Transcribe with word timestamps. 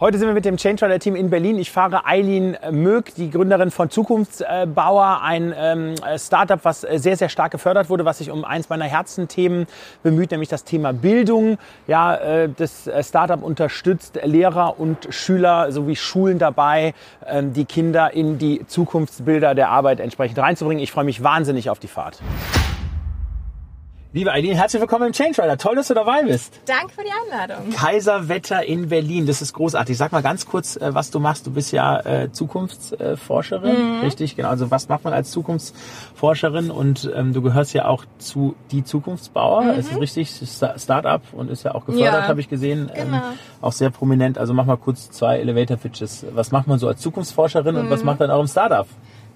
Heute 0.00 0.16
sind 0.16 0.28
wir 0.28 0.34
mit 0.34 0.46
dem 0.46 0.56
Change 0.56 0.86
Rider 0.86 0.98
Team 0.98 1.14
in 1.14 1.28
Berlin. 1.28 1.58
Ich 1.58 1.70
fahre 1.70 2.06
Eileen 2.06 2.56
Mög, 2.70 3.14
die 3.16 3.28
Gründerin 3.28 3.70
von 3.70 3.90
Zukunftsbauer, 3.90 5.20
ein 5.22 5.52
ähm, 5.54 5.94
Startup, 6.16 6.58
was 6.62 6.80
sehr, 6.80 7.18
sehr 7.18 7.28
stark 7.28 7.52
gefördert 7.52 7.90
wurde, 7.90 8.06
was 8.06 8.16
sich 8.16 8.30
um 8.30 8.46
eins 8.46 8.70
meiner 8.70 8.86
Herzenthemen 8.86 9.66
bemüht, 10.02 10.30
nämlich 10.30 10.48
das 10.48 10.64
Thema 10.64 10.94
Bildung. 10.94 11.58
Ja, 11.86 12.14
äh, 12.14 12.48
das 12.48 12.88
Startup 13.02 13.42
unterstützt 13.42 14.18
Lehrer 14.24 14.80
und 14.80 15.06
Schüler 15.10 15.70
sowie 15.70 15.96
Schulen 15.96 16.38
dabei, 16.38 16.94
ähm, 17.26 17.52
die 17.52 17.66
Kinder 17.66 18.14
in 18.14 18.38
die 18.38 18.66
Zukunftsbilder 18.66 19.54
der 19.54 19.68
Arbeit 19.68 20.00
entsprechend 20.00 20.38
reinzubringen. 20.38 20.82
Ich 20.82 20.92
freue 20.92 21.04
mich 21.04 21.22
wahnsinnig 21.22 21.68
auf 21.68 21.78
die 21.78 21.88
Fahrt. 21.88 22.22
Liebe 24.12 24.32
Eileen, 24.32 24.56
herzlich 24.56 24.80
willkommen 24.80 25.06
im 25.06 25.12
Change 25.12 25.40
Rider. 25.40 25.56
Toll, 25.56 25.76
dass 25.76 25.86
du 25.86 25.94
dabei 25.94 26.24
bist. 26.24 26.60
Danke 26.66 26.92
für 26.92 27.04
die 27.04 27.12
Einladung. 27.32 27.70
Kaiserwetter 27.70 28.64
in 28.64 28.88
Berlin, 28.88 29.24
das 29.24 29.40
ist 29.40 29.52
großartig. 29.52 29.96
Sag 29.96 30.10
mal 30.10 30.20
ganz 30.20 30.46
kurz, 30.46 30.74
äh, 30.74 30.92
was 30.92 31.12
du 31.12 31.20
machst. 31.20 31.46
Du 31.46 31.52
bist 31.52 31.70
ja 31.70 32.00
äh, 32.00 32.32
Zukunftsforscherin, 32.32 33.98
mhm. 33.98 34.00
richtig? 34.00 34.34
Genau. 34.34 34.48
Also 34.48 34.68
was 34.72 34.88
macht 34.88 35.04
man 35.04 35.12
als 35.12 35.30
Zukunftsforscherin? 35.30 36.72
Und 36.72 37.08
ähm, 37.14 37.32
du 37.32 37.40
gehörst 37.40 37.72
ja 37.72 37.84
auch 37.84 38.04
zu 38.18 38.56
die 38.72 38.82
Zukunftsbauer. 38.82 39.62
Mhm. 39.62 39.78
Ist 39.78 39.96
richtig 39.96 40.28
Startup 40.28 41.22
und 41.30 41.48
ist 41.48 41.62
ja 41.62 41.76
auch 41.76 41.86
gefördert, 41.86 42.22
ja. 42.22 42.26
habe 42.26 42.40
ich 42.40 42.48
gesehen. 42.48 42.90
Ähm, 42.92 43.12
genau. 43.12 43.16
Ähm, 43.18 43.38
auch 43.60 43.72
sehr 43.72 43.90
prominent. 43.90 44.38
Also 44.38 44.54
mach 44.54 44.64
mal 44.64 44.76
kurz 44.76 45.12
zwei 45.12 45.38
Elevator 45.38 45.76
Pitches. 45.76 46.26
Was 46.32 46.50
macht 46.50 46.66
man 46.66 46.80
so 46.80 46.88
als 46.88 47.00
Zukunftsforscherin 47.00 47.76
mhm. 47.76 47.82
und 47.82 47.90
was 47.90 48.00
mhm. 48.00 48.06
macht 48.06 48.20
dann 48.22 48.32
auch 48.32 48.40
im 48.40 48.48
Startup? 48.48 48.88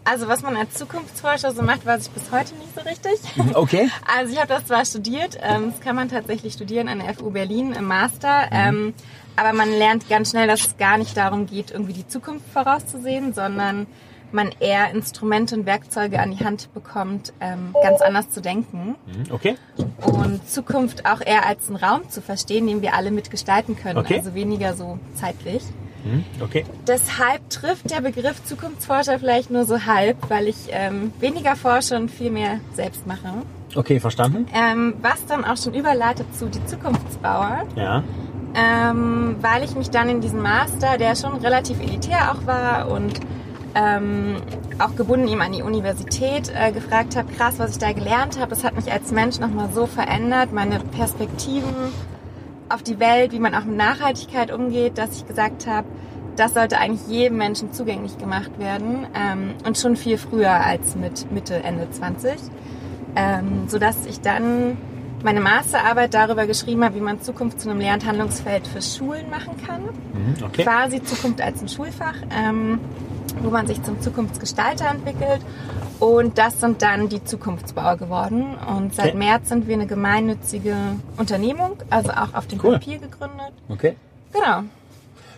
Also 0.05 0.29
was 0.29 0.43
man 0.43 0.57
als 0.57 0.75
Zukunftsforscher 0.75 1.53
so 1.53 1.63
macht, 1.63 1.87
weiß 1.87 2.07
ich 2.07 2.11
bis 2.13 2.31
heute 2.31 2.55
nicht 2.57 2.75
so 2.75 2.83
richtig. 2.83 3.55
Okay. 3.55 3.91
Also 4.17 4.33
ich 4.33 4.39
habe 4.39 4.49
das 4.49 4.67
zwar 4.67 4.85
studiert, 4.85 5.39
ähm, 5.43 5.71
das 5.71 5.81
kann 5.81 5.97
man 5.97 6.09
tatsächlich 6.09 6.53
studieren 6.53 6.89
an 6.89 6.99
der 6.99 7.15
FU 7.15 7.31
Berlin 7.31 7.73
im 7.73 7.87
Master, 7.87 8.47
mhm. 8.47 8.53
ähm, 8.53 8.95
aber 9.37 9.53
man 9.53 9.71
lernt 9.71 10.09
ganz 10.09 10.31
schnell, 10.31 10.47
dass 10.47 10.61
es 10.61 10.77
gar 10.77 10.99
nicht 10.99 11.17
darum 11.17 11.47
geht, 11.47 11.71
irgendwie 11.71 11.95
die 11.95 12.07
Zukunft 12.07 12.45
vorauszusehen, 12.53 13.33
sondern 13.33 13.87
man 14.31 14.51
eher 14.61 14.91
Instrumente 14.91 15.55
und 15.55 15.67
Werkzeuge 15.67 16.21
an 16.21 16.37
die 16.37 16.45
Hand 16.45 16.73
bekommt, 16.75 17.33
ähm, 17.41 17.75
ganz 17.83 18.03
anders 18.03 18.31
zu 18.31 18.43
denken. 18.43 18.97
Mhm, 19.07 19.33
okay. 19.33 19.57
Und 20.03 20.49
Zukunft 20.49 21.07
auch 21.07 21.21
eher 21.21 21.47
als 21.47 21.69
einen 21.69 21.77
Raum 21.77 22.09
zu 22.11 22.21
verstehen, 22.21 22.67
den 22.67 22.83
wir 22.83 22.95
alle 22.95 23.11
mitgestalten 23.11 23.77
können, 23.77 23.99
okay. 23.99 24.17
also 24.19 24.35
weniger 24.35 24.75
so 24.75 24.99
zeitlich. 25.15 25.63
Hm, 26.05 26.25
okay. 26.41 26.65
Deshalb 26.87 27.49
trifft 27.51 27.91
der 27.91 28.03
Begriff 28.03 28.45
Zukunftsforscher 28.45 29.19
vielleicht 29.19 29.51
nur 29.51 29.65
so 29.65 29.87
halb, 29.87 30.17
weil 30.29 30.49
ich 30.49 30.69
ähm, 30.71 31.13
weniger 31.19 31.57
forsche 31.57 31.97
und 31.97 32.11
viel 32.11 32.31
mehr 32.31 32.61
selbst 32.75 33.07
mache. 33.07 33.43
Okay, 33.75 33.99
verstanden. 34.01 34.47
Ähm, 34.55 34.95
was 35.01 35.27
dann 35.27 35.45
auch 35.45 35.57
schon 35.57 35.75
überleitet 35.75 36.27
zu 36.37 36.47
die 36.47 36.65
Zukunftsbauer. 36.67 37.65
Ja. 37.75 38.05
Ähm, 38.55 39.37
weil 39.41 39.65
ich 39.65 39.75
mich 39.75 39.91
dann 39.91 40.09
in 40.09 40.21
diesem 40.21 40.41
Master, 40.41 40.97
der 40.97 41.17
schon 41.17 41.35
relativ 41.39 41.81
elitär 41.81 42.33
auch 42.33 42.47
war 42.47 42.89
und 42.89 43.19
ähm, 43.75 44.37
auch 44.79 44.95
gebunden 44.95 45.27
ihm 45.27 45.41
an 45.41 45.53
die 45.53 45.63
Universität, 45.63 46.53
äh, 46.55 46.71
gefragt 46.71 47.17
habe, 47.17 47.33
krass, 47.33 47.55
was 47.59 47.73
ich 47.73 47.79
da 47.79 47.93
gelernt 47.93 48.39
habe. 48.39 48.51
Das 48.51 48.63
hat 48.63 48.77
mich 48.77 48.93
als 48.93 49.11
Mensch 49.11 49.41
nochmal 49.41 49.71
so 49.75 49.87
verändert, 49.87 50.53
meine 50.53 50.79
Perspektiven 50.79 51.75
auf 52.69 52.83
die 52.83 52.99
Welt, 53.01 53.33
wie 53.33 53.39
man 53.39 53.55
auch 53.55 53.65
mit 53.65 53.77
Nachhaltigkeit 53.77 54.53
umgeht, 54.53 54.99
dass 54.99 55.17
ich 55.17 55.27
gesagt 55.27 55.67
habe, 55.67 55.87
das 56.37 56.55
sollte 56.55 56.79
eigentlich 56.79 57.07
jedem 57.09 57.39
Menschen 57.39 57.73
zugänglich 57.73 58.19
gemacht 58.19 58.59
werden 58.59 59.07
ähm, 59.15 59.55
und 59.65 59.79
schon 59.79 59.97
viel 59.97 60.19
früher 60.19 60.51
als 60.51 60.97
mit 60.97 61.31
Mitte, 61.31 61.63
Ende 61.63 61.89
20. 61.91 62.33
Ähm, 63.17 63.69
sodass 63.69 64.07
ich 64.07 64.21
dann 64.21 64.77
meine 65.23 65.41
Masterarbeit 65.41 66.13
darüber 66.13 66.47
geschrieben 66.47 66.85
habe, 66.85 66.97
wie 66.97 67.01
man 67.01 67.21
Zukunft 67.21 67.61
zu 67.61 67.71
einem 67.71 67.81
Lernhandlungsfeld 67.81 68.67
für 68.67 68.83
Schulen 68.83 69.31
machen 69.31 69.55
kann. 69.67 69.83
Mhm, 69.83 70.45
okay. 70.45 70.65
Quasi 70.65 71.03
Zukunft 71.03 71.41
als 71.41 71.63
ein 71.63 71.69
Schulfach, 71.69 72.17
ähm, 72.31 72.79
wo 73.41 73.51
man 73.51 73.67
sich 73.67 73.83
zum 73.83 74.01
Zukunftsgestalter 74.01 74.89
entwickelt 74.89 75.41
und 76.01 76.39
das 76.39 76.61
sind 76.61 76.83
dann 76.83 77.09
die 77.09 77.25
Zukunftsbauer 77.25 77.97
geworden. 77.97 78.57
Und 78.77 78.95
seit 78.95 79.11
okay. 79.11 79.19
März 79.19 79.49
sind 79.49 79.69
wir 79.69 79.75
eine 79.75 79.87
gemeinnützige 79.87 80.77
Unternehmung, 81.17 81.79
also 81.91 82.11
auch 82.11 82.35
auf 82.35 82.47
dem 82.47 82.61
cool. 82.63 82.75
Papier 82.75 82.99
gegründet. 82.99 83.53
Okay. 83.69 83.97
Genau. 84.33 84.65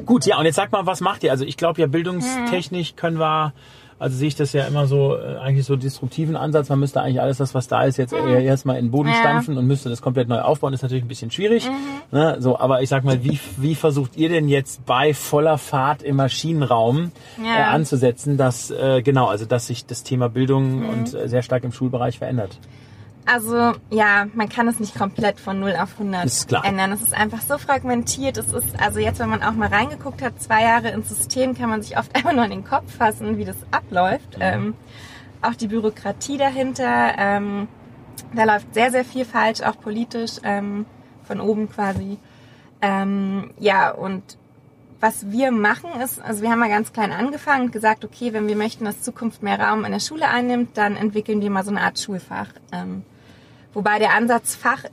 Gut, 0.05 0.27
ja, 0.27 0.39
und 0.39 0.45
jetzt 0.45 0.57
sag 0.57 0.73
mal, 0.73 0.85
was 0.85 1.01
macht 1.01 1.25
ihr? 1.25 1.31
Also 1.31 1.45
ich 1.45 1.57
glaube 1.57 1.81
ja, 1.81 1.87
bildungstechnisch 1.87 2.97
können 2.97 3.19
wir 3.19 3.53
also 3.99 4.17
sehe 4.17 4.29
ich 4.29 4.37
das 4.37 4.53
ja 4.53 4.65
immer 4.67 4.87
so, 4.87 5.17
äh, 5.17 5.37
eigentlich 5.39 5.65
so 5.65 5.77
disruptiven 5.77 6.37
Ansatz. 6.37 6.69
Man 6.69 6.81
müsste 6.81 7.01
eigentlich 7.01 7.21
alles 7.21 7.39
das, 7.39 7.55
was 7.55 7.67
da 7.67 7.85
ist, 7.85 7.97
jetzt 7.97 8.13
mhm. 8.13 8.29
erstmal 8.29 8.79
in 8.79 8.87
den 8.87 8.91
Boden 8.91 9.09
ja. 9.09 9.15
stampfen 9.15 9.57
und 9.57 9.67
müsste 9.67 9.89
das 9.89 10.03
komplett 10.03 10.29
neu 10.29 10.41
aufbauen. 10.41 10.73
Das 10.73 10.81
ist 10.81 10.83
natürlich 10.83 11.05
ein 11.05 11.09
bisschen 11.09 11.31
schwierig. 11.31 11.69
Mhm. 11.69 12.19
Ne? 12.19 12.37
So, 12.41 12.59
aber 12.59 12.83
ich 12.83 12.89
sag 12.89 13.05
mal, 13.05 13.25
wie, 13.25 13.41
wie 13.57 13.75
versucht 13.75 14.17
ihr 14.17 14.29
denn 14.29 14.49
jetzt 14.49 14.85
bei 14.85 15.15
voller 15.15 15.57
Fahrt 15.57 16.03
im 16.03 16.17
Maschinenraum 16.17 17.13
ja. 17.43 17.59
äh, 17.59 17.63
anzusetzen, 17.63 18.37
dass 18.37 18.71
äh, 18.71 19.01
genau, 19.03 19.27
also 19.27 19.47
dass 19.47 19.67
sich 19.67 19.87
das 19.87 20.03
Thema 20.03 20.29
Bildung 20.29 20.81
mhm. 20.81 20.89
und 20.89 21.15
äh, 21.15 21.29
sehr 21.29 21.43
stark 21.43 21.65
im 21.65 21.73
Schulbereich 21.73 22.19
verändert? 22.19 22.59
Also 23.27 23.73
ja, 23.91 24.29
man 24.35 24.49
kann 24.49 24.69
es 24.69 24.79
nicht 24.79 24.95
komplett 24.97 25.41
von 25.41 25.59
0 25.59 25.77
auf 25.81 25.95
100 25.99 26.25
ist 26.25 26.49
klar. 26.49 26.65
ändern. 26.65 26.93
Es 26.93 27.03
ist 27.03 27.13
einfach 27.13 27.41
so 27.43 27.59
fragmentiert. 27.59 28.37
Es 28.37 28.53
ist, 28.53 28.81
also 28.81 29.01
jetzt, 29.01 29.19
wenn 29.19 29.29
man 29.29 29.43
auch 29.43 29.53
mal 29.53 29.69
reingeguckt 29.69 30.23
hat, 30.23 30.41
zwei 30.41 30.63
Jahre 30.63 30.91
ins 30.91 31.09
System, 31.09 31.57
kann 31.57 31.69
man 31.69 31.83
sich 31.83 31.99
oft 31.99 32.15
einfach 32.17 32.33
nur 32.33 32.45
in 32.45 32.51
den 32.51 32.65
Kopf 32.65 32.97
fassen, 32.97 33.37
wie 33.37 33.45
das 33.45 33.57
abläuft. 33.73 34.37
Mhm. 34.37 34.43
Ähm, 34.43 34.75
auch 35.43 35.55
die 35.55 35.67
Bürokratie 35.67 36.39
dahinter, 36.39 37.15
ähm, 37.19 37.69
da 38.35 38.45
läuft 38.45 38.73
sehr, 38.75 38.91
sehr 38.91 39.05
viel 39.05 39.25
falsch, 39.25 39.61
auch 39.61 39.79
politisch, 39.79 40.39
ähm, 40.45 40.87
von 41.25 41.41
oben 41.41 41.69
quasi. 41.69 42.19
Ähm, 42.81 43.51
ja, 43.59 43.91
und 43.91 44.23
was 45.01 45.31
wir 45.31 45.51
machen 45.51 45.91
ist, 46.03 46.23
also 46.23 46.43
wir 46.43 46.51
haben 46.51 46.59
mal 46.59 46.69
ganz 46.69 46.93
klein 46.93 47.13
angefangen 47.13 47.67
und 47.67 47.73
gesagt, 47.73 48.05
okay, 48.05 48.33
wenn 48.33 48.49
wir 48.49 48.57
möchten, 48.57 48.85
dass 48.85 49.03
Zukunft 49.03 49.43
mehr 49.43 49.61
Raum 49.61 49.85
in 49.85 49.93
der 49.93 50.01
Schule 50.01 50.29
einnimmt, 50.29 50.77
dann 50.77 50.97
entwickeln 50.97 51.41
wir 51.41 51.51
mal 51.51 51.65
so 51.65 51.71
eine 51.71 51.83
Art 51.83 51.99
Schulfach. 51.99 52.49
Ähm, 52.73 53.03
Wobei 53.77 53.99
der 53.99 54.15
Ansatz 54.15 54.57
Fach 54.57 54.85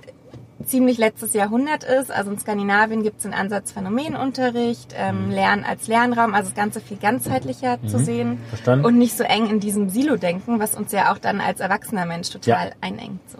ziemlich 0.66 0.98
letztes 0.98 1.32
Jahrhundert 1.34 1.86
ist. 1.86 2.12
Also 2.12 2.32
in 2.32 2.38
Skandinavien 2.38 3.02
gibt 3.02 3.18
es 3.18 3.24
den 3.24 3.34
Ansatz 3.34 3.72
Phänomenunterricht, 3.72 4.94
ähm, 4.98 5.28
mhm. 5.28 5.32
Lernen 5.32 5.64
als 5.64 5.88
Lernraum, 5.88 6.34
also 6.34 6.50
das 6.50 6.56
Ganze 6.56 6.82
viel 6.82 6.98
ganzheitlicher 6.98 7.78
mhm. 7.82 7.88
zu 7.88 7.98
sehen 7.98 8.40
Verstanden. 8.50 8.86
und 8.86 8.98
nicht 8.98 9.16
so 9.16 9.24
eng 9.24 9.50
in 9.50 9.62
diesem 9.62 9.88
Silo-Denken, 9.88 10.60
was 10.60 10.76
uns 10.76 10.92
ja 10.92 11.14
auch 11.14 11.18
dann 11.18 11.40
als 11.40 11.62
erwachsener 11.62 12.06
Mensch 12.06 12.30
total 12.30 12.68
ja. 12.68 12.74
einengt. 12.82 13.22
So. 13.30 13.38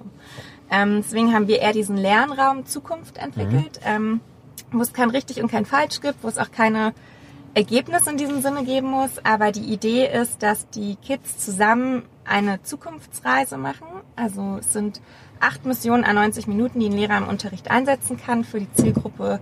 Ähm, 0.72 1.02
deswegen 1.04 1.34
haben 1.34 1.50
wir 1.50 1.60
eher 1.60 1.74
diesen 1.74 1.98
Lernraum 1.98 2.66
Zukunft 2.66 3.18
entwickelt, 3.18 3.82
mhm. 3.82 3.86
ähm, 3.86 4.20
wo 4.72 4.82
es 4.82 4.94
kein 4.94 5.10
richtig 5.10 5.44
und 5.44 5.52
kein 5.52 5.66
falsch 5.66 6.00
gibt, 6.00 6.24
wo 6.24 6.30
es 6.30 6.38
auch 6.38 6.52
keine 6.52 6.94
Ergebnisse 7.54 8.12
in 8.12 8.18
diesem 8.18 8.42
Sinne 8.42 8.64
geben 8.64 8.90
muss. 8.90 9.12
Aber 9.26 9.52
die 9.52 9.74
Idee 9.74 10.08
ist, 10.08 10.42
dass 10.42 10.70
die 10.70 10.96
Kids 10.96 11.38
zusammen 11.38 12.04
eine 12.26 12.64
Zukunftsreise 12.64 13.58
machen. 13.58 13.88
Also 14.16 14.58
es 14.60 14.72
sind 14.74 15.02
acht 15.44 15.66
Missionen 15.66 16.04
an 16.04 16.16
90 16.16 16.48
Minuten, 16.48 16.80
die 16.80 16.88
ein 16.88 16.94
Lehrer 16.94 17.18
im 17.18 17.28
Unterricht 17.28 17.70
einsetzen 17.70 18.18
kann 18.18 18.44
für 18.44 18.60
die 18.60 18.72
Zielgruppe 18.72 19.40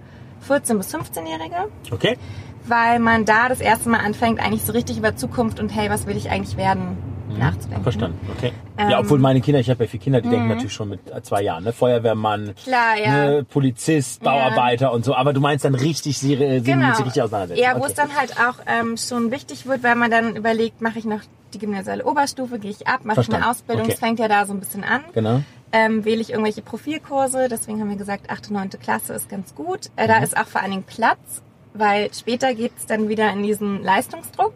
14- 0.48 0.78
bis 0.78 0.94
15-Jährige. 0.94 1.70
Okay. 1.92 2.18
Weil 2.66 3.00
man 3.00 3.26
da 3.26 3.50
das 3.50 3.60
erste 3.60 3.90
Mal 3.90 4.00
anfängt, 4.00 4.40
eigentlich 4.40 4.64
so 4.64 4.74
richtig 4.74 4.98
über 4.98 5.16
Zukunft 5.16 5.60
und 5.60 5.70
hey, 5.70 5.90
was 5.90 6.06
will 6.06 6.16
ich 6.16 6.30
eigentlich 6.30 6.58
werden, 6.58 6.98
mhm. 7.30 7.40
nachzudenken. 7.40 7.84
Verstanden, 7.84 8.30
okay. 8.38 8.52
Ähm, 8.78 8.90
ja, 8.90 9.00
obwohl 9.00 9.20
meine 9.20 9.42
Kinder, 9.42 9.60
ich 9.60 9.70
habe 9.70 9.84
ja 9.84 9.90
vier 9.90 10.00
Kinder, 10.00 10.22
die 10.22 10.30
denken 10.30 10.46
mhm. 10.46 10.54
natürlich 10.54 10.74
schon 10.74 10.90
mit 10.90 11.00
zwei 11.24 11.42
Jahren, 11.42 11.64
ne? 11.64 11.74
Feuerwehrmann, 11.74 12.54
Klar, 12.64 12.98
ja. 12.98 13.12
ne? 13.12 13.44
Polizist, 13.44 14.24
Bauarbeiter 14.24 14.88
ja. 14.88 14.92
und 14.92 15.06
so, 15.06 15.16
aber 15.16 15.34
du 15.34 15.40
meinst 15.40 15.66
dann 15.66 15.76
richtig, 15.76 16.20
sie, 16.20 16.36
sie 16.36 16.62
genau. 16.62 16.94
sich 16.94 17.06
richtig 17.06 17.24
auseinandersetzen. 17.24 17.64
Ja, 17.64 17.76
wo 17.76 17.80
okay. 17.80 17.88
es 17.90 17.94
dann 17.96 18.16
halt 18.16 18.36
auch 18.40 18.60
ähm, 18.68 18.98
schon 18.98 19.32
wichtig 19.32 19.66
wird, 19.66 19.84
weil 19.84 19.96
man 19.96 20.12
dann 20.12 20.36
überlegt, 20.36 20.82
mache 20.82 21.00
ich 21.00 21.06
noch 21.06 21.22
die 21.54 21.60
gymnasiale 21.60 22.06
Oberstufe, 22.06 22.60
gehe 22.60 22.72
ich 22.72 22.88
ab, 22.88 23.02
mache 23.04 23.22
ich 23.22 23.34
eine 23.34 23.50
Ausbildung, 23.50 23.86
okay. 23.86 23.94
es 23.94 24.00
fängt 24.00 24.20
ja 24.20 24.28
da 24.28 24.46
so 24.46 24.54
ein 24.54 24.60
bisschen 24.60 24.84
an. 24.84 25.02
Genau 25.14 25.42
ähm, 25.72 26.06
wähle 26.06 26.22
ich 26.22 26.32
irgendwelche 26.32 26.62
Profilkurse. 26.62 27.48
Deswegen 27.50 27.80
haben 27.80 27.90
wir 27.90 27.98
gesagt, 27.98 28.30
8. 28.30 28.50
und 28.50 28.56
9. 28.56 28.70
Klasse 28.82 29.14
ist 29.14 29.30
ganz 29.30 29.56
gut. 29.56 29.90
Äh, 29.96 30.08
da 30.08 30.18
mhm. 30.18 30.24
ist 30.24 30.38
auch 30.38 30.48
vor 30.48 30.62
allen 30.62 30.72
Dingen 30.72 30.84
Platz, 30.84 31.42
weil 31.74 32.14
später 32.14 32.54
geht 32.54 32.74
es 32.78 32.86
dann 32.86 33.10
wieder 33.10 33.32
in 33.32 33.44
diesen 33.44 33.84
Leistungsdruck 33.84 34.54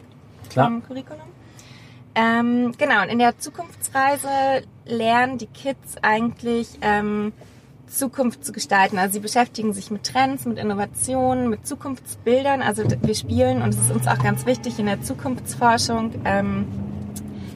Klar. 0.50 0.66
vom 0.66 0.82
Curriculum. 0.82 1.28
Ähm, 2.14 2.72
genau, 2.78 3.02
und 3.02 3.10
in 3.10 3.18
der 3.18 3.38
Zukunftsreise 3.38 4.28
lernen 4.86 5.36
die 5.36 5.48
Kids 5.48 5.96
eigentlich 6.00 6.78
ähm, 6.80 7.32
Zukunft 7.86 8.44
zu 8.44 8.52
gestalten. 8.52 8.98
Also 8.98 9.14
sie 9.14 9.20
beschäftigen 9.20 9.72
sich 9.72 9.90
mit 9.90 10.04
Trends, 10.04 10.44
mit 10.46 10.58
Innovationen, 10.58 11.50
mit 11.50 11.66
Zukunftsbildern. 11.66 12.62
Also 12.62 12.84
wir 13.02 13.14
spielen, 13.14 13.62
und 13.62 13.70
es 13.70 13.80
ist 13.80 13.90
uns 13.90 14.06
auch 14.06 14.22
ganz 14.22 14.46
wichtig 14.46 14.78
in 14.78 14.86
der 14.86 15.02
Zukunftsforschung, 15.02 16.12
ähm, 16.24 16.66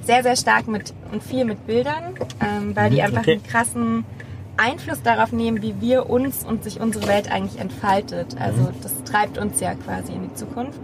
sehr, 0.03 0.23
sehr 0.23 0.37
stark 0.37 0.67
mit 0.69 0.93
und 1.13 1.23
viel 1.23 1.45
mit 1.45 1.67
Bildern, 1.67 2.15
ähm, 2.41 2.75
weil 2.75 2.91
die 2.91 2.97
mhm, 2.97 3.05
einfach 3.05 3.21
okay. 3.23 3.33
einen 3.33 3.43
krassen 3.43 4.05
Einfluss 4.57 5.03
darauf 5.03 5.33
nehmen, 5.33 5.63
wie 5.63 5.81
wir 5.81 6.11
uns 6.11 6.45
und 6.45 6.65
sich 6.65 6.81
unsere 6.81 7.09
Welt 7.09 7.31
eigentlich 7.31 7.61
entfaltet. 7.61 8.37
Also 8.39 8.63
mhm. 8.63 8.75
das 8.83 9.03
treibt 9.05 9.39
uns 9.39 9.61
ja 9.61 9.75
quasi 9.75 10.13
in 10.13 10.29
die 10.29 10.35
Zukunft. 10.35 10.81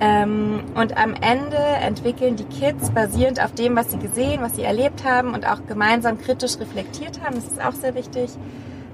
Ähm, 0.00 0.64
und 0.74 0.96
am 0.96 1.14
Ende 1.14 1.56
entwickeln 1.56 2.36
die 2.36 2.44
Kids 2.44 2.90
basierend 2.90 3.42
auf 3.42 3.52
dem, 3.52 3.76
was 3.76 3.90
sie 3.90 3.98
gesehen, 3.98 4.40
was 4.42 4.56
sie 4.56 4.62
erlebt 4.62 5.04
haben 5.04 5.34
und 5.34 5.46
auch 5.46 5.66
gemeinsam 5.68 6.18
kritisch 6.18 6.58
reflektiert 6.58 7.20
haben, 7.22 7.36
das 7.36 7.44
ist 7.44 7.64
auch 7.64 7.72
sehr 7.72 7.94
wichtig, 7.94 8.30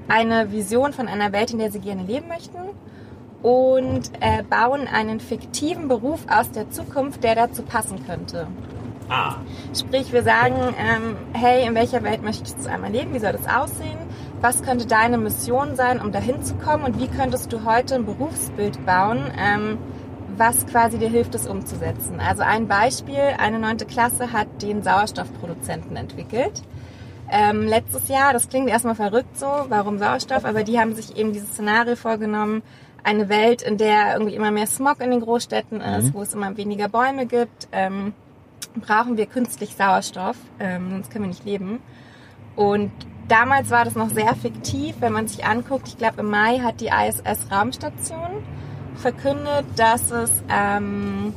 eine 0.09 0.53
Vision 0.53 0.93
von 0.93 1.09
einer 1.09 1.33
Welt, 1.33 1.53
in 1.53 1.59
der 1.59 1.71
sie 1.71 1.81
gerne 1.81 2.03
leben 2.03 2.29
möchten 2.29 2.59
und 3.43 4.11
äh, 4.21 4.43
bauen 4.43 4.89
einen 4.89 5.21
fiktiven 5.21 5.89
Beruf 5.89 6.21
aus 6.29 6.50
der 6.50 6.71
Zukunft, 6.71 7.23
der 7.23 7.35
dazu 7.35 7.62
passen 7.62 8.05
könnte. 8.06 8.49
Ah. 9.08 9.37
Sprich, 9.75 10.12
wir 10.12 10.22
sagen, 10.22 10.56
ähm, 10.78 11.16
hey, 11.32 11.66
in 11.66 11.75
welcher 11.75 12.02
Welt 12.02 12.22
möchtest 12.22 12.64
du 12.64 12.70
einmal 12.70 12.93
leben? 12.93 13.14
Wie 13.14 13.19
soll 13.19 13.32
das 13.32 13.49
aussehen? 13.49 13.99
Was 14.40 14.62
könnte 14.62 14.87
deine 14.87 15.19
Mission 15.19 15.76
sein, 15.76 16.00
um 16.00 16.12
dahin 16.12 16.43
zu 16.43 16.55
kommen? 16.55 16.84
Und 16.84 17.00
wie 17.00 17.08
könntest 17.08 17.52
du 17.52 17.64
heute 17.64 17.94
ein 17.94 18.05
Berufsbild 18.05 18.84
bauen, 18.84 19.31
ähm, 19.38 19.78
was 20.37 20.66
quasi 20.66 20.99
dir 20.99 21.08
hilft, 21.08 21.34
es 21.34 21.46
umzusetzen? 21.46 22.20
Also 22.20 22.43
ein 22.43 22.69
Beispiel, 22.69 23.34
eine 23.38 23.58
neunte 23.58 23.87
Klasse 23.87 24.32
hat 24.32 24.62
den 24.62 24.82
Sauerstoffproduzenten 24.82 25.96
entwickelt. 25.96 26.62
Ähm, 27.31 27.66
letztes 27.66 28.08
Jahr, 28.08 28.32
das 28.32 28.49
klingt 28.49 28.69
erstmal 28.69 28.94
verrückt 28.94 29.38
so, 29.38 29.46
warum 29.69 29.99
Sauerstoff, 29.99 30.44
aber 30.44 30.64
die 30.64 30.78
haben 30.78 30.94
sich 30.94 31.16
eben 31.16 31.32
dieses 31.32 31.50
Szenario 31.50 31.96
vorgenommen, 31.96 32.62
eine 33.04 33.28
Welt, 33.28 33.62
in 33.62 33.76
der 33.76 34.14
irgendwie 34.14 34.34
immer 34.34 34.50
mehr 34.50 34.66
Smog 34.66 35.00
in 35.00 35.11
den 35.11 35.20
Großstädten 35.20 35.81
ist, 35.81 36.06
mhm. 36.06 36.14
wo 36.14 36.22
es 36.22 36.34
immer 36.34 36.56
weniger 36.56 36.88
Bäume 36.88 37.26
gibt, 37.26 37.69
ähm, 37.72 38.12
brauchen 38.75 39.17
wir 39.17 39.26
künstlich 39.26 39.75
Sauerstoff, 39.76 40.37
ähm, 40.61 40.91
sonst 40.91 41.11
können 41.11 41.25
wir 41.25 41.29
nicht 41.31 41.44
leben. 41.44 41.81
Und 42.56 42.91
damals 43.29 43.70
war 43.70 43.85
das 43.85 43.94
noch 43.94 44.11
sehr 44.11 44.35
fiktiv, 44.35 44.97
wenn 45.00 45.12
man 45.12 45.29
sich 45.29 45.44
anguckt. 45.44 45.88
Ich 45.88 45.99
glaube, 45.99 46.20
im 46.20 46.31
Mai 46.31 46.59
hat 46.59 46.81
die 46.81 46.88
ISS 46.88 47.50
Raumstation 47.50 48.43
verkündet, 48.97 49.65
dass 49.76 50.11
es 50.11 50.31
ähm, 50.49 51.32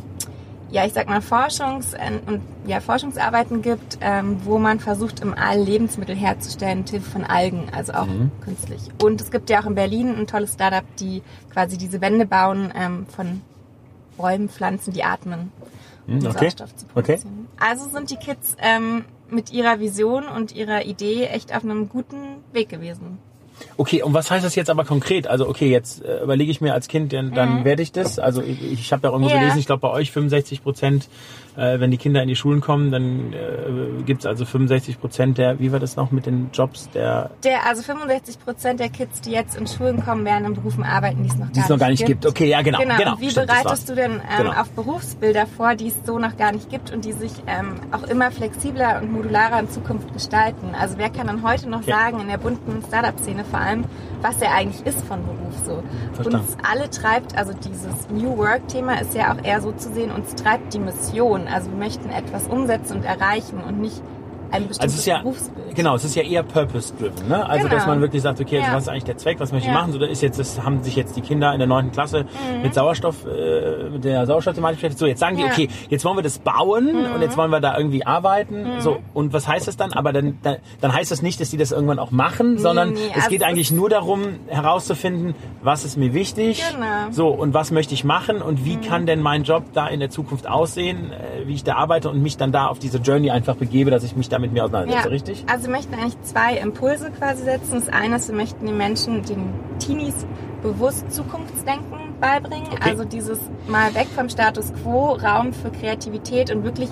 ja, 0.71 0.85
ich 0.85 0.93
sag 0.93 1.09
mal, 1.09 1.19
Forschungs- 1.19 1.95
und 2.25 2.41
ja, 2.65 2.79
Forschungsarbeiten 2.79 3.61
gibt, 3.61 3.97
ähm, 3.99 4.37
wo 4.45 4.57
man 4.57 4.79
versucht, 4.79 5.19
im 5.19 5.33
All 5.33 5.59
Lebensmittel 5.59 6.15
herzustellen 6.15 6.79
mit 6.79 6.89
Hilfe 6.89 7.09
von 7.09 7.23
Algen, 7.25 7.67
also 7.75 7.93
auch 7.93 8.07
mhm. 8.07 8.31
künstlich. 8.41 8.81
Und 9.03 9.19
es 9.19 9.31
gibt 9.31 9.49
ja 9.49 9.61
auch 9.61 9.65
in 9.65 9.75
Berlin 9.75 10.15
ein 10.17 10.27
tolles 10.27 10.53
Startup, 10.53 10.85
die 10.97 11.21
quasi 11.51 11.77
diese 11.77 11.99
Wände 11.99 12.25
bauen 12.25 12.73
ähm, 12.75 13.05
von 13.07 13.41
Bäumen, 14.17 14.47
Pflanzen, 14.47 14.93
die 14.93 15.03
atmen, 15.03 15.51
um 16.11 16.19
mhm, 16.19 16.25
okay. 16.27 16.39
Sauerstoff 16.39 16.75
zu 16.75 16.85
produzieren. 16.87 17.47
Okay. 17.55 17.65
Also 17.69 17.89
sind 17.89 18.09
die 18.09 18.15
Kids 18.17 18.55
ähm, 18.59 19.05
mit 19.29 19.51
ihrer 19.51 19.79
Vision 19.79 20.27
und 20.27 20.53
ihrer 20.55 20.85
Idee 20.85 21.25
echt 21.25 21.55
auf 21.55 21.63
einem 21.63 21.89
guten 21.89 22.37
Weg 22.53 22.69
gewesen. 22.69 23.19
Okay, 23.77 24.01
und 24.01 24.13
was 24.13 24.31
heißt 24.31 24.43
das 24.43 24.55
jetzt 24.55 24.69
aber 24.69 24.85
konkret? 24.85 25.27
Also 25.27 25.47
okay, 25.47 25.69
jetzt 25.69 26.03
äh, 26.03 26.23
überlege 26.23 26.51
ich 26.51 26.61
mir 26.61 26.73
als 26.73 26.87
Kind, 26.87 27.13
dann, 27.13 27.33
dann 27.33 27.59
mhm. 27.59 27.65
werde 27.65 27.83
ich 27.83 27.91
das. 27.91 28.19
Also 28.19 28.41
ich, 28.41 28.61
ich 28.71 28.93
habe 28.93 29.07
ja 29.07 29.11
irgendwo 29.11 29.29
yeah. 29.29 29.39
gelesen, 29.39 29.59
ich 29.59 29.65
glaube 29.65 29.81
bei 29.81 29.89
euch 29.89 30.11
65 30.11 30.63
Prozent 30.63 31.07
äh, 31.57 31.79
wenn 31.79 31.91
die 31.91 31.97
Kinder 31.97 32.21
in 32.21 32.27
die 32.27 32.35
Schulen 32.35 32.61
kommen, 32.61 32.91
dann 32.91 33.33
äh, 33.33 34.03
gibt 34.03 34.21
es 34.21 34.25
also 34.25 34.45
65 34.45 34.99
Prozent 34.99 35.37
der, 35.37 35.59
wie 35.59 35.71
war 35.71 35.79
das 35.79 35.95
noch 35.95 36.11
mit 36.11 36.25
den 36.25 36.49
Jobs 36.53 36.89
der? 36.91 37.31
Der, 37.43 37.65
also 37.65 37.81
65 37.81 38.39
Prozent 38.39 38.79
der 38.79 38.89
Kids, 38.89 39.21
die 39.21 39.31
jetzt 39.31 39.57
in 39.57 39.67
Schulen 39.67 40.03
kommen, 40.03 40.25
werden 40.25 40.45
in 40.45 40.53
Berufen 40.53 40.83
arbeiten, 40.83 41.23
die 41.23 41.29
es 41.29 41.37
noch, 41.37 41.51
gar, 41.51 41.69
noch 41.69 41.79
gar 41.79 41.89
nicht 41.89 42.05
gibt. 42.05 42.21
gibt. 42.21 42.25
Okay, 42.25 42.49
ja 42.49 42.61
genau. 42.61 42.79
Genau. 42.79 42.97
genau 42.97 43.15
wie 43.19 43.29
stimmt, 43.29 43.47
bereitest 43.47 43.89
du 43.89 43.95
denn 43.95 44.13
ähm, 44.13 44.19
genau. 44.37 44.51
auf 44.51 44.69
Berufsbilder 44.71 45.45
vor, 45.45 45.75
die 45.75 45.87
es 45.87 45.95
so 46.05 46.19
noch 46.19 46.37
gar 46.37 46.51
nicht 46.51 46.69
gibt 46.69 46.91
und 46.91 47.05
die 47.05 47.13
sich 47.13 47.31
ähm, 47.47 47.75
auch 47.91 48.03
immer 48.03 48.31
flexibler 48.31 49.01
und 49.01 49.11
modularer 49.11 49.59
in 49.59 49.69
Zukunft 49.69 50.13
gestalten? 50.13 50.73
Also 50.73 50.97
wer 50.97 51.09
kann 51.09 51.27
dann 51.27 51.43
heute 51.43 51.69
noch 51.69 51.81
okay. 51.81 51.91
sagen, 51.91 52.21
in 52.21 52.27
der 52.27 52.37
bunten 52.37 52.83
Startup-Szene 52.87 53.43
vor 53.43 53.59
allem, 53.59 53.85
was 54.21 54.41
er 54.41 54.53
eigentlich 54.53 54.85
ist 54.85 55.03
von 55.05 55.25
Beruf 55.25 55.55
so? 55.65 55.83
Verstanden. 56.13 56.47
Uns 56.47 56.57
alle 56.69 56.89
treibt, 56.89 57.37
also 57.37 57.53
dieses 57.53 58.09
New 58.09 58.37
Work-Thema 58.37 59.01
ist 59.01 59.15
ja 59.15 59.33
auch 59.33 59.43
eher 59.43 59.61
so 59.61 59.71
zu 59.71 59.91
sehen, 59.91 60.11
uns 60.11 60.35
treibt 60.35 60.73
die 60.73 60.79
Mission 60.79 61.40
Mission. 61.41 61.47
Also 61.47 61.69
wir 61.71 61.77
möchten 61.77 62.09
etwas 62.09 62.47
umsetzen 62.47 62.97
und 62.97 63.03
erreichen 63.03 63.61
und 63.67 63.79
nicht 63.79 64.01
ein 64.51 64.67
bestimmtes 64.67 64.79
also 64.79 64.93
es 64.93 64.99
ist 64.99 65.05
ja, 65.05 65.21
Berufsbild. 65.21 65.75
Genau, 65.75 65.95
es 65.95 66.03
ist 66.03 66.15
ja 66.15 66.23
eher 66.23 66.43
purpose-driven. 66.43 67.27
Ne? 67.27 67.45
Also 67.47 67.67
genau. 67.67 67.75
dass 67.75 67.87
man 67.87 68.01
wirklich 68.01 68.21
sagt, 68.21 68.39
okay, 68.41 68.57
also 68.57 68.69
ja. 68.69 68.75
was 68.75 68.83
ist 68.83 68.89
eigentlich 68.89 69.03
der 69.05 69.17
Zweck, 69.17 69.39
was 69.39 69.51
möchte 69.51 69.69
ich 69.69 69.73
machen? 69.73 69.91
So, 69.93 69.99
da 69.99 70.05
ist 70.05 70.21
jetzt, 70.21 70.39
das 70.39 70.61
haben 70.63 70.83
sich 70.83 70.95
jetzt 70.95 71.15
die 71.15 71.21
Kinder 71.21 71.53
in 71.53 71.59
der 71.59 71.67
neunten 71.67 71.91
Klasse 71.91 72.23
mhm. 72.23 72.61
mit 72.61 72.73
Sauerstoff, 72.73 73.25
äh, 73.25 73.89
mit 73.89 74.03
der 74.03 74.25
Sauerstoffthematik 74.25 74.77
beschäftigt. 74.77 74.99
So, 74.99 75.05
jetzt 75.05 75.19
sagen 75.19 75.37
die, 75.37 75.43
ja. 75.43 75.49
okay, 75.49 75.69
jetzt 75.89 76.05
wollen 76.05 76.17
wir 76.17 76.23
das 76.23 76.39
bauen 76.39 76.87
mhm. 76.87 77.15
und 77.15 77.21
jetzt 77.21 77.37
wollen 77.37 77.51
wir 77.51 77.59
da 77.59 77.77
irgendwie 77.77 78.05
arbeiten. 78.05 78.75
Mhm. 78.75 78.81
So, 78.81 78.99
und 79.13 79.33
was 79.33 79.47
heißt 79.47 79.67
das 79.67 79.77
dann? 79.77 79.93
Aber 79.93 80.13
dann, 80.13 80.39
dann, 80.43 80.57
dann 80.81 80.93
heißt 80.93 81.11
das 81.11 81.21
nicht, 81.21 81.39
dass 81.39 81.49
die 81.49 81.57
das 81.57 81.71
irgendwann 81.71 81.99
auch 81.99 82.11
machen, 82.11 82.57
sondern 82.57 82.91
nee, 82.91 82.99
es 83.09 83.15
also 83.15 83.29
geht 83.29 83.43
eigentlich 83.43 83.71
nur 83.71 83.89
darum, 83.89 84.39
herauszufinden, 84.47 85.35
was 85.61 85.85
ist 85.85 85.97
mir 85.97 86.13
wichtig, 86.13 86.63
genau. 86.71 87.11
so 87.11 87.27
und 87.27 87.53
was 87.53 87.71
möchte 87.71 87.93
ich 87.93 88.03
machen 88.03 88.41
und 88.41 88.65
wie 88.65 88.77
mhm. 88.77 88.81
kann 88.81 89.05
denn 89.05 89.21
mein 89.21 89.43
Job 89.43 89.63
da 89.73 89.87
in 89.87 89.99
der 89.99 90.09
Zukunft 90.09 90.47
aussehen, 90.47 91.11
äh, 91.11 91.47
wie 91.47 91.53
ich 91.53 91.63
da 91.63 91.75
arbeite 91.75 92.09
und 92.09 92.21
mich 92.21 92.37
dann 92.37 92.51
da 92.51 92.67
auf 92.67 92.79
diese 92.79 92.97
Journey 92.97 93.31
einfach 93.31 93.55
begebe, 93.55 93.91
dass 93.91 94.03
ich 94.03 94.15
mich 94.15 94.29
damit 94.41 94.53
mir 94.53 94.65
auseinandersetze, 94.65 95.07
ja. 95.07 95.11
richtig? 95.11 95.45
Also 95.47 95.67
wir 95.67 95.75
möchten 95.75 95.93
eigentlich 95.93 96.21
zwei 96.23 96.57
Impulse 96.57 97.11
quasi 97.11 97.43
setzen. 97.43 97.73
Das 97.73 97.89
eine 97.89 98.15
ist, 98.15 98.27
wir 98.27 98.35
möchten 98.35 98.65
den 98.65 98.77
Menschen, 98.77 99.23
den 99.23 99.53
Teenies 99.79 100.25
bewusst 100.61 101.11
Zukunftsdenken 101.11 102.19
beibringen. 102.19 102.71
Okay. 102.71 102.89
Also 102.89 103.03
dieses 103.03 103.39
mal 103.67 103.93
weg 103.95 104.07
vom 104.15 104.29
Status 104.29 104.73
quo, 104.81 105.13
Raum 105.13 105.53
für 105.53 105.71
Kreativität 105.71 106.53
und 106.53 106.63
wirklich 106.63 106.89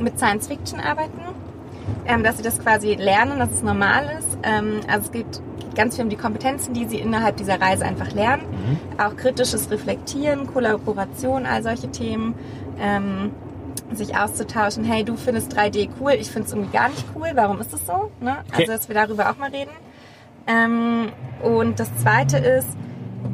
mit 0.00 0.18
Science 0.18 0.48
Fiction 0.48 0.80
arbeiten. 0.80 1.20
Ähm, 2.06 2.22
dass 2.22 2.38
sie 2.38 2.42
das 2.42 2.58
quasi 2.60 2.94
lernen, 2.94 3.38
dass 3.38 3.50
es 3.50 3.62
normal 3.62 4.10
ist. 4.18 4.38
Ähm, 4.42 4.80
also 4.88 5.06
es 5.06 5.12
geht 5.12 5.26
ganz 5.74 5.96
viel 5.96 6.04
um 6.04 6.10
die 6.10 6.16
Kompetenzen, 6.16 6.72
die 6.72 6.86
sie 6.86 6.98
innerhalb 6.98 7.36
dieser 7.36 7.60
Reise 7.60 7.84
einfach 7.84 8.12
lernen. 8.12 8.42
Mhm. 8.50 8.78
Auch 8.98 9.16
kritisches 9.16 9.70
Reflektieren, 9.70 10.46
Kollaboration, 10.46 11.44
all 11.44 11.62
solche 11.62 11.90
Themen. 11.90 12.34
Ähm, 12.80 13.32
sich 13.96 14.16
auszutauschen, 14.16 14.84
hey, 14.84 15.04
du 15.04 15.16
findest 15.16 15.56
3D 15.56 15.88
cool, 16.00 16.12
ich 16.12 16.30
finde 16.30 16.46
es 16.46 16.52
irgendwie 16.52 16.72
gar 16.72 16.88
nicht 16.88 17.04
cool, 17.14 17.30
warum 17.34 17.60
ist 17.60 17.72
es 17.72 17.86
so? 17.86 18.10
Ne? 18.20 18.36
Okay. 18.48 18.62
Also, 18.62 18.72
dass 18.72 18.88
wir 18.88 18.94
darüber 18.94 19.30
auch 19.30 19.36
mal 19.36 19.50
reden. 19.50 19.70
Ähm, 20.46 21.12
und 21.42 21.80
das 21.80 21.94
Zweite 21.96 22.38
ist, 22.38 22.68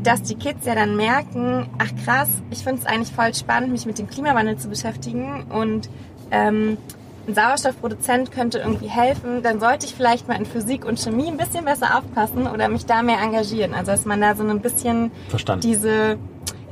dass 0.02 0.22
die 0.22 0.36
Kids 0.36 0.66
ja 0.66 0.74
dann 0.74 0.96
merken, 0.96 1.68
ach 1.78 1.90
krass, 2.04 2.28
ich 2.50 2.58
finde 2.58 2.80
es 2.82 2.86
eigentlich 2.86 3.12
voll 3.12 3.34
spannend, 3.34 3.72
mich 3.72 3.86
mit 3.86 3.98
dem 3.98 4.08
Klimawandel 4.08 4.56
zu 4.56 4.68
beschäftigen 4.68 5.44
und 5.50 5.90
ähm, 6.30 6.78
ein 7.26 7.34
Sauerstoffproduzent 7.34 8.32
könnte 8.32 8.58
irgendwie 8.58 8.88
helfen, 8.88 9.42
dann 9.42 9.60
sollte 9.60 9.86
ich 9.86 9.94
vielleicht 9.94 10.28
mal 10.28 10.34
in 10.34 10.46
Physik 10.46 10.84
und 10.84 10.98
Chemie 10.98 11.28
ein 11.28 11.36
bisschen 11.36 11.64
besser 11.64 11.98
aufpassen 11.98 12.46
oder 12.46 12.68
mich 12.68 12.86
da 12.86 13.02
mehr 13.02 13.20
engagieren. 13.20 13.74
Also 13.74 13.92
dass 13.92 14.04
man 14.04 14.20
da 14.20 14.34
so 14.34 14.42
ein 14.42 14.60
bisschen 14.60 15.10
Verstanden. 15.28 15.60
diese 15.60 16.18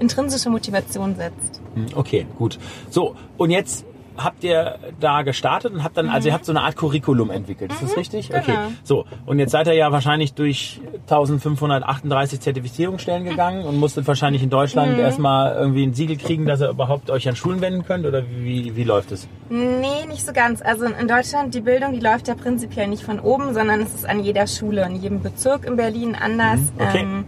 intrinsische 0.00 0.48
Motivation 0.48 1.16
setzt. 1.16 1.60
Hm, 1.86 1.86
okay, 1.94 2.26
gut. 2.36 2.58
So, 2.90 3.14
und 3.36 3.50
jetzt 3.50 3.84
habt 4.18 4.44
ihr 4.44 4.78
da 5.00 5.22
gestartet 5.22 5.72
und 5.72 5.84
habt 5.84 5.96
dann, 5.96 6.06
mhm. 6.06 6.12
also 6.12 6.28
ihr 6.28 6.34
habt 6.34 6.44
so 6.44 6.52
eine 6.52 6.62
Art 6.62 6.76
Curriculum 6.76 7.30
entwickelt, 7.30 7.72
ist 7.72 7.82
das 7.82 7.90
mhm, 7.92 7.98
richtig? 7.98 8.28
Genau. 8.28 8.40
Okay. 8.40 8.56
So, 8.84 9.04
und 9.26 9.38
jetzt 9.38 9.52
seid 9.52 9.66
ihr 9.66 9.74
ja 9.74 9.92
wahrscheinlich 9.92 10.34
durch 10.34 10.80
1538 11.02 12.40
Zertifizierungsstellen 12.40 13.24
gegangen 13.24 13.64
und 13.64 13.76
musstet 13.76 14.06
wahrscheinlich 14.06 14.42
in 14.42 14.50
Deutschland 14.50 14.94
mhm. 14.94 15.00
erstmal 15.00 15.56
irgendwie 15.56 15.84
ein 15.84 15.94
Siegel 15.94 16.16
kriegen, 16.16 16.46
dass 16.46 16.60
ihr 16.60 16.68
überhaupt 16.68 17.10
euch 17.10 17.28
an 17.28 17.36
Schulen 17.36 17.60
wenden 17.60 17.84
könnt 17.84 18.06
oder 18.06 18.22
wie, 18.28 18.76
wie 18.76 18.84
läuft 18.84 19.12
es? 19.12 19.28
Nee, 19.48 20.06
nicht 20.08 20.26
so 20.26 20.32
ganz. 20.32 20.62
Also 20.62 20.86
in 20.86 21.08
Deutschland, 21.08 21.54
die 21.54 21.60
Bildung, 21.60 21.92
die 21.92 22.00
läuft 22.00 22.28
ja 22.28 22.34
prinzipiell 22.34 22.88
nicht 22.88 23.02
von 23.02 23.20
oben, 23.20 23.54
sondern 23.54 23.80
es 23.80 23.94
ist 23.94 24.08
an 24.08 24.22
jeder 24.22 24.46
Schule, 24.46 24.84
in 24.86 24.96
jedem 24.96 25.22
Bezirk 25.22 25.64
in 25.64 25.76
Berlin 25.76 26.16
anders. 26.20 26.60
Mhm. 26.60 26.80
Okay. 26.80 27.00
Ähm, 27.00 27.24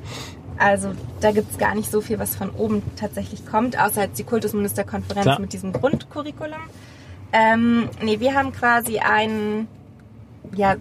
also 0.61 0.93
da 1.21 1.33
gibt 1.33 1.50
es 1.50 1.59
gar 1.59 1.75
nicht 1.75 1.90
so 1.90 2.02
viel, 2.02 2.19
was 2.19 2.37
von 2.37 2.50
oben 2.50 2.83
tatsächlich 2.97 3.47
kommt, 3.47 3.81
außer 3.81 4.02
jetzt 4.02 4.19
die 4.19 4.25
Kultusministerkonferenz 4.25 5.25
Klar. 5.25 5.40
mit 5.40 5.55
diesem 5.55 5.73
Grundcurriculum. 5.73 6.61
Ähm, 7.33 7.88
nee, 8.02 8.21
wir 8.21 8.35
haben 8.35 8.52
quasi 8.52 8.99
ein 8.99 9.69
ja, 10.55 10.76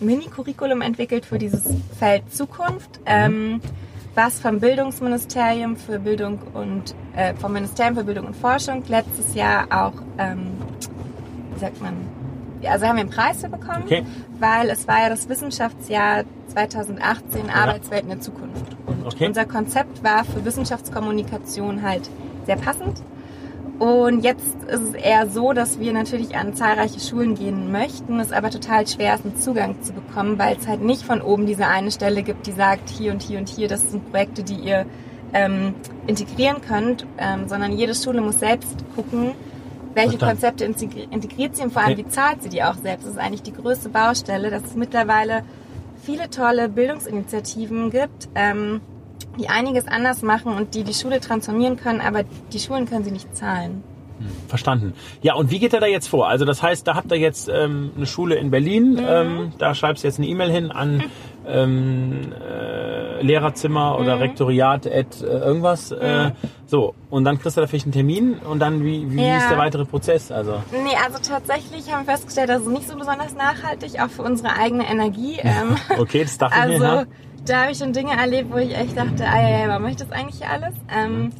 Mini-Curriculum 0.00 0.82
entwickelt 0.82 1.24
für 1.24 1.38
dieses 1.38 1.62
Feld 1.98 2.34
Zukunft, 2.34 2.98
mhm. 3.00 3.06
ähm, 3.06 3.60
was 4.14 4.38
vom 4.40 4.60
Bildungsministerium 4.60 5.76
für 5.76 5.98
Bildung 5.98 6.40
und 6.52 6.94
äh, 7.16 7.34
vom 7.34 7.54
Ministerium 7.54 7.96
für 7.96 8.04
Bildung 8.04 8.26
und 8.26 8.36
Forschung 8.36 8.82
letztes 8.88 9.34
Jahr 9.34 9.66
auch, 9.70 9.94
ähm, 10.18 10.52
wie 11.54 11.60
sagt 11.60 11.80
man, 11.80 11.94
also 12.68 12.86
haben 12.86 12.96
wir 12.96 13.02
einen 13.02 13.10
Preis 13.10 13.40
für 13.40 13.48
bekommen, 13.48 13.84
okay. 13.84 14.04
weil 14.38 14.70
es 14.70 14.86
war 14.88 15.02
ja 15.02 15.08
das 15.08 15.28
Wissenschaftsjahr 15.28 16.24
2018 16.48 17.46
ja. 17.46 17.54
Arbeitswelt 17.54 18.02
in 18.02 18.08
der 18.08 18.20
Zukunft. 18.20 18.76
Und 18.86 19.06
okay. 19.06 19.26
unser 19.26 19.44
Konzept 19.44 20.02
war 20.02 20.24
für 20.24 20.44
Wissenschaftskommunikation 20.44 21.82
halt 21.82 22.08
sehr 22.46 22.56
passend. 22.56 23.02
Und 23.78 24.22
jetzt 24.22 24.54
ist 24.68 24.82
es 24.82 24.94
eher 24.94 25.26
so, 25.28 25.52
dass 25.52 25.80
wir 25.80 25.92
natürlich 25.92 26.36
an 26.36 26.54
zahlreiche 26.54 27.00
Schulen 27.00 27.34
gehen 27.34 27.72
möchten, 27.72 28.20
es 28.20 28.30
aber 28.30 28.50
total 28.50 28.86
schwer 28.86 29.14
ist, 29.14 29.24
einen 29.24 29.36
Zugang 29.36 29.82
zu 29.82 29.92
bekommen, 29.92 30.38
weil 30.38 30.56
es 30.56 30.68
halt 30.68 30.80
nicht 30.80 31.02
von 31.02 31.20
oben 31.20 31.46
diese 31.46 31.66
eine 31.66 31.90
Stelle 31.90 32.22
gibt, 32.22 32.46
die 32.46 32.52
sagt, 32.52 32.88
hier 32.88 33.10
und 33.10 33.20
hier 33.20 33.38
und 33.38 33.48
hier, 33.48 33.66
das 33.66 33.90
sind 33.90 34.08
Projekte, 34.10 34.44
die 34.44 34.54
ihr 34.54 34.86
ähm, 35.32 35.74
integrieren 36.06 36.62
könnt, 36.62 37.04
ähm, 37.18 37.48
sondern 37.48 37.72
jede 37.72 37.94
Schule 37.94 38.20
muss 38.20 38.38
selbst 38.38 38.84
gucken, 38.94 39.32
welche 39.94 40.18
Konzepte 40.18 40.64
integriert 40.64 41.56
sie 41.56 41.62
und 41.62 41.72
vor 41.72 41.82
allem, 41.82 41.92
okay. 41.92 42.04
wie 42.06 42.10
zahlt 42.10 42.42
sie 42.42 42.48
die 42.48 42.62
auch 42.62 42.74
selbst. 42.74 43.06
Das 43.06 43.14
ist 43.14 43.18
eigentlich 43.18 43.42
die 43.42 43.52
größte 43.52 43.88
Baustelle, 43.88 44.50
dass 44.50 44.64
es 44.64 44.74
mittlerweile 44.74 45.44
viele 46.02 46.28
tolle 46.30 46.68
Bildungsinitiativen 46.68 47.90
gibt, 47.90 48.28
ähm, 48.34 48.80
die 49.38 49.48
einiges 49.48 49.88
anders 49.88 50.22
machen 50.22 50.52
und 50.52 50.74
die 50.74 50.84
die 50.84 50.94
Schule 50.94 51.20
transformieren 51.20 51.76
können, 51.76 52.00
aber 52.00 52.24
die 52.52 52.58
Schulen 52.58 52.86
können 52.86 53.04
sie 53.04 53.10
nicht 53.10 53.36
zahlen. 53.36 53.82
Verstanden. 54.48 54.94
Ja, 55.22 55.34
und 55.34 55.50
wie 55.50 55.58
geht 55.58 55.72
er 55.72 55.80
da 55.80 55.86
jetzt 55.86 56.08
vor? 56.08 56.28
Also 56.28 56.44
das 56.44 56.62
heißt, 56.62 56.86
da 56.86 56.94
habt 56.94 57.10
ihr 57.10 57.18
jetzt 57.18 57.48
ähm, 57.48 57.90
eine 57.96 58.06
Schule 58.06 58.36
in 58.36 58.50
Berlin, 58.50 58.92
mhm. 58.92 59.06
ähm, 59.06 59.52
da 59.58 59.74
schreibst 59.74 60.04
du 60.04 60.08
jetzt 60.08 60.18
eine 60.18 60.28
E-Mail 60.28 60.50
hin 60.50 60.70
an 60.70 61.02
ähm, 61.46 62.32
äh, 62.32 63.22
Lehrerzimmer 63.22 63.98
oder 63.98 64.16
mhm. 64.16 64.22
Rektoriat 64.22 64.86
at 64.86 65.20
äh, 65.20 65.26
irgendwas. 65.26 65.90
Äh, 65.92 66.28
mhm. 66.28 66.32
So, 66.66 66.94
und 67.10 67.24
dann 67.24 67.38
kriegst 67.38 67.56
du 67.56 67.60
da 67.60 67.66
vielleicht 67.66 67.86
einen 67.86 67.92
Termin 67.92 68.34
und 68.38 68.58
dann, 68.58 68.84
wie, 68.84 69.10
wie 69.10 69.26
ja. 69.26 69.38
ist 69.38 69.50
der 69.50 69.58
weitere 69.58 69.84
Prozess? 69.84 70.32
Also? 70.32 70.62
Nee, 70.72 70.96
also 71.04 71.18
tatsächlich 71.18 71.92
haben 71.92 72.06
wir 72.06 72.12
festgestellt, 72.12 72.48
das 72.48 72.62
ist 72.62 72.68
nicht 72.68 72.88
so 72.88 72.96
besonders 72.96 73.34
nachhaltig, 73.34 74.00
auch 74.00 74.08
für 74.08 74.22
unsere 74.22 74.56
eigene 74.56 74.88
Energie. 74.88 75.38
Ähm, 75.44 75.76
okay, 75.98 76.22
das 76.22 76.38
dachte 76.38 76.56
also, 76.56 76.72
ich 76.72 76.80
mir. 76.80 76.88
Also, 76.88 77.10
da 77.46 77.62
habe 77.62 77.72
ich 77.72 77.78
schon 77.78 77.92
Dinge 77.92 78.16
erlebt, 78.18 78.50
wo 78.50 78.56
ich 78.56 78.74
echt 78.74 78.96
dachte, 78.96 79.24
ah, 79.26 79.40
ja, 79.40 79.58
ja, 79.58 79.68
warum 79.68 79.82
mache 79.82 79.92
ich 79.92 79.98
das 79.98 80.10
eigentlich 80.10 80.38
hier 80.38 80.50
alles? 80.50 80.74
Ähm, 80.90 81.24
mhm. 81.24 81.32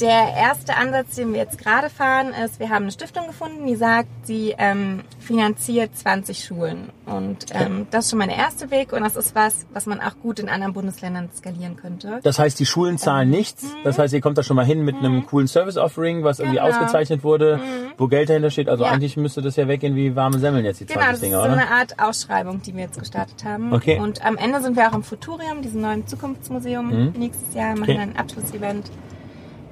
Der 0.00 0.34
erste 0.36 0.76
Ansatz, 0.76 1.14
den 1.14 1.32
wir 1.32 1.40
jetzt 1.40 1.58
gerade 1.58 1.88
fahren, 1.88 2.32
ist, 2.44 2.58
wir 2.58 2.68
haben 2.68 2.82
eine 2.82 2.92
Stiftung 2.92 3.28
gefunden, 3.28 3.64
die 3.64 3.76
sagt, 3.76 4.08
sie 4.24 4.52
ähm, 4.58 5.02
finanziert 5.20 5.96
20 5.96 6.44
Schulen. 6.44 6.90
Und 7.06 7.46
ähm, 7.52 7.86
das 7.92 8.06
ist 8.06 8.10
schon 8.10 8.18
mal 8.18 8.26
der 8.26 8.36
erste 8.36 8.72
Weg 8.72 8.92
und 8.92 9.02
das 9.02 9.14
ist 9.14 9.36
was, 9.36 9.66
was 9.72 9.86
man 9.86 10.00
auch 10.00 10.18
gut 10.20 10.40
in 10.40 10.48
anderen 10.48 10.72
Bundesländern 10.72 11.28
skalieren 11.36 11.76
könnte. 11.76 12.18
Das 12.24 12.40
heißt, 12.40 12.58
die 12.58 12.66
Schulen 12.66 12.98
zahlen 12.98 13.32
ähm, 13.32 13.38
nichts. 13.38 13.66
Das 13.84 13.98
heißt, 13.98 14.12
ihr 14.14 14.20
kommt 14.20 14.36
da 14.36 14.42
schon 14.42 14.56
mal 14.56 14.66
hin 14.66 14.84
mit 14.84 14.96
einem 14.96 15.16
mhm. 15.16 15.26
coolen 15.26 15.46
Service-Offering, 15.46 16.24
was 16.24 16.40
irgendwie 16.40 16.58
genau. 16.58 16.70
ausgezeichnet 16.70 17.22
wurde, 17.22 17.58
mhm. 17.58 17.92
wo 17.96 18.08
Geld 18.08 18.30
dahinter 18.30 18.50
steht. 18.50 18.68
Also 18.68 18.84
ja. 18.84 18.90
eigentlich 18.90 19.16
müsste 19.16 19.42
das 19.42 19.54
ja 19.54 19.68
weggehen 19.68 19.94
wie 19.94 20.16
warme 20.16 20.40
Semmeln 20.40 20.64
jetzt, 20.64 20.80
die 20.80 20.86
genau, 20.86 21.02
20 21.02 21.20
Dinger, 21.20 21.38
oder? 21.38 21.50
Genau, 21.50 21.56
das 21.56 21.64
ist 21.64 21.68
so 21.68 21.74
eine 21.74 21.80
Art 21.80 22.08
Ausschreibung, 22.08 22.62
die 22.62 22.74
wir 22.74 22.82
jetzt 22.82 22.98
gestartet 22.98 23.44
haben. 23.44 23.72
Okay. 23.72 24.00
Und 24.00 24.24
am 24.24 24.36
Ende 24.36 24.60
sind 24.60 24.76
wir 24.76 24.88
auch 24.88 24.94
im 24.94 25.04
Futurium, 25.04 25.62
diesem 25.62 25.82
neuen 25.82 26.06
Zukunftsmuseum, 26.06 26.86
mhm. 26.88 27.12
nächstes 27.16 27.54
Jahr, 27.54 27.78
machen 27.78 27.90
okay. 27.90 27.98
ein 27.98 28.16
Abschlussevent. 28.16 28.90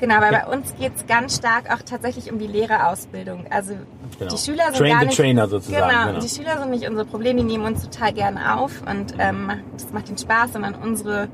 Genau, 0.02 0.20
weil 0.20 0.32
bei 0.32 0.46
uns 0.46 0.74
geht 0.74 0.96
es 0.96 1.06
ganz 1.06 1.36
stark 1.36 1.72
auch 1.72 1.80
tatsächlich 1.80 2.32
um 2.32 2.40
die 2.40 2.48
Lehrerausbildung. 2.48 3.46
Also 3.50 3.74
genau. 4.18 4.32
die 4.32 4.36
Schüler 4.36 4.64
sind 4.64 4.78
Train 4.78 4.90
gar 4.90 4.98
the 4.98 5.06
nicht, 5.06 5.16
Trainer 5.16 5.48
sozusagen. 5.48 5.88
Genau, 5.88 6.06
genau, 6.08 6.20
die 6.20 6.28
Schüler 6.28 6.58
sind 6.58 6.70
nicht 6.70 6.88
unser 6.88 7.04
Problem, 7.04 7.36
die 7.36 7.44
nehmen 7.44 7.64
uns 7.64 7.88
total 7.88 8.12
gerne 8.12 8.58
auf 8.58 8.82
und 8.82 9.14
ähm, 9.20 9.52
das 9.74 9.92
macht 9.92 10.08
ihnen 10.08 10.18
Spaß, 10.18 10.54
sondern 10.54 10.74
unsere 10.74 11.28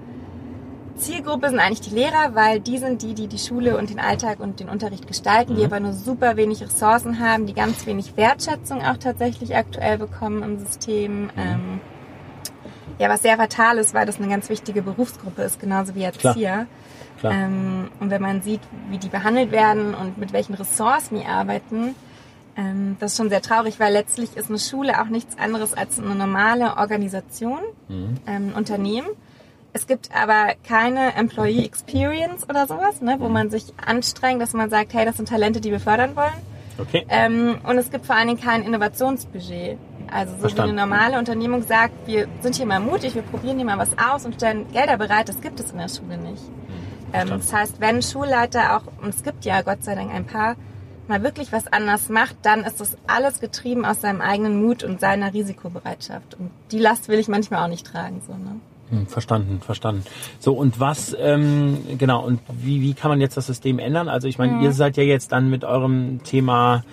Zielgruppe 0.97 1.49
sind 1.49 1.61
eigentlich 1.61 1.81
die 1.81 1.95
Lehrer, 1.95 2.35
weil 2.35 2.61
die 2.61 2.77
sind 2.77 3.01
die, 3.01 3.15
die 3.15 3.27
die 3.27 3.39
Schule 3.39 3.79
und 3.79 3.89
den 3.89 4.01
Alltag 4.01 4.39
und 4.39 4.61
den 4.61 4.69
Unterricht 4.69 5.07
gestalten, 5.07 5.55
mhm. 5.55 5.57
die 5.57 5.65
aber 5.65 5.81
nur 5.81 5.95
super 5.95 6.37
wenig 6.37 6.63
Ressourcen 6.63 7.21
haben, 7.21 7.47
die 7.47 7.55
ganz 7.55 7.87
wenig 7.87 8.19
Wertschätzung 8.19 8.83
auch 8.83 8.99
tatsächlich 8.99 9.57
aktuell 9.57 9.97
bekommen 9.97 10.43
im 10.43 10.59
System. 10.59 11.23
Mhm. 11.23 11.31
Ähm, 11.39 11.81
ja, 12.99 13.09
was 13.09 13.23
sehr 13.23 13.37
fatal 13.37 13.78
ist, 13.78 13.95
weil 13.95 14.07
das 14.07 14.19
eine 14.19 14.28
ganz 14.28 14.49
wichtige 14.49 14.83
Berufsgruppe 14.83 15.43
ist, 15.43 15.61
genauso 15.61 15.95
wie 15.95 16.02
Erzieher. 16.02 16.67
Klar. 17.19 17.33
Ähm, 17.33 17.88
und 18.00 18.11
wenn 18.11 18.23
man 18.23 18.43
sieht, 18.43 18.61
wie 18.90 18.99
die 18.99 19.09
behandelt 19.09 19.50
werden 19.50 19.95
und 19.95 20.19
mit 20.19 20.33
welchen 20.33 20.55
Ressourcen 20.55 21.19
die 21.19 21.26
arbeiten, 21.26 21.95
ähm, 22.57 22.97
das 23.00 23.12
ist 23.12 23.17
schon 23.19 23.28
sehr 23.28 23.43
traurig, 23.43 23.78
weil 23.81 23.93
letztlich 23.93 24.37
ist 24.37 24.49
eine 24.49 24.59
Schule 24.59 25.00
auch 25.00 25.09
nichts 25.09 25.38
anderes 25.38 25.75
als 25.75 25.99
eine 25.99 26.14
normale 26.14 26.76
Organisation, 26.76 27.61
mhm. 27.88 28.17
ähm, 28.26 28.52
Unternehmen. 28.57 29.09
Es 29.73 29.87
gibt 29.87 30.11
aber 30.14 30.55
keine 30.67 31.14
Employee 31.14 31.64
Experience 31.64 32.49
oder 32.49 32.67
sowas, 32.67 33.00
ne, 33.00 33.17
wo 33.19 33.26
mhm. 33.26 33.33
man 33.33 33.50
sich 33.50 33.64
anstrengt, 33.85 34.43
dass 34.43 34.55
man 34.55 34.71
sagt, 34.71 34.93
hey, 34.95 35.05
das 35.05 35.17
sind 35.17 35.28
Talente, 35.28 35.61
die 35.61 35.71
wir 35.71 35.81
fördern 35.81 36.17
wollen. 36.17 36.59
Okay. 36.78 37.07
Ähm, 37.09 37.59
und 37.64 37.76
es 37.78 37.90
gibt 37.90 38.07
vor 38.07 38.17
allen 38.17 38.28
Dingen 38.28 38.40
kein 38.40 38.62
Innovationsbudget. 38.62 39.78
Also 40.12 40.33
so 40.35 40.41
Verstanden. 40.41 40.77
wie 40.77 40.81
eine 40.81 40.88
normale 40.88 41.19
Unternehmung 41.19 41.62
sagt, 41.62 42.07
wir 42.07 42.29
sind 42.41 42.57
hier 42.57 42.67
mal 42.67 42.81
mutig, 42.81 43.15
wir 43.15 43.23
probieren 43.23 43.57
hier 43.57 43.67
mal 43.67 43.79
was 43.79 43.91
aus 43.99 44.25
und 44.25 44.35
stellen 44.35 44.71
Gelder 44.73 44.97
bereit, 44.97 45.29
das 45.29 45.41
gibt 45.41 45.61
es 45.61 45.71
in 45.71 45.79
der 45.79 45.88
Schule 45.88 46.19
nicht. 46.19 46.43
Ähm, 47.12 47.29
das 47.29 47.53
heißt, 47.53 47.81
wenn 47.81 48.03
Schulleiter 48.03 48.77
auch, 48.77 49.03
und 49.03 49.11
es 49.11 49.23
gibt 49.23 49.45
ja 49.45 49.62
Gott 49.62 49.83
sei 49.85 49.95
Dank 49.95 50.12
ein 50.12 50.27
paar, 50.27 50.57
mal 51.09 51.23
wirklich 51.23 51.53
was 51.53 51.67
anders 51.67 52.09
macht, 52.09 52.37
dann 52.43 52.65
ist 52.65 52.81
das 52.81 52.97
alles 53.07 53.41
getrieben 53.41 53.85
aus 53.85 54.00
seinem 54.03 54.21
eigenen 54.21 54.62
Mut 54.62 54.85
und 54.85 55.00
seiner 55.00 55.33
Risikobereitschaft. 55.33 56.37
Und 56.38 56.50
die 56.71 56.79
Last 56.79 57.09
will 57.09 57.19
ich 57.19 57.29
manchmal 57.29 57.65
auch 57.65 57.69
nicht 57.69 57.87
tragen. 57.87 58.21
So, 58.27 58.35
ne? 58.35 58.61
Hm, 58.91 59.07
verstanden, 59.07 59.61
verstanden. 59.61 60.05
So, 60.38 60.53
und 60.55 60.81
was, 60.81 61.17
ähm, 61.19 61.79
genau, 61.99 62.25
und 62.25 62.41
wie, 62.49 62.81
wie 62.81 62.95
kann 62.95 63.11
man 63.11 63.21
jetzt 63.21 63.37
das 63.37 63.47
System 63.47 63.79
ändern? 63.79 64.09
Also 64.09 64.29
ich 64.29 64.38
meine, 64.38 64.55
mhm. 64.55 64.62
ihr 64.62 64.73
seid 64.73 64.97
ja 64.97 65.03
jetzt 65.03 65.33
dann 65.33 65.50
mit 65.50 65.65
eurem 65.65 66.23
Thema 66.25 66.85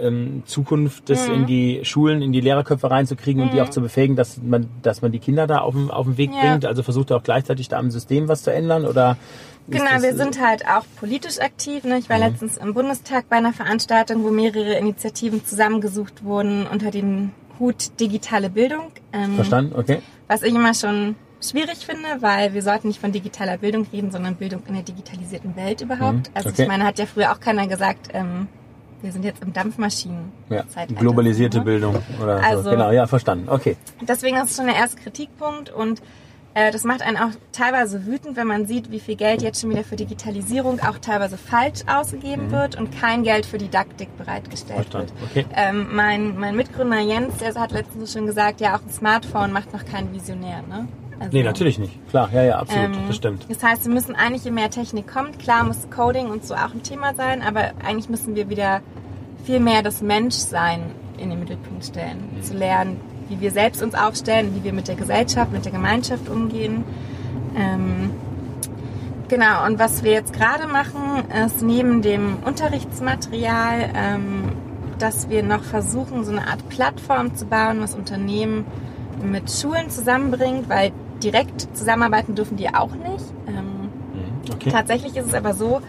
ähm, 0.00 0.42
Zukunft, 0.46 1.08
das 1.10 1.28
mhm. 1.28 1.34
in 1.34 1.46
die 1.46 1.80
Schulen, 1.84 2.22
in 2.22 2.32
die 2.32 2.40
Lehrerköpfe 2.40 2.90
reinzukriegen 2.90 3.42
mhm. 3.42 3.48
und 3.48 3.54
die 3.54 3.60
mhm. 3.60 3.66
auch 3.66 3.70
zu 3.70 3.80
befähigen, 3.80 4.16
dass 4.16 4.40
man, 4.42 4.68
dass 4.82 5.02
man 5.02 5.12
die 5.12 5.18
Kinder 5.18 5.46
da 5.46 5.58
auf 5.58 5.74
den, 5.74 5.90
auf 5.90 6.06
den 6.06 6.16
Weg 6.16 6.30
ja. 6.32 6.40
bringt. 6.40 6.66
Also 6.66 6.82
versucht 6.82 7.10
ihr 7.10 7.16
auch 7.16 7.22
gleichzeitig 7.22 7.68
da 7.68 7.78
am 7.78 7.90
System 7.90 8.28
was 8.28 8.42
zu 8.42 8.52
ändern 8.52 8.86
oder 8.86 9.16
Genau, 9.68 10.02
wir 10.02 10.16
sind 10.16 10.40
halt 10.40 10.66
auch 10.66 10.84
politisch 10.98 11.38
aktiv. 11.38 11.84
Ne? 11.84 11.98
Ich 11.98 12.08
war 12.08 12.16
mhm. 12.16 12.24
letztens 12.24 12.56
im 12.56 12.74
Bundestag 12.74 13.28
bei 13.28 13.36
einer 13.36 13.52
Veranstaltung, 13.52 14.24
wo 14.24 14.30
mehrere 14.30 14.74
Initiativen 14.74 15.44
zusammengesucht 15.44 16.24
wurden 16.24 16.66
unter 16.66 16.90
dem 16.90 17.30
Hut 17.60 18.00
digitale 18.00 18.50
Bildung. 18.50 18.90
Ähm, 19.12 19.34
Verstanden, 19.36 19.76
okay. 19.76 20.00
Was 20.26 20.42
ich 20.42 20.54
immer 20.54 20.74
schon 20.74 21.14
schwierig 21.40 21.86
finde, 21.86 22.08
weil 22.20 22.54
wir 22.54 22.62
sollten 22.62 22.88
nicht 22.88 23.00
von 23.00 23.12
digitaler 23.12 23.58
Bildung 23.58 23.86
reden, 23.92 24.10
sondern 24.10 24.36
Bildung 24.36 24.62
in 24.66 24.74
der 24.74 24.82
digitalisierten 24.82 25.56
Welt 25.56 25.80
überhaupt. 25.80 26.28
Mhm. 26.28 26.34
Also 26.34 26.48
okay. 26.50 26.62
ich 26.62 26.68
meine, 26.68 26.84
hat 26.84 26.98
ja 26.98 27.06
früher 27.06 27.32
auch 27.32 27.40
keiner 27.40 27.66
gesagt, 27.66 28.08
ähm, 28.12 28.48
wir 29.02 29.12
sind 29.12 29.24
jetzt 29.24 29.42
im 29.42 29.52
Dampfmaschinen. 29.52 30.32
Ja, 30.48 30.64
globalisierte 30.86 31.58
ne? 31.58 31.64
Bildung 31.64 31.96
oder 32.22 32.42
also, 32.42 32.62
so. 32.64 32.70
Genau, 32.70 32.90
ja, 32.90 33.06
verstanden. 33.06 33.48
Okay. 33.48 33.76
Deswegen 34.06 34.36
ist 34.36 34.50
es 34.50 34.56
schon 34.56 34.66
der 34.66 34.76
erste 34.76 35.00
Kritikpunkt 35.00 35.70
und 35.70 36.02
äh, 36.54 36.72
das 36.72 36.84
macht 36.84 37.02
einen 37.02 37.16
auch 37.16 37.30
teilweise 37.52 38.06
wütend, 38.06 38.36
wenn 38.36 38.46
man 38.46 38.66
sieht, 38.66 38.90
wie 38.90 38.98
viel 38.98 39.14
Geld 39.14 39.40
jetzt 39.40 39.60
schon 39.60 39.70
wieder 39.70 39.84
für 39.84 39.96
Digitalisierung 39.96 40.80
auch 40.80 40.98
teilweise 40.98 41.36
falsch 41.36 41.82
ausgegeben 41.86 42.46
mhm. 42.46 42.50
wird 42.50 42.76
und 42.76 42.90
kein 42.98 43.22
Geld 43.22 43.46
für 43.46 43.58
Didaktik 43.58 44.16
bereitgestellt 44.18 44.88
Verstand. 44.88 45.12
wird. 45.20 45.30
Okay. 45.30 45.46
Ähm, 45.54 45.88
mein, 45.92 46.38
mein 46.38 46.56
Mitgründer 46.56 47.00
Jens, 47.00 47.36
der 47.38 47.54
hat 47.54 47.70
letztens 47.70 48.12
schon 48.12 48.26
gesagt, 48.26 48.60
ja, 48.60 48.76
auch 48.76 48.82
ein 48.82 48.90
Smartphone 48.90 49.52
macht 49.52 49.72
noch 49.72 49.84
keinen 49.84 50.12
Visionär. 50.12 50.62
Ne? 50.68 50.88
Also, 51.20 51.36
nee, 51.36 51.42
natürlich 51.42 51.78
nicht. 51.78 52.08
Klar, 52.08 52.30
ja, 52.32 52.42
ja, 52.42 52.58
absolut. 52.58 52.96
Ähm, 52.96 53.06
das 53.06 53.16
stimmt. 53.16 53.46
Das 53.48 53.62
heißt, 53.62 53.84
wir 53.84 53.92
müssen 53.92 54.14
eigentlich, 54.14 54.44
je 54.44 54.50
mehr 54.50 54.70
Technik 54.70 55.06
kommt, 55.06 55.38
klar 55.38 55.64
muss 55.64 55.86
Coding 55.94 56.28
und 56.30 56.46
so 56.46 56.54
auch 56.54 56.72
ein 56.72 56.82
Thema 56.82 57.14
sein, 57.14 57.42
aber 57.42 57.72
eigentlich 57.84 58.08
müssen 58.08 58.34
wir 58.34 58.48
wieder 58.48 58.80
viel 59.44 59.60
mehr 59.60 59.82
das 59.82 60.00
Menschsein 60.00 60.80
in 61.18 61.28
den 61.28 61.38
Mittelpunkt 61.38 61.84
stellen. 61.84 62.30
Mhm. 62.34 62.42
Zu 62.42 62.54
lernen, 62.54 63.00
wie 63.28 63.38
wir 63.38 63.50
selbst 63.50 63.82
uns 63.82 63.94
aufstellen, 63.94 64.54
wie 64.54 64.64
wir 64.64 64.72
mit 64.72 64.88
der 64.88 64.96
Gesellschaft, 64.96 65.52
mit 65.52 65.66
der 65.66 65.72
Gemeinschaft 65.72 66.26
umgehen. 66.30 66.84
Ähm, 67.54 68.12
genau, 69.28 69.66
und 69.66 69.78
was 69.78 70.02
wir 70.02 70.12
jetzt 70.12 70.32
gerade 70.32 70.66
machen, 70.66 71.24
ist 71.46 71.60
neben 71.60 72.00
dem 72.00 72.38
Unterrichtsmaterial, 72.46 73.90
ähm, 73.94 74.52
dass 74.98 75.28
wir 75.28 75.42
noch 75.42 75.64
versuchen, 75.64 76.24
so 76.24 76.32
eine 76.32 76.46
Art 76.46 76.66
Plattform 76.70 77.34
zu 77.34 77.44
bauen, 77.44 77.82
was 77.82 77.94
Unternehmen 77.94 78.64
mit 79.22 79.50
Schulen 79.50 79.90
zusammenbringt, 79.90 80.70
weil 80.70 80.92
direkt 81.22 81.76
zusammenarbeiten 81.76 82.34
dürfen 82.34 82.56
die 82.56 82.72
auch 82.72 82.92
nicht. 82.92 83.24
Ähm, 83.46 83.90
mhm, 84.14 84.52
okay. 84.52 84.70
Tatsächlich 84.70 85.16
ist 85.16 85.26
es 85.26 85.34
aber 85.34 85.54
so, 85.54 85.80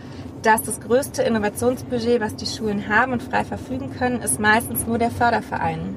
dass 0.41 0.63
das 0.63 0.79
größte 0.79 1.21
Innovationsbudget, 1.21 2.19
was 2.19 2.35
die 2.35 2.45
Schulen 2.45 2.89
haben 2.89 3.13
und 3.13 3.23
frei 3.23 3.43
verfügen 3.43 3.91
können, 3.91 4.21
ist 4.21 4.39
meistens 4.39 4.87
nur 4.87 4.97
der 4.97 5.11
Förderverein. 5.11 5.95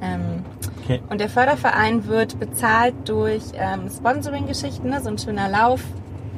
Ähm, 0.00 0.44
okay. 0.82 1.00
Und 1.08 1.20
der 1.20 1.28
Förderverein 1.28 2.06
wird 2.06 2.38
bezahlt 2.38 2.94
durch 3.06 3.42
ähm, 3.54 3.88
Sponsoring-Geschichten, 3.90 4.88
ne? 4.90 5.00
so 5.00 5.08
ein 5.08 5.18
schöner 5.18 5.48
Lauf, 5.48 5.82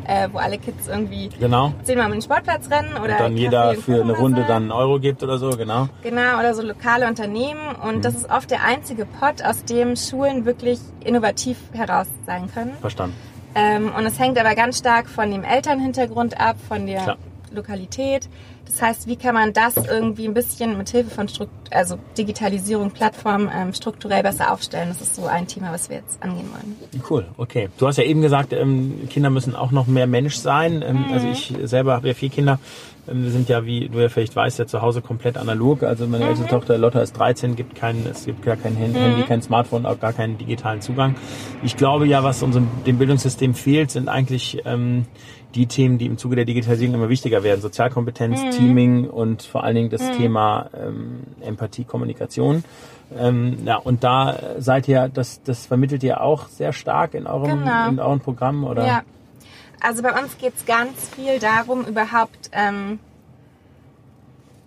äh, 0.08 0.28
wo 0.32 0.38
alle 0.38 0.58
Kids 0.58 0.88
irgendwie 0.88 1.28
genau. 1.38 1.72
zehnmal 1.84 2.06
um 2.06 2.12
den 2.12 2.22
Sportplatz 2.22 2.70
rennen 2.70 2.92
oder 2.94 3.12
und 3.12 3.20
dann 3.20 3.36
jeder 3.36 3.74
für 3.74 4.02
eine 4.02 4.16
Runde 4.16 4.44
dann 4.48 4.64
einen 4.64 4.72
Euro 4.72 4.98
gibt 4.98 5.22
oder 5.22 5.38
so, 5.38 5.50
genau. 5.50 5.88
Genau, 6.02 6.38
oder 6.38 6.54
so 6.54 6.62
lokale 6.62 7.06
Unternehmen 7.06 7.76
und 7.86 7.98
mhm. 7.98 8.02
das 8.02 8.16
ist 8.16 8.30
oft 8.30 8.50
der 8.50 8.64
einzige 8.64 9.04
Pot, 9.04 9.44
aus 9.44 9.64
dem 9.64 9.96
Schulen 9.96 10.44
wirklich 10.46 10.80
innovativ 11.04 11.58
heraus 11.72 12.08
sein 12.26 12.50
können. 12.52 12.72
Verstanden. 12.80 13.14
Ähm, 13.54 13.92
und 13.96 14.06
es 14.06 14.18
hängt 14.18 14.38
aber 14.38 14.54
ganz 14.54 14.78
stark 14.78 15.08
von 15.08 15.30
dem 15.30 15.44
Elternhintergrund 15.44 16.40
ab, 16.40 16.56
von 16.66 16.86
der 16.86 17.02
Klar. 17.02 17.16
Lokalität. 17.52 18.28
Das 18.66 18.82
heißt, 18.82 19.06
wie 19.06 19.16
kann 19.16 19.34
man 19.34 19.52
das 19.52 19.76
irgendwie 19.76 20.26
ein 20.26 20.34
bisschen 20.34 20.76
mit 20.76 20.90
Hilfe 20.90 21.10
von 21.10 21.28
Strukt 21.28 21.52
also 21.70 21.98
Digitalisierung, 22.16 22.90
Plattformen 22.90 23.50
ähm, 23.54 23.72
strukturell 23.72 24.22
besser 24.22 24.52
aufstellen? 24.52 24.88
Das 24.88 25.00
ist 25.00 25.14
so 25.14 25.26
ein 25.26 25.46
Thema, 25.46 25.72
was 25.72 25.88
wir 25.88 25.96
jetzt 25.96 26.22
angehen 26.22 26.50
wollen. 26.52 26.76
Cool, 27.08 27.26
okay. 27.38 27.68
Du 27.78 27.86
hast 27.86 27.96
ja 27.96 28.04
eben 28.04 28.20
gesagt, 28.20 28.52
ähm, 28.52 29.08
Kinder 29.08 29.30
müssen 29.30 29.56
auch 29.56 29.70
noch 29.70 29.86
mehr 29.86 30.06
Mensch 30.06 30.36
sein. 30.36 30.82
Ähm, 30.86 31.06
mhm. 31.06 31.12
Also 31.12 31.28
ich 31.28 31.54
selber 31.64 31.94
habe 31.94 32.08
ja 32.08 32.14
vier 32.14 32.28
Kinder. 32.28 32.58
Ähm, 33.08 33.24
wir 33.24 33.30
sind 33.30 33.48
ja, 33.48 33.64
wie 33.64 33.88
du 33.88 34.00
ja 34.00 34.08
vielleicht 34.08 34.36
weißt, 34.36 34.58
ja 34.58 34.66
zu 34.66 34.82
Hause 34.82 35.00
komplett 35.00 35.36
analog. 35.36 35.82
Also 35.82 36.06
meine 36.06 36.24
mhm. 36.24 36.30
älteste 36.30 36.50
Tochter 36.50 36.78
Lotta 36.78 37.00
ist 37.00 37.12
13, 37.14 37.56
gibt 37.56 37.74
keinen, 37.74 38.06
es 38.06 38.26
gibt 38.26 38.42
gar 38.44 38.56
kein 38.56 38.76
Handy, 38.76 38.98
mhm. 38.98 39.26
kein 39.26 39.42
Smartphone, 39.42 39.86
auch 39.86 39.98
gar 39.98 40.12
keinen 40.12 40.38
digitalen 40.38 40.80
Zugang. 40.80 41.16
Ich 41.62 41.76
glaube 41.76 42.06
ja, 42.06 42.22
was 42.22 42.42
unserem 42.42 42.68
dem 42.86 42.98
Bildungssystem 42.98 43.54
fehlt, 43.54 43.90
sind 43.90 44.08
eigentlich 44.08 44.62
ähm, 44.64 45.06
die 45.54 45.66
Themen, 45.66 45.98
die 45.98 46.06
im 46.06 46.18
Zuge 46.18 46.36
der 46.36 46.44
Digitalisierung 46.44 46.94
immer 46.94 47.08
wichtiger 47.08 47.42
werden. 47.42 47.60
Sozialkompetenz, 47.60 48.42
mhm. 48.42 48.50
Teaming 48.50 49.08
und 49.08 49.42
vor 49.42 49.64
allen 49.64 49.74
Dingen 49.74 49.90
das 49.90 50.02
mhm. 50.02 50.12
Thema 50.12 50.70
ähm, 50.74 51.20
Empathie, 51.40 51.84
Kommunikation. 51.84 52.64
Ähm, 53.16 53.58
ja, 53.64 53.76
und 53.76 54.04
da 54.04 54.38
seid 54.58 54.86
ihr, 54.88 55.08
das, 55.08 55.42
das 55.42 55.66
vermittelt 55.66 56.02
ihr 56.02 56.20
auch 56.20 56.48
sehr 56.48 56.72
stark 56.72 57.14
in 57.14 57.26
eurem, 57.26 57.60
genau. 57.60 57.88
in 57.88 57.98
euren 57.98 58.20
Programmen, 58.20 58.64
oder? 58.64 58.86
Ja. 58.86 59.02
Also 59.80 60.02
bei 60.02 60.20
uns 60.20 60.36
geht 60.38 60.54
es 60.56 60.66
ganz 60.66 61.08
viel 61.14 61.38
darum, 61.38 61.84
überhaupt 61.84 62.50
ähm, 62.52 62.98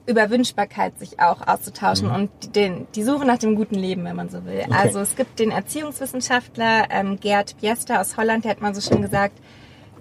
über 0.07 0.29
Wünschbarkeit 0.29 0.97
sich 0.97 1.19
auch 1.19 1.45
auszutauschen 1.45 2.07
mhm. 2.07 2.15
und 2.15 2.55
den, 2.55 2.88
die 2.95 3.03
Suche 3.03 3.25
nach 3.25 3.38
dem 3.38 3.55
guten 3.55 3.75
Leben, 3.75 4.03
wenn 4.05 4.15
man 4.15 4.29
so 4.29 4.45
will. 4.45 4.63
Okay. 4.65 4.75
Also 4.75 5.00
es 5.00 5.15
gibt 5.15 5.39
den 5.39 5.51
Erziehungswissenschaftler 5.51 6.85
ähm, 6.89 7.19
Gerd 7.19 7.55
Biester 7.61 8.01
aus 8.01 8.17
Holland, 8.17 8.45
der 8.45 8.51
hat 8.51 8.61
mal 8.61 8.73
so 8.73 8.81
schön 8.81 9.01
gesagt, 9.01 9.38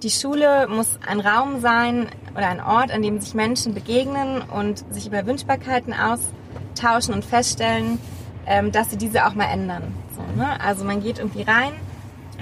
die 0.02 0.11
Schule 0.11 0.66
muss 0.69 0.99
ein 1.07 1.21
Raum 1.21 1.61
sein 1.61 2.09
oder 2.35 2.49
ein 2.49 2.61
Ort, 2.61 2.90
an 2.90 3.02
dem 3.02 3.21
sich 3.21 3.35
Menschen 3.35 3.75
begegnen 3.75 4.42
und 4.42 4.85
sich 4.92 5.07
über 5.07 5.26
Wünschbarkeiten 5.26 5.92
austauschen 5.95 7.14
und 7.14 7.25
feststellen, 7.25 7.99
ähm, 8.47 8.73
dass 8.73 8.90
sie 8.90 8.97
diese 8.97 9.26
auch 9.26 9.35
mal 9.35 9.47
ändern. 9.47 9.95
So, 10.14 10.23
ne? 10.38 10.61
Also 10.61 10.85
man 10.85 11.02
geht 11.02 11.19
irgendwie 11.19 11.42
rein, 11.42 11.73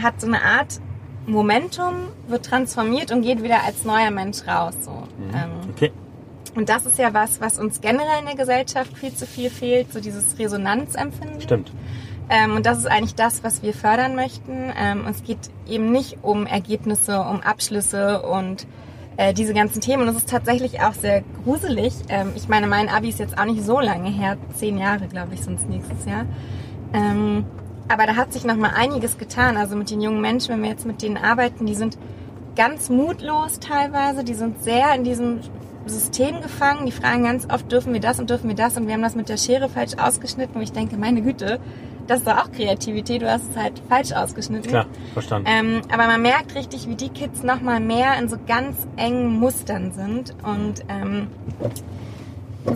hat 0.01 0.21
so 0.21 0.27
eine 0.27 0.43
Art 0.43 0.81
Momentum, 1.27 2.09
wird 2.27 2.47
transformiert 2.47 3.11
und 3.11 3.23
geht 3.23 3.43
wieder 3.43 3.65
als 3.65 3.85
neuer 3.85 4.11
Mensch 4.11 4.47
raus. 4.47 4.75
So. 4.81 4.91
Mhm. 4.91 5.35
Ähm, 5.35 5.51
okay. 5.71 5.93
Und 6.55 6.69
das 6.69 6.87
ist 6.87 6.99
ja 6.99 7.13
was, 7.13 7.41
was 7.41 7.59
uns 7.59 7.81
generell 7.81 8.21
in 8.21 8.27
der 8.27 8.35
Gesellschaft 8.35 8.97
viel 8.97 9.15
zu 9.15 9.27
viel 9.27 9.51
fehlt, 9.51 9.93
so 9.93 10.01
dieses 10.01 10.39
Resonanzempfinden. 10.39 11.41
Stimmt. 11.41 11.73
Ähm, 12.31 12.57
und 12.57 12.67
das 12.67 12.79
ist 12.79 12.87
eigentlich 12.87 13.15
das, 13.15 13.43
was 13.43 13.63
wir 13.63 13.73
fördern 13.73 14.15
möchten. 14.15 14.73
Ähm, 14.79 15.07
es 15.09 15.23
geht 15.23 15.39
eben 15.67 15.91
nicht 15.91 16.19
um 16.23 16.47
Ergebnisse, 16.47 17.21
um 17.21 17.41
Abschlüsse 17.41 18.23
und 18.23 18.67
äh, 19.17 19.33
diese 19.33 19.55
ganzen 19.55 19.81
Themen. 19.81 20.03
Und 20.03 20.09
es 20.09 20.17
ist 20.17 20.29
tatsächlich 20.29 20.81
auch 20.81 20.93
sehr 20.93 21.23
gruselig. 21.45 21.95
Ähm, 22.09 22.33
ich 22.37 22.49
meine, 22.49 22.67
mein 22.67 22.89
Abi 22.89 23.09
ist 23.09 23.19
jetzt 23.19 23.39
auch 23.39 23.47
nicht 23.47 23.65
so 23.65 23.81
lange 23.81 24.11
her, 24.11 24.37
zehn 24.55 24.79
Jahre, 24.79 25.09
glaube 25.09 25.35
ich, 25.35 25.43
sonst 25.43 25.69
nächstes 25.69 26.05
Jahr. 26.05 26.27
Ähm, 26.93 27.45
aber 27.89 28.07
da 28.07 28.17
hat 28.17 28.33
sich 28.33 28.45
noch 28.45 28.57
mal 28.57 28.73
einiges 28.75 29.17
getan. 29.17 29.57
Also 29.57 29.75
mit 29.75 29.91
den 29.91 30.01
jungen 30.01 30.21
Menschen, 30.21 30.55
wenn 30.55 30.63
wir 30.63 30.71
jetzt 30.71 30.87
mit 30.87 31.03
denen 31.03 31.17
arbeiten, 31.17 31.65
die 31.65 31.75
sind 31.75 31.99
ganz 32.55 32.91
mutlos 32.91 33.59
teilweise. 33.61 34.23
Die 34.25 34.35
sind 34.35 34.63
sehr 34.63 34.95
in 34.95 35.05
diesem 35.05 35.41
System 35.87 36.43
gefangen. 36.43 36.85
Die 36.85 36.93
fragen 36.93 37.25
ganz 37.25 37.49
oft, 37.51 37.73
dürfen 37.73 37.95
wir 37.95 38.01
das 38.01 38.21
und 38.21 38.29
dürfen 38.29 38.49
wir 38.49 38.57
das? 38.57 38.77
Und 38.77 38.87
wir 38.87 38.95
haben 38.95 39.03
das 39.03 39.15
mit 39.15 39.29
der 39.29 39.39
Schere 39.39 39.69
falsch 39.69 39.95
ausgeschnitten. 39.97 40.57
Und 40.57 40.63
ich 40.63 40.73
denke, 40.73 40.97
meine 40.97 41.23
Güte, 41.23 41.61
das 42.09 42.21
ist 42.21 42.29
auch 42.29 42.51
Kreativität, 42.51 43.23
du 43.23 43.31
hast 43.31 43.51
es 43.51 43.57
halt 43.57 43.81
falsch 43.89 44.13
ausgeschnitten. 44.13 44.71
Klar, 44.71 44.87
verstanden. 45.13 45.49
Ähm, 45.49 45.83
aber 45.93 46.07
man 46.07 46.23
merkt 46.23 46.55
richtig, 46.55 46.89
wie 46.89 46.97
die 46.97 47.11
Kids 47.11 47.43
noch 47.43 47.61
mal 47.61 47.81
mehr 47.81 48.19
in 48.19 48.29
so 48.29 48.37
ganz 48.47 48.89
engen 48.97 49.39
Mustern 49.39 49.93
sind 49.93 50.35
und 50.43 50.83
ähm, 50.89 51.29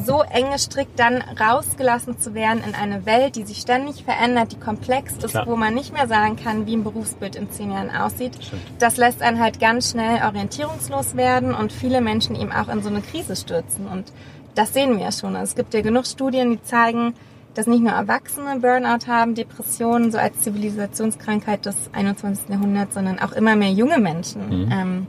so 0.05 0.23
eng 0.23 0.51
gestrickt 0.53 0.99
dann 0.99 1.23
rausgelassen 1.23 2.19
zu 2.19 2.35
werden 2.35 2.63
in 2.67 2.75
eine 2.75 3.05
Welt, 3.07 3.37
die 3.37 3.45
sich 3.45 3.59
ständig 3.59 4.05
verändert, 4.05 4.53
die 4.53 4.59
komplex 4.59 5.15
ist, 5.17 5.31
Klar. 5.31 5.47
wo 5.47 5.57
man 5.57 5.75
nicht 5.75 5.93
mehr 5.93 6.09
sagen 6.09 6.37
kann, 6.37 6.67
wie 6.67 6.77
ein 6.77 6.85
Berufsbild 6.85 7.37
in 7.37 7.51
zehn 7.51 7.73
Jahren 7.73 7.91
aussieht. 7.91 8.37
Stimmt. 8.41 8.63
Das 8.79 8.97
lässt 8.97 9.23
einen 9.23 9.41
halt 9.41 9.61
ganz 9.61 9.91
schnell 9.91 10.23
orientierungslos 10.25 11.17
werden 11.17 11.55
und 11.55 11.73
viele 11.73 12.01
Menschen 12.01 12.37
eben 12.37 12.53
auch 12.53 12.69
in 12.69 12.83
so 12.83 12.89
eine 12.89 13.01
Krise 13.01 13.37
stürzen. 13.37 13.87
Und 13.87 14.13
das 14.55 14.75
sehen 14.75 14.97
wir 14.97 15.05
ja 15.05 15.13
schon. 15.13 15.37
Es 15.37 15.55
gibt 15.55 15.75
ja 15.75 15.81
genug 15.81 16.07
Studien, 16.07 16.53
die 16.53 16.63
zeigen, 16.63 17.15
dass 17.55 17.67
nicht 17.67 17.83
nur 17.83 17.93
Erwachsene 17.93 18.61
Burnout 18.61 19.07
haben, 19.07 19.35
Depressionen 19.35 20.11
so 20.11 20.19
als 20.19 20.41
Zivilisationskrankheit 20.41 21.67
des 21.67 21.77
21. 21.93 22.49
Jahrhunderts, 22.49 22.95
sondern 22.95 23.19
auch 23.19 23.33
immer 23.33 23.57
mehr 23.57 23.71
junge 23.71 23.99
Menschen 23.99 24.65
mhm. 24.67 24.73
ähm, 24.73 25.07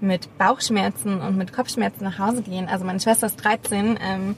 mit 0.00 0.36
Bauchschmerzen 0.38 1.20
und 1.20 1.36
mit 1.36 1.52
Kopfschmerzen 1.52 2.04
nach 2.04 2.18
Hause 2.18 2.42
gehen. 2.42 2.68
Also 2.68 2.84
meine 2.84 3.00
Schwester 3.00 3.26
ist 3.26 3.36
13. 3.36 3.98
Ähm, 4.02 4.36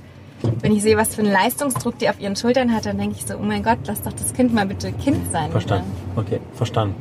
wenn 0.60 0.72
ich 0.72 0.82
sehe, 0.82 0.96
was 0.96 1.14
für 1.14 1.22
einen 1.22 1.32
Leistungsdruck 1.32 1.98
die 1.98 2.08
auf 2.08 2.20
ihren 2.20 2.36
Schultern 2.36 2.74
hat, 2.74 2.86
dann 2.86 2.98
denke 2.98 3.16
ich 3.18 3.24
so, 3.24 3.34
oh 3.36 3.42
mein 3.42 3.62
Gott, 3.62 3.78
lass 3.86 4.02
doch 4.02 4.12
das 4.12 4.34
Kind 4.34 4.52
mal 4.52 4.66
bitte 4.66 4.92
Kind 4.92 5.32
sein. 5.32 5.50
Verstanden. 5.50 5.90
Oder? 6.14 6.22
Okay, 6.22 6.40
verstanden. 6.52 6.94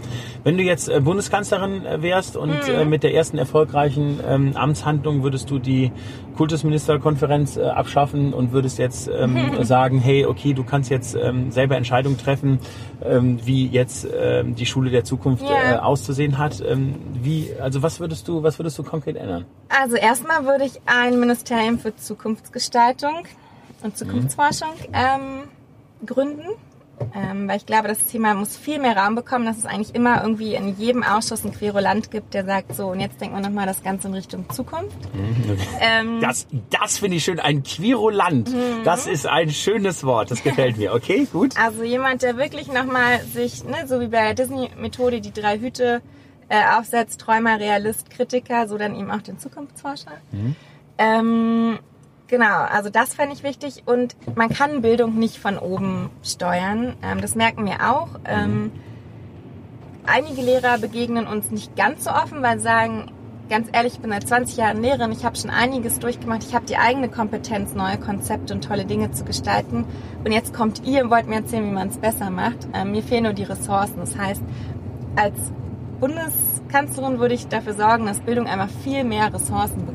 Wenn 0.43 0.57
du 0.57 0.63
jetzt 0.63 0.89
äh, 0.89 0.99
Bundeskanzlerin 0.99 1.85
äh, 1.85 2.01
wärst 2.01 2.35
und 2.35 2.49
mhm. 2.49 2.73
äh, 2.73 2.85
mit 2.85 3.03
der 3.03 3.13
ersten 3.13 3.37
erfolgreichen 3.37 4.19
ähm, 4.27 4.57
Amtshandlung 4.57 5.23
würdest 5.23 5.49
du 5.49 5.57
die 5.57 5.91
Kultusministerkonferenz 6.35 7.55
äh, 7.55 7.63
abschaffen 7.63 8.33
und 8.33 8.51
würdest 8.51 8.77
jetzt 8.77 9.07
ähm, 9.07 9.33
mhm. 9.33 9.63
sagen, 9.63 9.99
hey, 9.99 10.25
okay, 10.25 10.53
du 10.53 10.63
kannst 10.63 10.89
jetzt 10.89 11.15
ähm, 11.15 11.51
selber 11.51 11.77
Entscheidungen 11.77 12.17
treffen, 12.17 12.59
ähm, 13.03 13.39
wie 13.45 13.67
jetzt 13.67 14.05
ähm, 14.13 14.55
die 14.55 14.65
Schule 14.65 14.91
der 14.91 15.05
Zukunft 15.05 15.43
ja. 15.43 15.75
äh, 15.75 15.77
auszusehen 15.77 16.37
hat. 16.37 16.63
Wie, 17.21 17.49
also 17.59 17.81
was 17.81 17.99
würdest 17.99 18.27
du, 18.27 18.43
was 18.43 18.59
würdest 18.59 18.77
du 18.77 18.83
konkret 18.83 19.15
ändern? 19.15 19.45
Also 19.69 19.95
erstmal 19.95 20.45
würde 20.45 20.65
ich 20.65 20.81
ein 20.85 21.19
Ministerium 21.19 21.79
für 21.79 21.95
Zukunftsgestaltung 21.95 23.25
und 23.81 23.97
Zukunftsforschung 23.97 24.73
ähm, 24.93 25.43
gründen. 26.05 26.47
Ähm, 27.15 27.47
weil 27.47 27.57
ich 27.57 27.65
glaube, 27.65 27.87
das 27.87 28.05
Thema 28.05 28.33
muss 28.33 28.55
viel 28.55 28.79
mehr 28.79 28.95
Raum 28.95 29.15
bekommen, 29.15 29.45
dass 29.45 29.57
es 29.57 29.65
eigentlich 29.65 29.93
immer 29.95 30.21
irgendwie 30.21 30.55
in 30.55 30.77
jedem 30.77 31.03
Ausschuss 31.03 31.43
ein 31.43 31.51
Querulant 31.51 32.11
gibt, 32.11 32.33
der 32.33 32.45
sagt, 32.45 32.75
so, 32.75 32.87
und 32.87 32.99
jetzt 32.99 33.19
denken 33.19 33.35
wir 33.35 33.41
nochmal 33.41 33.65
das 33.65 33.83
Ganze 33.83 34.07
in 34.07 34.13
Richtung 34.13 34.49
Zukunft. 34.49 34.97
Mhm. 35.13 35.57
Ähm, 35.79 36.21
das 36.21 36.47
das 36.69 36.99
finde 36.99 37.17
ich 37.17 37.23
schön, 37.23 37.39
ein 37.39 37.63
Querulant. 37.63 38.51
Mhm. 38.53 38.83
Das 38.83 39.07
ist 39.07 39.27
ein 39.27 39.49
schönes 39.49 40.03
Wort, 40.03 40.31
das 40.31 40.43
gefällt 40.43 40.77
mir. 40.77 40.93
Okay, 40.93 41.27
gut. 41.31 41.57
Also 41.57 41.83
jemand, 41.83 42.21
der 42.21 42.37
wirklich 42.37 42.67
nochmal 42.67 43.19
sich, 43.21 43.63
ne, 43.63 43.87
so 43.87 43.99
wie 43.99 44.07
bei 44.07 44.33
der 44.33 44.33
Disney-Methode, 44.33 45.21
die 45.21 45.33
drei 45.33 45.59
Hüte 45.59 46.01
äh, 46.49 46.61
aufsetzt, 46.77 47.21
Träumer, 47.21 47.59
Realist, 47.59 48.09
Kritiker, 48.09 48.67
so 48.67 48.77
dann 48.77 48.95
eben 48.95 49.11
auch 49.11 49.21
den 49.21 49.39
Zukunftsforscher. 49.39 50.17
Mhm. 50.31 50.55
Ähm, 50.97 51.79
Genau, 52.27 52.63
also 52.63 52.89
das 52.89 53.13
fände 53.13 53.33
ich 53.33 53.43
wichtig 53.43 53.83
und 53.85 54.15
man 54.35 54.49
kann 54.49 54.81
Bildung 54.81 55.19
nicht 55.19 55.37
von 55.37 55.57
oben 55.57 56.09
steuern. 56.23 56.95
Ähm, 57.03 57.21
das 57.21 57.35
merken 57.35 57.65
wir 57.65 57.91
auch. 57.91 58.09
Ähm, 58.25 58.71
einige 60.05 60.41
Lehrer 60.41 60.77
begegnen 60.77 61.27
uns 61.27 61.51
nicht 61.51 61.75
ganz 61.75 62.05
so 62.05 62.11
offen, 62.11 62.41
weil 62.41 62.57
sie 62.57 62.63
sagen, 62.63 63.11
ganz 63.49 63.67
ehrlich, 63.71 63.93
ich 63.93 63.99
bin 63.99 64.11
seit 64.11 64.27
20 64.27 64.57
Jahren 64.57 64.81
Lehrerin, 64.81 65.11
ich 65.11 65.25
habe 65.25 65.35
schon 65.35 65.49
einiges 65.49 65.99
durchgemacht, 65.99 66.43
ich 66.43 66.55
habe 66.55 66.65
die 66.65 66.77
eigene 66.77 67.09
Kompetenz, 67.09 67.75
neue 67.75 67.97
Konzepte 67.97 68.53
und 68.53 68.63
tolle 68.63 68.85
Dinge 68.85 69.11
zu 69.11 69.25
gestalten. 69.25 69.85
Und 70.23 70.31
jetzt 70.31 70.53
kommt 70.53 70.85
ihr 70.85 71.03
und 71.03 71.11
wollt 71.11 71.27
mir 71.27 71.35
erzählen, 71.35 71.65
wie 71.65 71.73
man 71.73 71.89
es 71.89 71.97
besser 71.97 72.29
macht. 72.29 72.67
Ähm, 72.73 72.91
mir 72.91 73.03
fehlen 73.03 73.23
nur 73.23 73.33
die 73.33 73.43
Ressourcen. 73.43 73.97
Das 73.97 74.17
heißt, 74.17 74.41
als 75.15 75.37
Bundeskanzlerin 75.99 77.19
würde 77.19 77.35
ich 77.35 77.47
dafür 77.47 77.73
sorgen, 77.73 78.05
dass 78.05 78.21
Bildung 78.21 78.47
einfach 78.47 78.69
viel 78.83 79.03
mehr 79.03 79.33
Ressourcen 79.33 79.85
bekommt. 79.85 79.92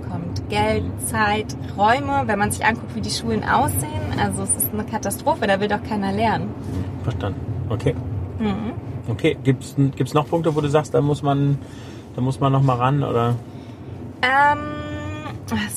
Geld, 0.49 0.85
Zeit, 1.07 1.57
Räume, 1.77 2.23
wenn 2.27 2.39
man 2.39 2.51
sich 2.51 2.65
anguckt, 2.65 2.95
wie 2.95 3.01
die 3.01 3.11
Schulen 3.11 3.45
aussehen. 3.45 4.19
Also 4.21 4.43
es 4.43 4.57
ist 4.57 4.73
eine 4.73 4.85
Katastrophe, 4.85 5.47
da 5.47 5.61
will 5.61 5.69
doch 5.69 5.83
keiner 5.83 6.13
lernen. 6.13 6.51
Verstanden. 7.03 7.41
Okay. 7.69 7.95
Mhm. 8.39 8.73
Okay, 9.09 9.37
gibt 9.43 9.65
es 9.65 10.15
noch 10.15 10.29
Punkte, 10.29 10.55
wo 10.55 10.61
du 10.61 10.69
sagst, 10.69 10.93
da 10.95 11.01
muss 11.01 11.23
man, 11.23 11.59
da 12.15 12.21
muss 12.21 12.41
man 12.41 12.53
noch 12.53 12.63
mal 12.63 12.77
ran, 12.77 13.03
oder? 13.03 13.37
Ähm, 14.23 14.59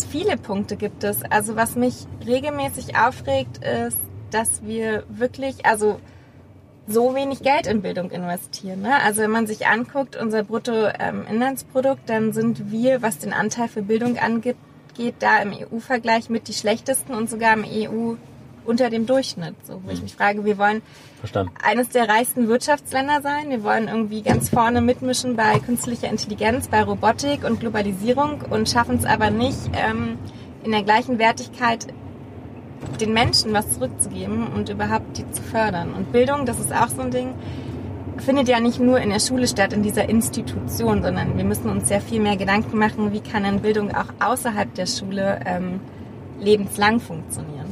viele 0.09 0.37
Punkte 0.37 0.75
gibt 0.75 1.03
es. 1.03 1.23
Also 1.23 1.55
was 1.55 1.75
mich 1.75 2.05
regelmäßig 2.25 2.97
aufregt, 2.97 3.63
ist, 3.63 3.99
dass 4.31 4.63
wir 4.63 5.03
wirklich, 5.09 5.65
also 5.65 5.99
so 6.87 7.15
wenig 7.15 7.41
Geld 7.41 7.67
in 7.67 7.81
Bildung 7.81 8.11
investieren. 8.11 8.81
Ne? 8.81 9.01
Also 9.03 9.21
wenn 9.21 9.31
man 9.31 9.47
sich 9.47 9.67
anguckt, 9.67 10.15
unser 10.15 10.43
Bruttoinlandsprodukt, 10.43 12.09
dann 12.09 12.33
sind 12.33 12.71
wir, 12.71 13.01
was 13.01 13.19
den 13.19 13.33
Anteil 13.33 13.67
für 13.67 13.81
Bildung 13.81 14.17
angeht, 14.17 14.57
geht 14.95 15.15
da 15.19 15.37
im 15.39 15.53
EU-Vergleich 15.53 16.29
mit 16.29 16.47
die 16.47 16.53
schlechtesten 16.53 17.13
und 17.13 17.29
sogar 17.29 17.53
im 17.53 17.63
EU 17.65 18.15
unter 18.65 18.89
dem 18.89 19.05
Durchschnitt. 19.05 19.55
So, 19.65 19.81
wo 19.83 19.91
ich 19.91 20.01
mich 20.01 20.15
frage, 20.15 20.45
wir 20.45 20.57
wollen 20.57 20.81
Verstanden. 21.19 21.53
eines 21.63 21.89
der 21.89 22.07
reichsten 22.07 22.47
Wirtschaftsländer 22.47 23.21
sein. 23.21 23.49
Wir 23.49 23.63
wollen 23.63 23.87
irgendwie 23.87 24.21
ganz 24.21 24.49
vorne 24.49 24.81
mitmischen 24.81 25.35
bei 25.35 25.59
künstlicher 25.59 26.09
Intelligenz, 26.09 26.67
bei 26.67 26.83
Robotik 26.83 27.43
und 27.43 27.59
Globalisierung 27.59 28.41
und 28.49 28.69
schaffen 28.69 28.97
es 28.97 29.05
aber 29.05 29.31
nicht, 29.31 29.57
ähm, 29.73 30.17
in 30.63 30.71
der 30.71 30.83
gleichen 30.83 31.17
Wertigkeit 31.17 31.87
den 32.97 33.13
Menschen 33.13 33.53
was 33.53 33.71
zurückzugeben 33.71 34.47
und 34.47 34.69
überhaupt 34.69 35.17
die 35.17 35.29
zu 35.31 35.41
fördern. 35.41 35.93
Und 35.93 36.11
Bildung, 36.11 36.45
das 36.45 36.59
ist 36.59 36.73
auch 36.73 36.89
so 36.89 37.01
ein 37.01 37.11
Ding, 37.11 37.33
findet 38.17 38.47
ja 38.47 38.59
nicht 38.59 38.79
nur 38.79 38.99
in 38.99 39.09
der 39.09 39.19
Schule 39.19 39.47
statt, 39.47 39.73
in 39.73 39.83
dieser 39.83 40.07
Institution, 40.07 41.01
sondern 41.01 41.37
wir 41.37 41.43
müssen 41.43 41.69
uns 41.69 41.87
sehr 41.87 42.01
viel 42.01 42.21
mehr 42.21 42.37
Gedanken 42.37 42.77
machen, 42.77 43.13
wie 43.13 43.19
kann 43.19 43.43
denn 43.43 43.61
Bildung 43.61 43.93
auch 43.93 44.07
außerhalb 44.19 44.73
der 44.75 44.85
Schule 44.85 45.39
ähm, 45.45 45.79
lebenslang 46.39 46.99
funktionieren. 46.99 47.67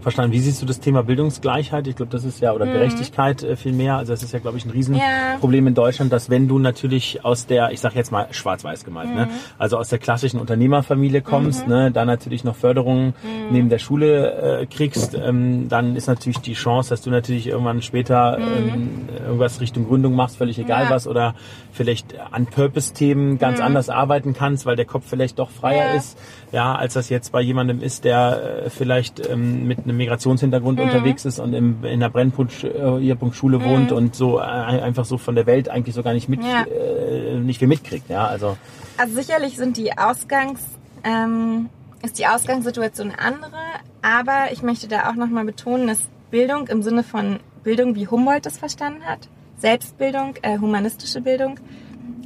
Verstanden. 0.00 0.32
Wie 0.32 0.38
siehst 0.38 0.62
du 0.62 0.66
das 0.66 0.78
Thema 0.78 1.02
Bildungsgleichheit? 1.02 1.86
Ich 1.88 1.96
glaube, 1.96 2.12
das 2.12 2.24
ist 2.24 2.40
ja, 2.40 2.52
oder 2.52 2.66
mhm. 2.66 2.72
Gerechtigkeit 2.72 3.42
äh, 3.42 3.56
viel 3.56 3.72
mehr. 3.72 3.96
Also 3.96 4.12
das 4.12 4.22
ist 4.22 4.32
ja, 4.32 4.38
glaube 4.38 4.56
ich, 4.56 4.64
ein 4.64 4.70
Riesenproblem 4.70 5.64
ja. 5.64 5.68
in 5.68 5.74
Deutschland, 5.74 6.12
dass 6.12 6.30
wenn 6.30 6.46
du 6.46 6.58
natürlich 6.58 7.24
aus 7.24 7.46
der, 7.46 7.72
ich 7.72 7.80
sag 7.80 7.94
jetzt 7.96 8.12
mal 8.12 8.28
schwarz-weiß 8.30 8.84
gemeint, 8.84 9.14
ne? 9.14 9.26
mhm. 9.26 9.32
ne? 9.32 9.38
also 9.58 9.76
aus 9.76 9.88
der 9.88 9.98
klassischen 9.98 10.38
Unternehmerfamilie 10.38 11.20
kommst, 11.20 11.66
mhm. 11.66 11.72
ne? 11.72 11.90
da 11.90 12.04
natürlich 12.04 12.44
noch 12.44 12.54
Förderungen 12.54 13.14
mhm. 13.22 13.52
neben 13.52 13.68
der 13.70 13.78
Schule 13.78 14.60
äh, 14.60 14.66
kriegst, 14.66 15.14
ähm, 15.14 15.68
dann 15.68 15.96
ist 15.96 16.06
natürlich 16.06 16.38
die 16.38 16.54
Chance, 16.54 16.90
dass 16.90 17.02
du 17.02 17.10
natürlich 17.10 17.48
irgendwann 17.48 17.82
später 17.82 18.38
mhm. 18.38 18.68
ähm, 18.68 19.08
irgendwas 19.24 19.60
Richtung 19.60 19.86
Gründung 19.88 20.14
machst, 20.14 20.36
völlig 20.36 20.58
egal 20.58 20.84
ja. 20.84 20.90
was, 20.90 21.08
oder 21.08 21.34
vielleicht 21.72 22.14
an 22.30 22.46
Purpose-Themen 22.46 23.38
ganz 23.38 23.58
mhm. 23.58 23.64
anders 23.64 23.88
arbeiten 23.88 24.32
kannst, 24.32 24.64
weil 24.64 24.76
der 24.76 24.84
Kopf 24.84 25.04
vielleicht 25.08 25.38
doch 25.40 25.50
freier 25.50 25.90
ja. 25.90 25.94
ist, 25.94 26.18
ja, 26.52 26.74
als 26.74 26.94
das 26.94 27.08
jetzt 27.08 27.32
bei 27.32 27.40
jemandem 27.40 27.82
ist, 27.82 28.04
der 28.04 28.64
äh, 28.66 28.70
vielleicht 28.70 29.28
ähm, 29.28 29.66
mit 29.66 29.87
einem 29.88 29.98
Migrationshintergrund 29.98 30.78
mhm. 30.78 30.86
unterwegs 30.86 31.24
ist 31.24 31.38
und 31.38 31.54
im, 31.54 31.84
in 31.84 32.00
der 32.00 32.08
Brennpunktschule 32.08 33.58
mhm. 33.58 33.64
wohnt 33.64 33.92
und 33.92 34.14
so 34.14 34.38
äh, 34.38 34.42
einfach 34.42 35.04
so 35.04 35.18
von 35.18 35.34
der 35.34 35.46
Welt 35.46 35.68
eigentlich 35.68 35.94
so 35.94 36.02
gar 36.02 36.12
nicht 36.12 36.28
mit, 36.28 36.42
ja. 36.42 36.64
äh, 36.64 37.38
nicht 37.38 37.58
viel 37.58 37.68
mitkriegt, 37.68 38.08
ja, 38.08 38.26
also. 38.26 38.56
Also 38.96 39.14
sicherlich 39.14 39.56
sind 39.56 39.76
die 39.76 39.96
Ausgangs, 39.96 40.60
ähm, 41.04 41.68
ist 42.02 42.18
die 42.18 42.26
Ausgangssituation 42.26 43.10
eine 43.10 43.18
andere, 43.18 43.56
aber 44.02 44.52
ich 44.52 44.62
möchte 44.62 44.88
da 44.88 45.10
auch 45.10 45.14
nochmal 45.14 45.44
betonen, 45.44 45.86
dass 45.86 46.02
Bildung 46.30 46.68
im 46.68 46.82
Sinne 46.82 47.02
von 47.02 47.40
Bildung, 47.64 47.94
wie 47.94 48.06
Humboldt 48.06 48.46
das 48.46 48.58
verstanden 48.58 49.04
hat, 49.04 49.28
Selbstbildung, 49.58 50.34
äh, 50.42 50.58
humanistische 50.58 51.20
Bildung, 51.20 51.58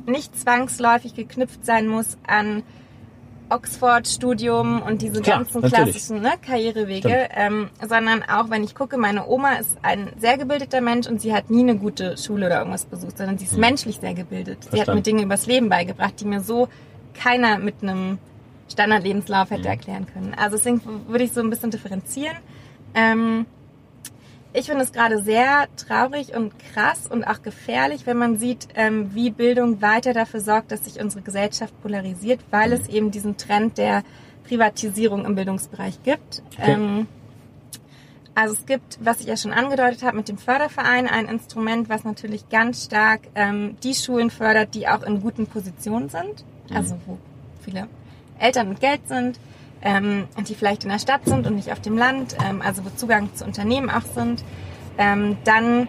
nicht 0.06 0.38
zwangsläufig 0.38 1.14
geknüpft 1.14 1.64
sein 1.64 1.86
muss 1.86 2.18
an 2.26 2.62
Oxford-Studium 3.52 4.82
und 4.82 5.02
diese 5.02 5.20
Klar, 5.20 5.38
ganzen 5.38 5.62
klassischen 5.62 6.22
ne, 6.22 6.32
Karrierewege, 6.44 7.28
ähm, 7.34 7.70
sondern 7.86 8.22
auch 8.22 8.50
wenn 8.50 8.64
ich 8.64 8.74
gucke, 8.74 8.96
meine 8.96 9.26
Oma 9.26 9.54
ist 9.54 9.76
ein 9.82 10.12
sehr 10.18 10.38
gebildeter 10.38 10.80
Mensch 10.80 11.06
und 11.06 11.20
sie 11.20 11.34
hat 11.34 11.50
nie 11.50 11.60
eine 11.60 11.76
gute 11.76 12.16
Schule 12.16 12.46
oder 12.46 12.58
irgendwas 12.58 12.84
besucht, 12.84 13.18
sondern 13.18 13.38
sie 13.38 13.44
ist 13.44 13.54
hm. 13.54 13.60
menschlich 13.60 13.98
sehr 14.00 14.14
gebildet. 14.14 14.64
Verstanden. 14.64 14.76
Sie 14.76 14.80
hat 14.80 14.94
mir 14.94 15.02
Dinge 15.02 15.22
übers 15.22 15.46
Leben 15.46 15.68
beigebracht, 15.68 16.14
die 16.20 16.24
mir 16.24 16.40
so 16.40 16.68
keiner 17.14 17.58
mit 17.58 17.82
einem 17.82 18.18
Standardlebenslauf 18.70 19.50
hätte 19.50 19.64
hm. 19.64 19.70
erklären 19.70 20.06
können. 20.12 20.34
Also 20.34 20.56
deswegen 20.56 20.80
würde 21.08 21.24
ich 21.24 21.32
so 21.32 21.40
ein 21.40 21.50
bisschen 21.50 21.70
differenzieren. 21.70 22.36
Ähm, 22.94 23.46
ich 24.52 24.66
finde 24.66 24.84
es 24.84 24.92
gerade 24.92 25.22
sehr 25.22 25.66
traurig 25.76 26.34
und 26.34 26.52
krass 26.58 27.06
und 27.06 27.24
auch 27.24 27.42
gefährlich, 27.42 28.06
wenn 28.06 28.18
man 28.18 28.38
sieht, 28.38 28.68
ähm, 28.74 29.14
wie 29.14 29.30
Bildung 29.30 29.80
weiter 29.80 30.12
dafür 30.12 30.40
sorgt, 30.40 30.72
dass 30.72 30.84
sich 30.84 31.00
unsere 31.00 31.22
Gesellschaft 31.22 31.80
polarisiert, 31.82 32.40
weil 32.50 32.68
mhm. 32.68 32.74
es 32.74 32.88
eben 32.88 33.10
diesen 33.10 33.36
Trend 33.36 33.78
der 33.78 34.04
Privatisierung 34.44 35.24
im 35.24 35.34
Bildungsbereich 35.34 36.02
gibt. 36.02 36.42
Okay. 36.52 36.72
Ähm, 36.72 37.06
also 38.34 38.54
es 38.54 38.66
gibt, 38.66 38.98
was 39.02 39.20
ich 39.20 39.26
ja 39.26 39.36
schon 39.36 39.52
angedeutet 39.52 40.02
habe, 40.02 40.16
mit 40.16 40.28
dem 40.28 40.38
Förderverein 40.38 41.06
ein 41.06 41.26
Instrument, 41.26 41.88
was 41.88 42.04
natürlich 42.04 42.48
ganz 42.48 42.84
stark 42.84 43.20
ähm, 43.34 43.76
die 43.82 43.94
Schulen 43.94 44.30
fördert, 44.30 44.74
die 44.74 44.88
auch 44.88 45.02
in 45.02 45.20
guten 45.20 45.46
Positionen 45.46 46.08
sind, 46.08 46.44
mhm. 46.68 46.76
also 46.76 46.98
wo 47.06 47.18
viele 47.60 47.88
Eltern 48.38 48.70
mit 48.70 48.80
Geld 48.80 49.06
sind, 49.06 49.38
ähm, 49.82 50.28
die 50.46 50.54
vielleicht 50.54 50.84
in 50.84 50.90
der 50.90 50.98
Stadt 50.98 51.24
sind 51.24 51.46
und 51.46 51.56
nicht 51.56 51.72
auf 51.72 51.80
dem 51.80 51.96
Land, 51.96 52.36
ähm, 52.48 52.62
also 52.62 52.84
wo 52.84 52.90
Zugang 52.90 53.34
zu 53.34 53.44
Unternehmen 53.44 53.90
auch 53.90 54.04
sind. 54.14 54.44
Ähm, 54.98 55.36
dann, 55.44 55.88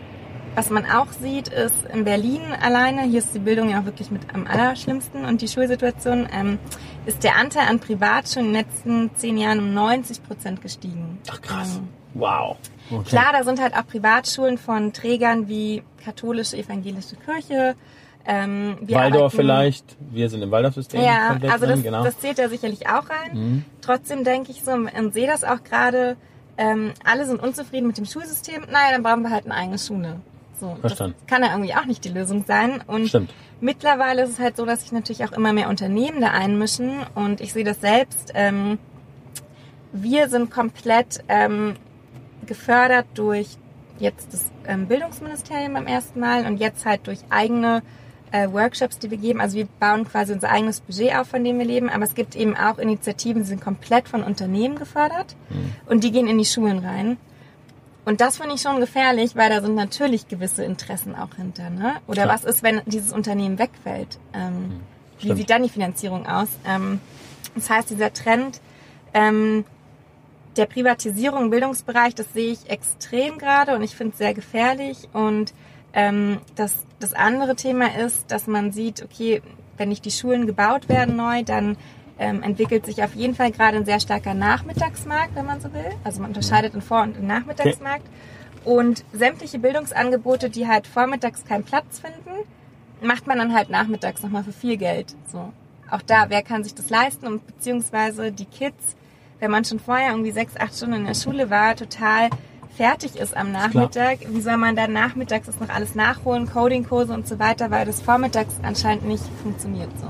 was 0.56 0.70
man 0.70 0.86
auch 0.86 1.12
sieht, 1.12 1.48
ist 1.50 1.86
in 1.94 2.04
Berlin 2.04 2.42
alleine, 2.62 3.04
hier 3.04 3.20
ist 3.20 3.34
die 3.34 3.40
Bildung 3.40 3.70
ja 3.70 3.82
auch 3.82 3.86
wirklich 3.86 4.12
mit 4.12 4.34
am 4.34 4.48
allerschlimmsten 4.48 5.26
und 5.26 5.42
die 5.42 5.48
Schulsituation, 5.48 6.28
ähm, 6.34 6.60
ist 7.06 7.24
der 7.24 7.36
Anteil 7.36 7.68
an 7.68 7.80
Privatschulen 7.80 8.48
in 8.48 8.54
den 8.54 8.66
letzten 8.66 9.12
zehn 9.16 9.38
Jahren 9.38 9.60
um 9.60 9.74
90 9.74 10.24
Prozent 10.24 10.62
gestiegen. 10.62 11.20
Ach 11.30 11.42
krass. 11.42 11.78
Ähm, 11.78 11.90
wow. 12.14 12.58
Okay. 12.90 13.10
Klar, 13.10 13.34
da 13.34 13.44
sind 13.44 13.62
halt 13.62 13.76
auch 13.76 13.86
Privatschulen 13.86 14.58
von 14.58 14.94
Trägern 14.94 15.48
wie 15.48 15.84
katholische 16.04 16.58
evangelische 16.58 17.16
Kirche, 17.16 17.76
ähm, 18.26 18.78
Waldorf 18.82 19.34
vielleicht, 19.34 19.98
wir 20.12 20.30
sind 20.30 20.42
im 20.42 20.52
Waldorf-System. 20.52 21.02
Ja, 21.02 21.38
also 21.50 21.66
das, 21.66 21.84
genau. 21.84 22.04
das 22.04 22.18
zählt 22.20 22.38
ja 22.38 22.48
sicherlich 22.48 22.88
auch 22.88 23.10
rein. 23.10 23.34
Mhm. 23.34 23.66
Trotzdem 23.82 24.24
denke 24.24 24.52
ich 24.52 24.64
so 24.64 24.72
und 24.72 25.14
sehe 25.14 25.28
das 25.28 25.44
auch 25.44 25.64
gerade, 25.64 26.16
ähm, 26.58 26.94
alle 27.04 27.26
sind 27.26 27.42
unzufrieden 27.42 27.88
mit 27.88 27.98
dem 27.98 28.06
Schulsystem, 28.06 28.62
naja, 28.72 28.92
dann 28.92 29.04
brauchen 29.04 29.24
wir 29.24 29.32
halt 29.32 29.46
eine 29.46 29.56
eigene 29.56 29.78
Schule. 29.78 30.22
So, 30.60 30.78
Verstanden. 30.80 31.16
Das 31.20 31.28
kann 31.28 31.44
ja 31.44 31.54
irgendwie 31.54 31.74
auch 31.76 31.86
nicht 31.86 32.06
die 32.06 32.10
Lösung 32.10 32.46
sein. 32.46 32.82
Und 32.88 33.08
Stimmt. 33.08 33.34
mittlerweile 33.60 34.24
ist 34.24 34.30
es 34.30 34.40
halt 34.40 34.56
so, 34.56 34.66
dass 34.66 34.82
sich 34.82 34.92
natürlich 34.94 35.26
auch 35.26 35.34
immer 35.34 35.52
mehr 35.52 35.68
Unternehmen 35.68 36.22
da 36.22 36.32
einmischen 36.32 37.00
und 37.16 37.42
ich 37.42 37.52
sehe 37.52 37.66
das 37.66 37.82
selbst. 37.82 38.32
Ähm, 38.34 38.78
wir 39.92 40.30
sind 40.30 40.50
komplett 40.50 41.24
ähm, 41.28 41.76
gefördert 42.46 43.08
durch 43.16 43.58
jetzt 44.00 44.34
das 44.34 44.52
ähm, 44.66 44.88
Bildungsministerium 44.88 45.74
beim 45.74 45.88
ersten 45.88 46.20
Mal 46.20 46.46
und 46.46 46.58
jetzt 46.60 46.86
halt 46.86 47.08
durch 47.08 47.20
eigene 47.30 47.84
äh, 48.34 48.52
Workshops, 48.52 48.98
die 48.98 49.12
wir 49.12 49.18
geben. 49.18 49.40
Also 49.40 49.58
wir 49.58 49.68
bauen 49.80 50.06
quasi 50.06 50.34
unser 50.34 50.50
eigenes 50.50 50.82
Budget 50.82 51.16
auf, 51.16 51.28
von 51.28 51.44
dem 51.44 51.60
wir 51.60 51.66
leben. 51.66 51.90
Aber 51.90 52.04
es 52.04 52.16
gibt 52.16 52.36
eben 52.36 52.58
auch 52.58 52.80
Initiativen, 52.80 53.44
die 53.44 53.48
sind 53.48 53.62
komplett 53.62 54.10
von 54.10 54.24
Unternehmen 54.24 54.76
gefördert 54.76 55.36
mhm. 55.50 55.74
und 55.86 56.04
die 56.04 56.12
gehen 56.12 56.28
in 56.28 56.40
die 56.40 56.46
Schulen 56.46 56.80
rein. 56.80 57.18
Und 58.06 58.20
das 58.20 58.38
finde 58.38 58.56
ich 58.56 58.62
schon 58.62 58.80
gefährlich, 58.80 59.36
weil 59.36 59.50
da 59.50 59.62
sind 59.62 59.76
natürlich 59.76 60.28
gewisse 60.28 60.66
Interessen 60.66 61.16
auch 61.16 61.36
hinter. 61.36 61.70
Ne? 61.70 61.94
Oder 62.08 62.24
Klar. 62.24 62.36
was 62.36 62.44
ist, 62.44 62.64
wenn 62.64 62.82
dieses 62.86 63.14
Unternehmen 63.14 63.60
wegfällt? 63.60 64.18
Ähm, 64.34 64.54
mhm. 64.54 64.80
Wie 65.20 65.34
sieht 65.36 65.50
dann 65.50 65.64
die 65.64 65.70
Finanzierung 65.70 66.26
aus? 66.26 66.50
Ähm, 66.68 67.00
das 67.56 67.70
heißt, 67.70 67.92
dieser 67.92 68.12
Trend 68.12 68.60
ähm, 69.14 69.64
der 70.58 70.66
Privatisierung 70.66 71.44
im 71.44 71.50
Bildungsbereich, 71.52 72.16
das 72.16 72.34
sehe 72.34 72.52
ich 72.52 72.70
extrem 72.70 73.38
gerade 73.38 73.76
und 73.76 73.84
ich 73.84 73.96
finde 73.96 74.14
es 74.14 74.18
sehr 74.18 74.34
gefährlich. 74.34 75.08
Und 75.14 75.54
ähm, 75.94 76.40
das, 76.56 76.74
das 77.04 77.14
andere 77.14 77.56
Thema 77.56 77.96
ist, 77.96 78.32
dass 78.32 78.48
man 78.48 78.72
sieht, 78.72 79.04
okay, 79.04 79.42
wenn 79.78 79.90
nicht 79.90 80.06
die 80.06 80.12
Schulen 80.12 80.48
gebaut 80.48 80.90
werden 80.90 81.16
neu, 81.16 81.44
dann 81.44 81.78
ähm, 82.18 82.44
entwickelt 82.44 82.86
sich 82.86 83.04
auf 83.04 83.16
jeden 83.16 83.36
Fall 83.36 83.52
gerade 83.52 83.78
ein 83.78 83.86
sehr 83.86 84.00
starker 84.00 84.34
Nachmittagsmarkt, 84.34 85.36
wenn 85.36 85.46
man 85.46 85.60
so 85.60 85.74
will. 85.74 85.92
Also 86.04 86.22
man 86.22 86.30
unterscheidet 86.30 86.74
in 86.74 86.82
Vor- 86.82 87.04
und 87.04 87.18
in 87.18 87.28
Nachmittagsmarkt. 87.28 88.06
Und 88.64 89.04
sämtliche 89.12 89.60
Bildungsangebote, 89.60 90.50
die 90.50 90.68
halt 90.68 90.88
vormittags 90.88 91.44
keinen 91.44 91.64
Platz 91.64 92.00
finden, 92.00 92.48
macht 93.02 93.28
man 93.28 93.38
dann 93.38 93.54
halt 93.54 93.70
nachmittags 93.70 94.24
nochmal 94.24 94.44
für 94.44 94.54
viel 94.54 94.78
Geld. 94.78 95.16
So. 95.30 95.52
Auch 95.90 96.02
da, 96.02 96.30
wer 96.30 96.44
kann 96.44 96.64
sich 96.64 96.74
das 96.74 96.90
leisten? 96.90 97.28
Und 97.28 97.46
beziehungsweise 97.46 98.32
die 98.32 98.46
Kids, 98.46 98.96
wenn 99.40 99.52
man 99.52 99.66
schon 99.66 99.80
vorher 99.80 100.12
irgendwie 100.12 100.32
sechs, 100.32 100.56
acht 100.56 100.74
Stunden 100.74 100.96
in 100.96 101.06
der 101.06 101.16
Schule 101.16 101.50
war, 101.50 101.76
total 101.76 102.30
fertig 102.76 103.16
ist 103.16 103.36
am 103.36 103.52
Nachmittag, 103.52 104.20
wie 104.30 104.42
soll 104.42 104.58
man 104.58 104.76
dann 104.76 104.94
nachmittags 104.94 105.48
das 105.48 105.60
noch 105.60 105.70
alles 105.70 105.96
nachholen, 105.96 106.50
Coding-Kurse 106.52 107.14
und 107.14 107.28
so 107.28 107.40
weiter, 107.40 107.72
weil 107.72 107.86
das 107.86 108.02
vormittags 108.02 108.56
anscheinend 108.64 109.06
nicht 109.06 109.24
funktioniert 109.42 109.90
so. 110.00 110.08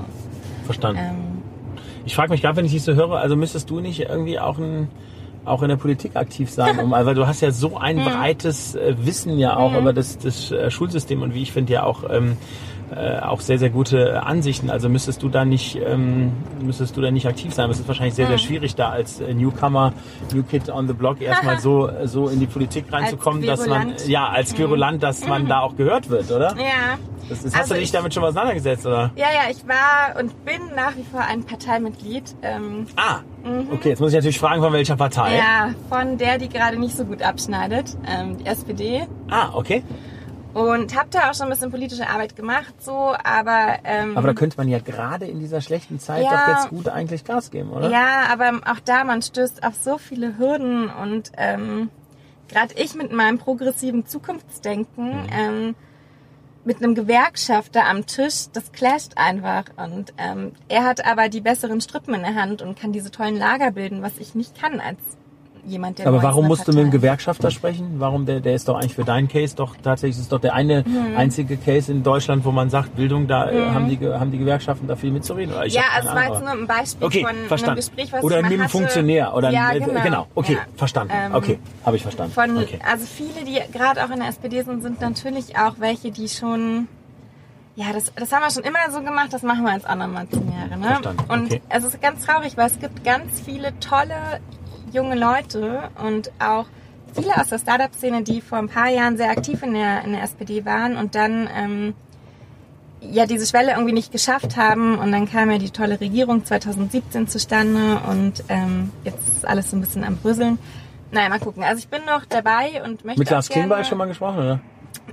Verstanden. 0.64 1.00
Ähm, 1.02 1.42
ich 2.06 2.14
frage 2.14 2.30
mich 2.30 2.42
gerade, 2.42 2.56
wenn 2.56 2.64
ich 2.64 2.72
dich 2.72 2.82
so 2.82 2.94
höre, 2.94 3.18
also 3.18 3.36
müsstest 3.36 3.70
du 3.70 3.80
nicht 3.80 4.00
irgendwie 4.00 4.38
auch 4.38 4.58
ein 4.58 4.88
auch 5.44 5.62
in 5.62 5.68
der 5.68 5.76
Politik 5.76 6.16
aktiv 6.16 6.50
sein, 6.50 6.78
um, 6.78 6.90
weil 6.92 7.14
du 7.14 7.26
hast 7.26 7.42
ja 7.42 7.50
so 7.50 7.76
ein 7.76 7.96
breites 7.96 8.74
äh, 8.74 8.94
Wissen 8.98 9.38
ja 9.38 9.56
auch 9.56 9.72
mhm. 9.72 9.78
über 9.78 9.92
das, 9.92 10.18
das 10.18 10.50
äh, 10.50 10.70
Schulsystem 10.70 11.22
und 11.22 11.34
wie 11.34 11.42
ich 11.42 11.52
finde 11.52 11.74
ja 11.74 11.82
auch 11.82 12.04
ähm, 12.10 12.36
äh, 12.94 13.18
auch 13.20 13.40
sehr, 13.40 13.58
sehr 13.58 13.70
gute 13.70 14.22
Ansichten. 14.22 14.70
Also 14.70 14.88
müsstest 14.88 15.22
du 15.22 15.28
da 15.28 15.44
nicht, 15.44 15.78
ähm, 15.84 16.32
müsstest 16.60 16.96
du 16.96 17.00
da 17.00 17.10
nicht 17.10 17.26
aktiv 17.26 17.52
sein. 17.52 17.70
Es 17.70 17.80
ist 17.80 17.88
wahrscheinlich 17.88 18.14
sehr, 18.14 18.26
sehr 18.26 18.36
hm. 18.36 18.44
schwierig, 18.44 18.74
da 18.74 18.90
als 18.90 19.20
äh, 19.20 19.34
Newcomer, 19.34 19.92
New 20.32 20.42
Kid 20.42 20.68
on 20.70 20.86
the 20.86 20.94
Block 20.94 21.20
erstmal 21.20 21.58
so, 21.60 21.90
so 22.04 22.28
in 22.28 22.40
die 22.40 22.46
Politik 22.46 22.92
reinzukommen, 22.92 23.46
dass 23.46 23.66
man, 23.66 23.94
ja, 24.06 24.28
als 24.28 24.54
Querulant, 24.54 25.02
dass 25.02 25.26
man 25.26 25.46
da 25.48 25.60
auch 25.60 25.76
gehört 25.76 26.10
wird, 26.10 26.30
oder? 26.30 26.54
Ja. 26.56 26.98
Das 27.28 27.42
ist, 27.42 27.54
hast 27.54 27.62
also 27.62 27.74
du 27.74 27.80
dich 27.80 27.90
damit 27.90 28.12
schon 28.12 28.20
mal 28.20 28.28
auseinandergesetzt, 28.28 28.86
oder? 28.86 29.10
Ja, 29.16 29.28
ja, 29.32 29.50
ich 29.50 29.66
war 29.66 30.20
und 30.20 30.44
bin 30.44 30.60
nach 30.76 30.94
wie 30.96 31.04
vor 31.04 31.20
ein 31.20 31.42
Parteimitglied. 31.44 32.34
Ähm, 32.42 32.86
ah, 32.96 33.20
mhm. 33.42 33.68
okay, 33.72 33.90
jetzt 33.90 34.00
muss 34.00 34.10
ich 34.10 34.16
natürlich 34.16 34.38
fragen, 34.38 34.62
von 34.62 34.72
welcher 34.72 34.96
Partei? 34.96 35.36
Ja, 35.36 35.70
von 35.88 36.18
der, 36.18 36.38
die 36.38 36.48
gerade 36.48 36.78
nicht 36.78 36.94
so 36.94 37.04
gut 37.04 37.22
abschneidet, 37.22 37.96
ähm, 38.06 38.36
die 38.36 38.46
SPD. 38.46 39.06
Ah, 39.30 39.48
okay. 39.54 39.82
Und 40.54 40.96
habe 40.96 41.08
da 41.10 41.30
auch 41.30 41.34
schon 41.34 41.46
ein 41.46 41.50
bisschen 41.50 41.70
politische 41.70 42.08
Arbeit 42.08 42.36
gemacht, 42.36 42.74
so, 42.80 43.14
aber... 43.22 43.78
Ähm, 43.84 44.16
aber 44.16 44.28
da 44.28 44.34
könnte 44.34 44.56
man 44.56 44.68
ja 44.68 44.78
gerade 44.78 45.26
in 45.26 45.40
dieser 45.40 45.60
schlechten 45.60 45.98
Zeit 45.98 46.24
ja, 46.24 46.30
doch 46.30 46.54
jetzt 46.54 46.68
gut 46.70 46.88
eigentlich 46.88 47.24
Gas 47.24 47.50
geben, 47.50 47.70
oder? 47.70 47.90
Ja, 47.90 48.26
aber 48.32 48.60
auch 48.64 48.80
da, 48.84 49.04
man 49.04 49.20
stößt 49.20 49.64
auf 49.64 49.74
so 49.74 49.98
viele 49.98 50.38
Hürden 50.38 50.88
und 50.88 51.32
ähm, 51.36 51.90
gerade 52.48 52.74
ich 52.76 52.94
mit 52.94 53.12
meinem 53.12 53.38
progressiven 53.38 54.06
Zukunftsdenken... 54.06 55.24
Mhm. 55.24 55.28
Ähm, 55.32 55.74
mit 56.64 56.78
einem 56.78 56.94
Gewerkschafter 56.94 57.84
am 57.84 58.06
Tisch, 58.06 58.46
das 58.52 58.72
clasht 58.72 59.12
einfach. 59.16 59.64
Und 59.76 60.14
ähm, 60.16 60.52
er 60.68 60.84
hat 60.84 61.06
aber 61.06 61.28
die 61.28 61.40
besseren 61.40 61.80
Strippen 61.80 62.14
in 62.14 62.22
der 62.22 62.34
Hand 62.34 62.62
und 62.62 62.78
kann 62.78 62.92
diese 62.92 63.10
tollen 63.10 63.36
Lager 63.36 63.70
bilden, 63.70 64.02
was 64.02 64.18
ich 64.18 64.34
nicht 64.34 64.58
kann 64.58 64.80
als 64.80 64.98
jemand, 65.66 65.98
der 65.98 66.06
Aber 66.06 66.22
warum 66.22 66.46
musst 66.46 66.66
du 66.68 66.72
mit 66.72 66.82
dem. 66.84 66.90
Gewerkschafter 66.90 67.50
sprechen? 67.50 67.94
Warum 67.98 68.26
der, 68.26 68.40
der 68.40 68.54
ist 68.54 68.68
doch 68.68 68.74
eigentlich 68.76 68.94
für 68.94 69.04
deinen 69.04 69.28
Case 69.28 69.54
doch 69.56 69.74
tatsächlich 69.82 70.18
ist 70.20 70.30
doch 70.32 70.40
der 70.40 70.54
eine 70.54 70.84
Mhm. 70.86 71.16
einzige 71.16 71.56
Case 71.56 71.90
in 71.90 72.02
Deutschland, 72.02 72.44
wo 72.44 72.50
man 72.52 72.70
sagt, 72.70 72.94
Bildung, 72.96 73.26
da 73.26 73.50
äh, 73.50 73.70
haben 73.70 73.88
die 73.88 73.98
haben 74.06 74.30
die 74.30 74.38
Gewerkschaften 74.38 74.86
da 74.86 74.96
viel 74.96 75.10
mitzureden. 75.10 75.54
Ja, 75.68 75.82
also 75.94 76.08
es 76.08 76.14
keine 76.14 76.28
war 76.28 76.34
jetzt 76.34 76.40
nur 76.44 76.50
ein 76.52 76.66
Beispiel 76.66 77.06
Okay, 77.06 77.20
von 77.20 77.30
einem 77.30 77.46
verstanden. 77.46 77.76
Gespräch, 77.76 78.12
was 78.12 78.22
Oder 78.22 78.42
hatte. 78.42 78.68
Funktionär 78.68 79.34
oder 79.34 79.50
ja, 79.50 79.72
äh, 79.72 79.80
genau. 79.80 80.26
okay, 80.34 80.54
Ja. 80.54 80.58
verstanden. 80.76 81.12
Ähm, 81.16 81.34
okay, 81.34 81.58
habe 81.84 81.96
ich 81.96 82.02
verstanden. 82.02 82.32
Von, 82.32 82.56
okay. 82.58 82.78
Also 82.88 83.06
viele, 83.06 83.44
die 83.44 83.60
gerade 83.72 84.04
auch 84.04 84.10
in 84.10 84.20
der 84.20 84.28
SPD 84.28 84.62
sind, 84.62 84.82
sind 84.82 85.00
natürlich 85.00 85.56
auch 85.58 85.74
welche, 85.78 86.10
die 86.10 86.28
schon, 86.28 86.88
ja, 87.76 87.86
das, 87.92 88.12
das 88.14 88.30
haben 88.32 88.42
wir 88.42 88.50
schon 88.50 88.62
immer 88.64 88.78
so 88.90 89.00
gemacht, 89.00 89.28
das 89.32 89.42
machen 89.42 89.64
wir 89.64 89.72
jetzt 89.74 89.88
auch 89.88 89.94
nochmal 89.96 90.26
zehn 90.28 90.50
Jahre. 90.52 90.78
Ne? 90.78 90.86
Verstanden, 90.86 91.24
Und 91.32 91.46
okay. 91.46 91.60
es 91.68 91.84
ist 91.84 92.00
ganz 92.00 92.24
traurig, 92.24 92.56
weil 92.56 92.66
es 92.68 92.78
gibt 92.78 93.02
ganz 93.04 93.40
viele 93.40 93.78
tolle 93.80 94.14
junge 94.94 95.16
Leute 95.16 95.90
und 96.02 96.30
auch 96.38 96.66
viele 97.14 97.36
aus 97.36 97.48
der 97.48 97.58
Startup-Szene, 97.58 98.22
die 98.22 98.40
vor 98.40 98.58
ein 98.58 98.68
paar 98.68 98.88
Jahren 98.88 99.16
sehr 99.16 99.30
aktiv 99.30 99.62
in 99.62 99.74
der, 99.74 100.04
in 100.04 100.12
der 100.12 100.22
SPD 100.22 100.64
waren 100.64 100.96
und 100.96 101.14
dann 101.14 101.48
ähm, 101.54 101.94
ja 103.00 103.26
diese 103.26 103.46
Schwelle 103.46 103.72
irgendwie 103.72 103.92
nicht 103.92 104.12
geschafft 104.12 104.56
haben 104.56 104.98
und 104.98 105.12
dann 105.12 105.30
kam 105.30 105.50
ja 105.50 105.58
die 105.58 105.70
tolle 105.70 106.00
Regierung 106.00 106.44
2017 106.44 107.28
zustande 107.28 108.00
und 108.10 108.44
ähm, 108.48 108.90
jetzt 109.04 109.28
ist 109.28 109.46
alles 109.46 109.70
so 109.70 109.76
ein 109.76 109.80
bisschen 109.80 110.04
am 110.04 110.16
Bröseln. 110.16 110.58
Naja, 111.10 111.28
mal 111.28 111.38
gucken. 111.38 111.62
Also 111.62 111.78
ich 111.78 111.88
bin 111.88 112.04
noch 112.06 112.24
dabei 112.24 112.82
und 112.84 113.04
möchte 113.04 113.20
Mit 113.20 113.30
Lars 113.30 113.48
Klingbeil 113.48 113.84
schon 113.84 113.98
mal 113.98 114.06
gesprochen, 114.06 114.38
oder? 114.38 114.60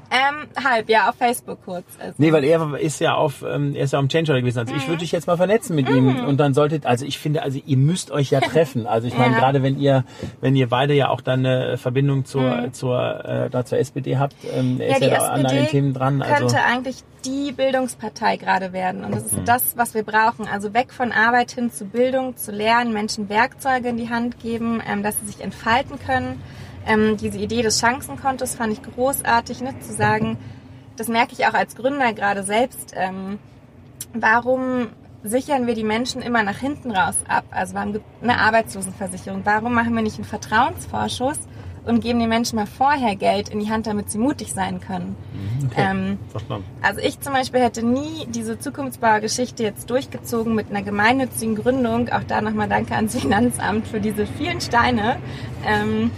Ähm, 0.10 0.48
halb, 0.64 0.90
ja, 0.90 1.10
auf 1.10 1.16
Facebook 1.16 1.60
kurz. 1.64 1.86
Also. 2.00 2.14
Nee, 2.18 2.34
weil 2.34 2.44
er 2.44 2.78
ist 2.80 3.00
ja 3.00 3.16
auf, 3.16 3.44
ähm, 3.48 3.76
er 3.76 3.84
ist 3.86 3.94
ja 3.94 4.00
am 4.00 4.10
Change 4.10 4.34
gewesen. 4.42 4.60
Also 4.60 4.74
Mhm. 4.74 4.80
ich 4.80 4.88
würde 4.88 5.00
dich 5.00 5.12
jetzt 5.12 5.28
mal 5.28 5.38
vernetzen 5.38 5.76
mit 5.76 5.90
ihm 5.90 6.26
und 6.26 6.38
dann 6.38 6.54
solltet, 6.54 6.86
also 6.86 7.06
ich 7.06 7.18
finde, 7.20 7.44
also 7.44 7.60
ihr 7.66 7.78
müsst 7.78 8.12
euch 8.12 8.30
ja 8.32 8.40
treffen. 8.42 8.88
Also 8.88 9.08
ich 9.08 9.18
meine, 9.18 9.34
Ja. 9.34 9.40
gerade 9.40 9.64
wenn 9.64 9.80
ihr, 9.80 10.04
wenn 10.42 10.56
ihr 10.56 10.68
beide 10.68 10.94
ja 10.94 11.10
auch 11.10 11.22
dann 11.22 11.46
eine 11.46 11.78
Verbindung 11.78 12.26
zur, 12.26 12.74
zur, 12.74 13.24
äh, 13.26 13.50
da 13.50 13.66
zur 13.66 13.78
SPD 13.80 14.18
habt, 14.18 14.36
ähm, 14.54 14.80
er 14.82 14.86
Mhm. 14.86 14.90
ja, 14.90 14.96
ist 14.96 15.02
ja 15.02 15.10
da 15.10 15.28
an 15.30 15.46
SPD 15.46 15.68
Themen 15.68 15.94
dran. 15.94 16.22
Also 16.22 16.48
könnte 16.48 16.64
eigentlich 16.64 16.98
die 17.26 17.52
Bildungspartei 17.52 18.38
gerade 18.38 18.74
werden. 18.74 19.06
Und 19.06 19.14
das 19.16 19.26
ist 19.26 19.40
das, 19.46 19.78
was 19.78 19.94
wir 19.94 20.04
brauchen. 20.04 20.48
Also 20.52 20.74
weg 20.74 20.92
von 20.92 21.12
Arbeit 21.12 21.52
hin 21.52 21.72
zu 21.72 21.86
Bildung, 21.86 22.36
zu 22.36 22.52
lernen, 22.52 22.94
Menschen 22.94 23.30
Werkzeuge 23.30 23.90
in 23.90 23.98
die 23.98 24.10
Hand 24.10 24.40
geben, 24.40 24.82
ähm, 24.90 25.04
dass 25.04 25.20
sie 25.20 25.28
sich 25.28 25.42
entfalten 25.42 26.00
können. 26.00 26.42
Ähm, 26.88 27.18
diese 27.18 27.38
Idee 27.38 27.62
des 27.62 27.80
Chancenkontos 27.80 28.56
fand 28.56 28.74
ich 28.74 28.82
großartig, 28.82 29.62
ne, 29.62 29.74
zu 29.80 29.94
sagen, 29.94 30.38
das 30.98 31.08
merke 31.08 31.34
ich 31.34 31.46
auch 31.48 31.54
als 31.54 31.76
Gründer 31.76 32.14
gerade 32.14 32.44
selbst. 32.44 32.94
Ähm, 32.96 33.40
warum 34.14 34.88
sichern 35.24 35.68
wir 35.68 35.76
die 35.76 35.84
Menschen 35.84 36.22
immer 36.22 36.44
nach 36.44 36.58
hinten 36.58 36.92
raus 36.92 37.16
ab? 37.28 37.46
Also 37.52 37.76
warum 37.76 37.94
gibt 37.94 38.06
eine 38.22 38.40
Arbeitslosenversicherung? 38.40 39.42
Warum 39.44 39.74
machen 39.74 39.94
wir 39.96 40.02
nicht 40.02 40.16
einen 40.16 40.26
Vertrauensvorschuss 40.26 41.38
und 41.86 42.02
geben 42.02 42.20
den 42.20 42.30
Menschen 42.30 42.58
mal 42.58 42.68
vorher 42.68 43.16
Geld 43.16 43.50
in 43.50 43.60
die 43.60 43.70
Hand, 43.72 43.88
damit 43.88 44.12
sie 44.12 44.18
mutig 44.18 44.54
sein 44.54 44.80
können? 44.80 45.16
okay, 45.66 45.88
Ähm, 45.90 46.20
verstanden. 46.30 46.66
also 46.82 47.00
ich 47.02 47.20
zum 47.22 47.34
Beispiel 47.34 47.62
hätte 47.62 47.84
nie 47.86 48.26
diese 48.28 48.60
Zukunftsbauer-Geschichte 48.60 49.64
jetzt 49.64 49.90
durchgezogen 49.90 50.54
mit 50.56 50.70
einer 50.70 50.82
gemeinnützigen 50.84 51.56
Gründung. 51.56 52.10
Auch 52.10 52.24
da 52.28 52.42
nochmal 52.42 52.68
danke 52.68 52.96
ans 52.96 53.16
Finanzamt 53.20 53.88
für 53.88 54.00
diese 54.00 54.26
vielen 54.28 54.62
Steine, 54.62 55.18
ähm, 55.66 56.12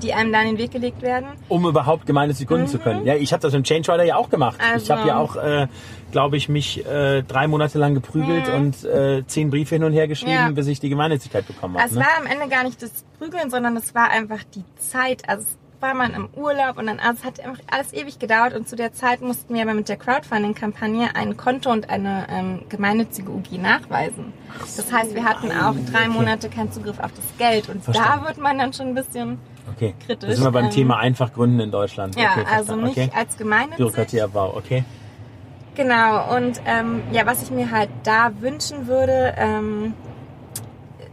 die 0.00 0.12
einem 0.14 0.32
da 0.32 0.40
in 0.42 0.48
den 0.48 0.58
Weg 0.58 0.70
gelegt 0.70 1.02
werden. 1.02 1.26
Um 1.48 1.66
überhaupt 1.66 2.06
gemeinnützig 2.06 2.46
gründen 2.46 2.66
zu 2.66 2.78
können. 2.78 3.04
Ja, 3.06 3.14
ich 3.14 3.32
habe 3.32 3.40
das 3.42 3.54
im 3.54 3.62
Change 3.64 3.92
Rider 3.92 4.04
ja 4.04 4.16
auch 4.16 4.30
gemacht. 4.30 4.56
ich 4.60 4.66
Mhm. 4.66 4.72
Also- 4.74 4.94
habe 4.96 5.08
ja 5.08 5.18
auch, 5.18 5.36
äh, 5.36 5.66
glaube 6.10 6.36
ich, 6.36 6.48
mich 6.48 6.84
äh, 6.86 7.22
drei 7.22 7.46
Monate 7.48 7.78
lang 7.78 7.94
geprügelt 7.94 8.48
und 8.48 8.84
äh, 8.84 9.24
zehn 9.26 9.50
Briefe 9.50 9.74
hin 9.76 9.84
und 9.84 9.92
her 9.92 10.08
geschrieben, 10.08 10.32
Mhm. 10.32 10.38
Ja. 10.48 10.50
bis 10.50 10.66
ich 10.66 10.80
die 10.80 10.88
Gemeinnützigkeit 10.88 11.46
bekommen 11.46 11.76
habe. 11.78 11.88
Es 11.88 11.96
war 11.96 12.06
am 12.18 12.26
Ende 12.26 12.48
gar 12.48 12.64
nicht 12.64 12.82
das 12.82 13.04
Prügeln, 13.18 13.50
sondern 13.50 13.76
es 13.76 13.94
war 13.94 14.10
einfach 14.10 14.40
die 14.54 14.64
Zeit. 14.76 15.28
Also 15.28 15.42
es 15.44 15.58
war 15.82 15.94
man 15.94 16.14
im 16.14 16.28
Urlaub 16.34 16.78
und 16.78 16.86
dann 16.86 17.00
also 17.00 17.18
es 17.20 17.24
hat 17.24 17.40
einfach 17.40 17.62
alles 17.70 17.92
ewig 17.92 18.18
gedauert 18.18 18.54
und 18.54 18.68
zu 18.68 18.76
der 18.76 18.92
Zeit 18.92 19.20
mussten 19.20 19.54
wir 19.54 19.62
aber 19.62 19.74
mit 19.74 19.88
der 19.88 19.96
Crowdfunding-Kampagne 19.96 21.14
ein 21.14 21.36
Konto 21.36 21.70
und 21.70 21.90
eine 21.90 22.26
ähm, 22.30 22.62
gemeinnützige 22.68 23.30
UG 23.30 23.58
nachweisen. 23.58 24.32
Das 24.76 24.92
heißt, 24.92 25.14
wir 25.14 25.24
hatten 25.24 25.50
auch 25.50 25.74
drei 25.90 26.08
Monate 26.08 26.48
keinen 26.48 26.72
Zugriff 26.72 27.00
auf 27.00 27.12
das 27.12 27.24
Geld 27.36 27.68
und 27.68 27.82
Verstanden. 27.82 28.20
da 28.22 28.28
wird 28.28 28.38
man 28.38 28.58
dann 28.58 28.72
schon 28.72 28.88
ein 28.88 28.94
bisschen 28.94 29.38
Okay, 29.74 29.94
kritisch, 30.06 30.28
da 30.28 30.34
sind 30.34 30.44
wir 30.44 30.50
beim 30.50 30.66
ähm, 30.66 30.70
Thema 30.70 30.98
einfach 30.98 31.32
gründen 31.32 31.60
in 31.60 31.70
Deutschland. 31.70 32.16
ja, 32.16 32.32
okay, 32.32 32.46
also 32.50 32.76
nicht 32.76 32.98
okay. 32.98 33.10
als 33.14 33.36
gemeinnützig. 33.36 33.76
Bürokratieabbau, 33.78 34.56
okay. 34.56 34.84
Genau, 35.74 36.36
und 36.36 36.60
ähm, 36.66 37.02
ja, 37.12 37.24
was 37.26 37.42
ich 37.42 37.50
mir 37.50 37.70
halt 37.70 37.88
da 38.02 38.30
wünschen 38.40 38.86
würde, 38.86 39.34
ähm, 39.38 39.94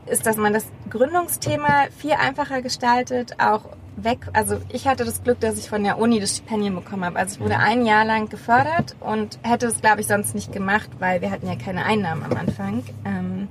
ist, 0.06 0.26
dass 0.26 0.36
man 0.38 0.54
das 0.54 0.66
Gründungsthema 0.90 1.88
viel 1.98 2.14
einfacher 2.14 2.62
gestaltet, 2.62 3.36
auch 3.40 3.62
weg. 4.04 4.28
Also 4.34 4.58
ich 4.70 4.88
hatte 4.88 5.06
das 5.06 5.24
Glück, 5.24 5.40
dass 5.40 5.58
ich 5.58 5.70
von 5.70 5.84
der 5.84 5.98
Uni 5.98 6.20
das 6.20 6.38
Stipendium 6.38 6.76
bekommen 6.76 7.06
habe. 7.06 7.18
Also 7.18 7.36
ich 7.36 7.42
wurde 7.42 7.58
ein 7.58 7.86
Jahr 7.86 8.06
lang 8.06 8.30
gefördert 8.30 8.96
und 9.00 9.40
hätte 9.44 9.68
es, 9.68 9.82
glaube 9.82 10.02
ich, 10.02 10.08
sonst 10.08 10.36
nicht 10.36 10.52
gemacht, 10.52 10.90
weil 11.00 11.22
wir 11.22 11.32
hatten 11.32 11.48
ja 11.48 11.56
keine 11.56 11.86
Einnahmen 11.86 12.24
am 12.24 12.38
Anfang. 12.38 12.84
Ähm, 13.06 13.48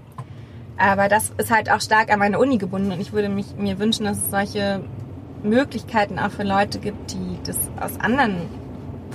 aber 0.77 1.09
das 1.09 1.33
ist 1.39 1.51
halt 1.51 1.71
auch 1.71 1.81
stark 1.81 2.13
an 2.13 2.21
meine 2.21 2.39
Uni 2.39 2.57
gebunden 2.59 2.93
und 2.93 3.01
ich 3.01 3.13
würde 3.13 3.29
mich, 3.29 3.57
mir 3.57 3.79
wünschen, 3.79 4.05
dass 4.05 4.19
es 4.19 4.31
solche 4.31 4.83
Möglichkeiten 5.43 6.19
auch 6.19 6.31
für 6.31 6.45
Leute 6.45 6.79
gibt, 6.79 7.13
die 7.13 7.39
das 7.45 7.57
aus 7.81 7.99
anderen 8.01 8.49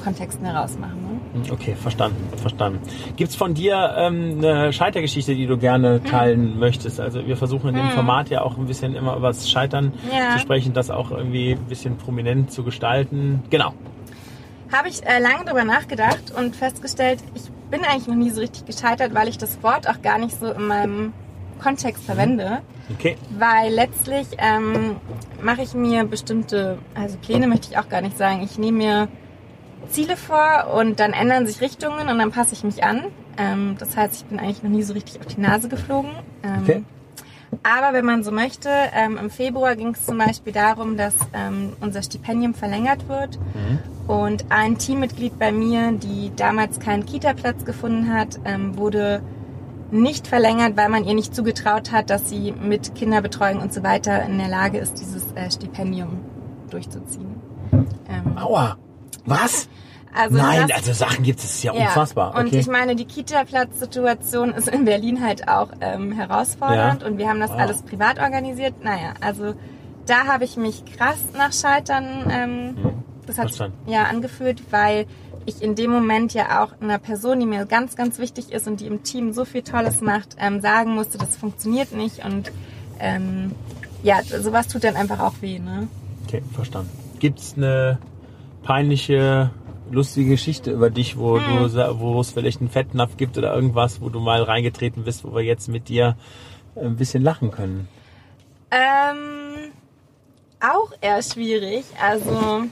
Kontexten 0.04 0.46
heraus 0.46 0.78
machen. 0.78 1.03
Hm, 1.34 1.44
Okay, 1.52 1.76
verstanden, 1.76 2.18
verstanden. 2.38 2.80
Gibt's 3.16 3.36
von 3.36 3.54
dir 3.54 3.94
ähm, 3.98 4.36
eine 4.38 4.72
Scheitergeschichte, 4.74 5.36
die 5.36 5.48
du 5.48 5.58
gerne 5.58 5.96
Hm. 5.96 6.06
teilen 6.06 6.60
möchtest? 6.60 7.00
Also 7.00 7.26
wir 7.26 7.38
versuchen 7.38 7.70
in 7.70 7.76
dem 7.76 7.90
Format 7.90 8.30
ja 8.30 8.42
auch 8.42 8.58
ein 8.58 8.66
bisschen 8.66 8.96
immer 8.96 9.16
über 9.16 9.28
das 9.28 9.50
Scheitern 9.50 9.94
Ja. 10.16 10.32
zu 10.32 10.40
sprechen, 10.40 10.74
das 10.74 10.90
auch 10.92 11.12
irgendwie 11.12 11.54
ein 11.54 11.66
bisschen 11.66 11.98
prominent 11.98 12.52
zu 12.52 12.64
gestalten. 12.64 13.44
Genau. 13.50 13.74
Habe 14.72 14.90
ich 14.90 15.04
äh, 15.06 15.20
lange 15.20 15.46
drüber 15.46 15.64
nachgedacht 15.64 16.34
und 16.38 16.56
festgestellt, 16.56 17.20
ich 17.36 17.44
bin 17.70 17.84
eigentlich 17.86 18.08
noch 18.08 18.16
nie 18.16 18.30
so 18.32 18.42
richtig 18.42 18.66
gescheitert, 18.66 19.14
weil 19.14 19.28
ich 19.28 19.38
das 19.38 19.62
Wort 19.64 19.88
auch 19.90 20.02
gar 20.02 20.18
nicht 20.18 20.40
so 20.40 20.52
in 20.52 20.68
meinem 20.68 21.14
Kontext 21.62 22.04
verwende. 22.04 22.60
Okay. 22.92 23.16
Weil 23.38 23.72
letztlich 23.74 24.28
ähm, 24.40 24.96
mache 25.42 25.62
ich 25.62 25.74
mir 25.74 26.04
bestimmte, 26.06 26.78
also 26.96 27.18
Pläne 27.20 27.48
möchte 27.48 27.68
ich 27.72 27.78
auch 27.78 27.88
gar 27.88 28.02
nicht 28.02 28.18
sagen. 28.18 28.42
Ich 28.44 28.58
nehme 28.58 28.78
mir 28.80 29.08
Ziele 29.90 30.18
vor 30.18 30.74
und 30.76 31.00
dann 31.00 31.14
ändern 31.14 31.46
sich 31.48 31.62
Richtungen 31.62 32.08
und 32.10 32.18
dann 32.18 32.32
passe 32.32 32.54
ich 32.54 32.64
mich 32.64 32.84
an. 32.84 33.06
Ähm, 33.38 33.76
das 33.80 33.96
heißt, 33.98 34.14
ich 34.16 34.26
bin 34.26 34.40
eigentlich 34.40 34.64
noch 34.64 34.70
nie 34.70 34.84
so 34.84 34.94
richtig 34.94 35.20
auf 35.20 35.28
die 35.28 35.42
Nase 35.42 35.70
geflogen. 35.70 36.12
Ähm, 36.44 36.62
Okay. 36.64 36.84
Aber 37.62 37.94
wenn 37.96 38.04
man 38.04 38.24
so 38.24 38.32
möchte, 38.32 38.70
ähm, 38.96 39.18
im 39.18 39.30
Februar 39.30 39.76
ging 39.76 39.90
es 39.90 40.08
zum 40.08 40.18
Beispiel 40.18 40.52
darum, 40.54 40.98
dass 40.98 41.14
ähm, 41.34 41.74
unser 41.82 42.02
Stipendium 42.02 42.56
verlängert 42.56 43.08
wird. 43.08 43.38
Und 44.08 44.46
ein 44.50 44.80
Teammitglied 44.80 45.38
bei 45.38 45.52
mir, 45.52 45.92
die 45.92 46.32
damals 46.36 46.80
keinen 46.80 47.06
Kita-Platz 47.06 47.64
gefunden 47.64 48.12
hat, 48.12 48.40
ähm, 48.44 48.76
wurde 48.76 49.22
nicht 49.92 50.26
verlängert, 50.28 50.76
weil 50.76 50.90
man 50.90 51.06
ihr 51.06 51.14
nicht 51.14 51.36
zugetraut 51.36 51.92
hat, 51.92 52.10
dass 52.10 52.28
sie 52.28 52.52
mit 52.52 52.96
Kinderbetreuung 52.96 53.62
und 53.62 53.72
so 53.72 53.84
weiter 53.84 54.24
in 54.24 54.40
der 54.40 54.48
Lage 54.48 54.80
ist, 54.80 54.96
dieses 55.00 55.32
äh, 55.34 55.52
Stipendium 55.52 56.22
durchzuziehen. 56.72 57.36
Ähm, 58.10 58.36
Aua. 58.38 58.78
Was? 59.26 59.68
also 60.16 60.38
Nein, 60.38 60.68
das- 60.68 60.78
also 60.88 60.94
Sachen 60.94 61.24
gibt 61.24 61.40
es, 61.40 61.46
ist 61.46 61.64
ja, 61.64 61.74
ja, 61.74 61.86
unfassbar. 61.88 62.36
Und 62.36 62.48
Okay. 62.48 62.60
ich 62.60 62.68
meine, 62.68 62.96
die 62.96 63.06
Kita-Platz-Situation 63.06 64.54
ist 64.54 64.68
in 64.68 64.86
Berlin 64.86 65.24
halt 65.26 65.48
auch 65.48 65.70
ähm, 65.82 66.12
herausfordernd 66.12 67.02
Ja. 67.02 67.08
und 67.08 67.18
wir 67.18 67.30
haben 67.30 67.40
das 67.40 67.52
Wow. 67.52 67.60
alles 67.60 67.82
privat 67.82 68.20
organisiert. 68.20 68.84
Naja, 68.84 69.14
also 69.22 69.56
da 70.06 70.26
habe 70.28 70.44
ich 70.44 70.58
mich 70.58 70.84
krass 70.86 71.18
nach 71.36 71.52
Scheitern, 71.54 72.06
ähm, 72.30 72.76
das 73.26 73.38
hat 73.38 73.72
ja 73.88 74.04
angefühlt, 74.04 74.62
weil 74.72 75.06
ich 75.46 75.62
in 75.62 75.76
dem 75.76 75.92
Moment 75.92 76.34
ja 76.34 76.64
auch 76.64 76.70
einer 76.82 77.00
Person, 77.00 77.40
die 77.40 77.46
mir 77.46 77.66
ganz, 77.66 77.96
ganz 77.96 78.18
wichtig 78.20 78.52
ist 78.52 78.68
und 78.68 78.80
die 78.82 78.86
im 78.88 79.04
Team 79.04 79.34
so 79.34 79.46
viel 79.46 79.62
Tolles 79.62 80.00
macht, 80.02 80.36
ähm, 80.40 80.62
sagen 80.62 80.94
musste, 80.94 81.18
das 81.18 81.36
funktioniert 81.38 81.92
nicht 81.92 82.24
und 82.24 82.52
ähm, 83.00 83.52
ja, 84.04 84.22
sowas 84.24 84.68
tut 84.68 84.84
dann 84.84 84.96
einfach 84.96 85.20
auch 85.20 85.34
weh, 85.42 85.60
ne? 85.60 85.88
Okay, 86.28 86.42
verstanden. 86.54 86.90
Gibt's 87.20 87.56
eine 87.58 87.98
peinliche, 88.64 89.52
lustige 89.92 90.32
Geschichte 90.32 90.72
über 90.72 90.90
dich, 90.90 91.18
wo 91.18 91.38
Hm. 91.38 91.46
du, 91.46 92.00
wo 92.00 92.20
es 92.22 92.32
vielleicht 92.32 92.62
einen 92.62 92.70
Fettnapf 92.70 93.18
gibt 93.18 93.38
oder 93.38 93.54
irgendwas, 93.54 94.02
wo 94.02 94.10
du 94.10 94.20
mal 94.20 94.42
reingetreten 94.44 95.04
bist, 95.04 95.24
wo 95.24 95.34
wir 95.36 95.44
jetzt 95.44 95.68
mit 95.68 95.90
dir 95.90 96.18
ein 96.76 96.96
bisschen 96.96 97.22
lachen 97.24 97.52
können? 97.52 97.88
Ähm, 98.72 99.72
auch 100.60 100.92
eher 101.02 101.22
schwierig, 101.22 101.86
also 102.02 102.64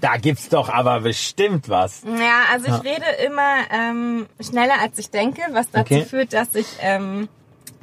Da 0.00 0.16
gibt's 0.16 0.48
doch 0.48 0.68
aber 0.70 1.00
bestimmt 1.00 1.68
was. 1.68 2.02
Ja, 2.04 2.44
also 2.50 2.66
ich 2.66 2.72
Ja. 2.72 2.78
rede 2.80 3.04
immer 3.26 3.58
ähm, 3.70 4.26
schneller, 4.40 4.80
als 4.80 4.98
ich 4.98 5.10
denke, 5.10 5.42
was 5.52 5.70
dazu 5.70 5.94
Okay. 5.94 6.04
führt, 6.04 6.32
dass 6.32 6.54
ich 6.54 6.66
ähm, 6.80 7.28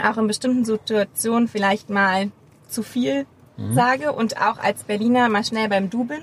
auch 0.02 0.18
in 0.18 0.28
bestimmten 0.28 0.66
Situationen 0.66 1.48
vielleicht 1.48 1.90
mal 1.90 2.32
zu 2.68 2.82
viel 2.84 3.26
Mhm. 3.56 3.74
sage 3.74 4.12
und 4.14 4.38
auch 4.42 4.58
als 4.58 4.84
Berliner 4.84 5.30
mal 5.30 5.44
schnell 5.44 5.70
beim 5.70 5.90
Du 5.90 6.04
bin. 6.06 6.22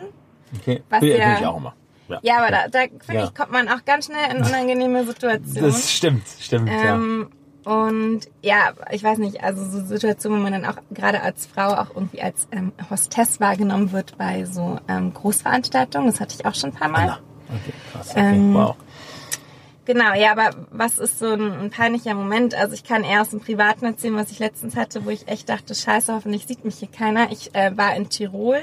Okay. 0.61 0.83
Was 0.91 1.03
ja- 1.03 1.39
ich 1.39 1.47
auch 1.47 1.57
immer. 1.57 1.75
Ja, 2.09 2.19
Ja, 2.23 2.39
aber 2.39 2.51
da, 2.51 2.69
da 2.69 2.81
finde 2.81 3.15
Ja. 3.15 3.25
ich, 3.25 3.35
kommt 3.35 3.51
man 3.51 3.69
auch 3.69 3.85
ganz 3.87 4.07
schnell 4.07 4.31
in 4.31 4.43
unangenehme 4.45 5.07
Situationen. 5.07 5.63
Das 5.63 5.91
stimmt, 5.91 6.27
stimmt, 6.39 6.69
ja. 6.69 6.95
ähm, 6.97 7.31
Und 7.65 8.21
ja, 8.43 8.75
ich 8.91 9.03
weiß 9.03 9.17
nicht, 9.17 9.43
also 9.43 9.65
so 9.65 9.87
Situationen, 9.87 10.39
wo 10.39 10.43
man 10.43 10.53
dann 10.53 10.67
auch 10.67 10.77
gerade 10.91 11.23
als 11.23 11.47
Frau 11.47 11.69
auch 11.69 11.95
irgendwie 11.95 12.21
als 12.21 12.47
ähm, 12.53 12.73
Hostess 12.91 13.41
wahrgenommen 13.41 13.91
wird 13.93 14.19
bei 14.19 14.45
so 14.45 14.79
ähm, 14.87 15.15
Großveranstaltungen. 15.15 16.09
Das 16.11 16.21
hatte 16.21 16.35
ich 16.39 16.45
auch 16.45 16.55
schon 16.55 16.71
ein 16.71 16.77
paar 16.77 16.91
Mal. 16.91 17.09
Ah, 17.09 17.19
okay, 17.49 17.73
krass. 17.91 18.11
Okay, 18.11 18.21
ähm, 18.21 18.53
wow. 18.55 18.77
Genau, 19.87 20.13
ja, 20.15 20.33
aber 20.33 20.51
was 20.71 20.99
ist 20.99 21.19
so 21.19 21.33
ein, 21.33 21.53
ein, 21.53 21.71
peinlicher 21.71 22.15
Moment? 22.15 22.55
Also 22.55 22.75
ich 22.75 22.85
kann 22.85 23.03
eher 23.05 23.21
aus 23.23 23.31
dem 23.31 23.41
Privaten 23.41 23.85
erzählen, 23.87 24.15
was 24.17 24.31
ich 24.31 24.39
letztens 24.39 24.77
hatte, 24.77 25.05
wo 25.07 25.11
ich 25.11 25.29
echt 25.29 25.49
dachte, 25.49 25.75
scheiße, 25.75 26.13
hoffentlich 26.15 26.47
sieht 26.47 26.65
mich 26.67 26.77
hier 26.77 26.89
keiner. 26.89 27.31
Ich 27.33 27.55
äh, 27.55 27.77
war 27.77 27.95
in 27.97 28.09
Tirol 28.11 28.63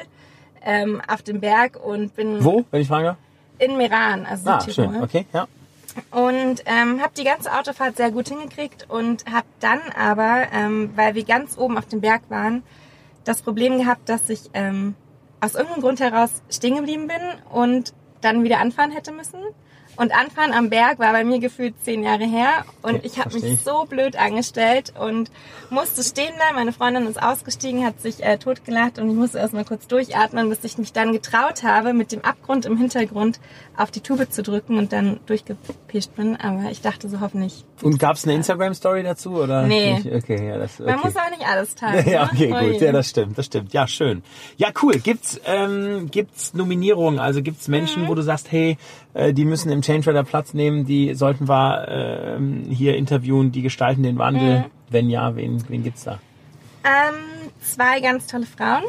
ähm, 0.64 1.02
auf 1.08 1.22
dem 1.22 1.40
Berg 1.40 1.80
und 1.84 2.16
bin... 2.16 2.44
Wo, 2.44 2.66
wenn 2.72 2.82
ich 2.82 2.88
frage? 2.88 3.18
In 3.60 3.78
Meran, 3.78 4.26
also 4.26 4.50
ah, 4.50 4.58
Tirol. 4.58 4.94
Schön. 4.94 5.04
Okay, 5.04 5.26
ja. 5.34 5.48
Und 6.10 6.64
ähm, 6.66 7.02
habe 7.02 7.12
die 7.18 7.24
ganze 7.24 7.52
Autofahrt 7.54 7.98
sehr 7.98 8.12
gut 8.12 8.30
hingekriegt 8.30 8.90
und 8.90 9.26
habe 9.32 9.48
dann 9.60 9.82
aber, 9.98 10.48
ähm, 10.54 10.92
weil 10.96 11.16
wir 11.16 11.26
ganz 11.26 11.58
oben 11.58 11.78
auf 11.78 11.86
dem 11.86 12.02
Berg 12.02 12.24
waren, 12.30 12.64
das 13.24 13.42
Problem 13.42 13.78
gehabt, 13.78 14.08
dass 14.10 14.30
ich 14.30 14.50
ähm, 14.54 14.96
aus 15.42 15.56
irgendeinem 15.56 15.82
Grund 15.82 16.00
heraus 16.00 16.42
stehen 16.50 16.76
geblieben 16.76 17.08
bin 17.08 17.22
und 17.52 17.94
dann 18.22 18.44
wieder 18.44 18.60
anfahren 18.60 18.92
hätte 18.92 19.12
müssen. 19.12 19.40
Und 19.98 20.14
Anfahren 20.14 20.54
am 20.54 20.70
Berg 20.70 21.00
war 21.00 21.12
bei 21.12 21.24
mir 21.24 21.40
gefühlt 21.40 21.76
zehn 21.84 22.04
Jahre 22.04 22.26
her 22.26 22.66
und 22.82 23.06
ich 23.06 23.20
habe 23.20 23.34
mich 23.38 23.62
so 23.62 23.86
blöd 23.86 24.16
angestellt 24.16 24.94
und 25.00 25.32
musste 25.70 26.04
stehen 26.04 26.34
bleiben. 26.36 26.56
Meine 26.56 26.74
Freundin 26.74 27.06
ist 27.08 27.22
ausgestiegen, 27.22 27.86
hat 27.86 28.02
sich 28.02 28.24
äh, 28.24 28.38
totgelacht 28.38 29.00
und 29.00 29.10
ich 29.10 29.16
musste 29.16 29.40
erstmal 29.40 29.66
kurz 29.66 29.88
durchatmen, 29.88 30.50
bis 30.50 30.64
ich 30.64 30.78
mich 30.78 30.94
dann 30.94 31.12
getraut 31.12 31.64
habe, 31.64 31.94
mit 31.94 32.12
dem 32.12 32.24
Abgrund 32.24 32.66
im 32.66 32.78
Hintergrund 32.78 33.40
auf 33.78 33.92
die 33.92 34.02
Tube 34.02 34.30
zu 34.30 34.44
drücken 34.44 34.78
und 34.78 34.94
dann 34.94 35.20
durchgepischt 35.26 36.16
bin. 36.16 36.36
Aber 36.36 36.72
ich 36.72 36.82
dachte 36.82 37.10
so 37.10 37.20
hoffentlich. 37.20 37.66
Und 37.82 38.00
gab 38.00 38.16
es 38.16 38.24
eine 38.24 38.34
Instagram-Story 38.36 39.04
dazu 39.04 39.32
oder? 39.32 39.64
Nee. 39.64 39.96
Nicht? 39.96 40.12
Okay, 40.12 40.48
ja, 40.48 40.58
das, 40.58 40.80
okay. 40.80 40.92
Man 40.92 41.02
muss 41.02 41.16
auch 41.16 41.30
nicht 41.30 41.48
alles 41.48 41.76
teilen. 41.76 42.10
ja, 42.10 42.24
okay, 42.32 42.50
ne? 42.50 42.72
gut. 42.72 42.82
Ja, 42.82 42.92
das 42.92 43.10
stimmt, 43.10 43.38
das 43.38 43.46
stimmt. 43.48 43.74
Ja, 43.74 43.88
schön. 43.88 44.24
Ja, 44.58 44.70
cool. 44.82 44.94
Gibt's 45.00 45.40
ähm, 45.46 46.10
gibt's 46.12 46.54
Nominierungen? 46.54 47.20
Also 47.20 47.42
gibt's 47.42 47.68
Menschen, 47.68 48.04
mhm. 48.04 48.08
wo 48.08 48.16
du 48.16 48.22
sagst, 48.22 48.52
hey, 48.52 48.78
äh, 49.14 49.34
die 49.34 49.46
müssen 49.46 49.72
im 49.72 49.82
Change 49.82 50.10
Rider 50.10 50.24
Platz 50.24 50.54
nehmen, 50.54 50.86
die 50.86 51.14
sollten 51.14 51.48
wir 51.48 51.88
äh, 51.88 52.74
hier 52.74 52.96
interviewen, 52.96 53.52
die 53.52 53.62
gestalten 53.62 54.04
den 54.04 54.18
Wandel. 54.18 54.60
Mhm. 54.60 54.66
Wenn 54.90 55.10
ja, 55.10 55.36
wen, 55.36 55.64
wen 55.70 55.84
gibt's 55.84 56.04
da? 56.04 56.20
Ähm, 56.84 57.16
zwei 57.62 58.00
ganz 58.02 58.28
tolle 58.28 58.46
Frauen. 58.46 58.84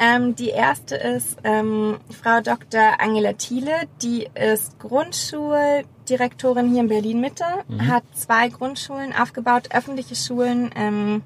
Ähm, 0.00 0.34
die 0.34 0.48
erste 0.48 0.96
ist 0.96 1.36
ähm, 1.44 1.98
Frau 2.22 2.40
Dr. 2.40 2.98
Angela 2.98 3.34
Thiele, 3.34 3.72
die 4.00 4.26
ist 4.34 4.78
Grundschuldirektorin 4.78 6.70
hier 6.70 6.80
in 6.80 6.88
Berlin 6.88 7.20
Mitte, 7.20 7.44
mhm. 7.68 7.88
hat 7.88 8.04
zwei 8.14 8.48
Grundschulen 8.48 9.12
aufgebaut, 9.12 9.68
öffentliche 9.74 10.16
Schulen. 10.16 10.70
Ähm, 10.74 11.22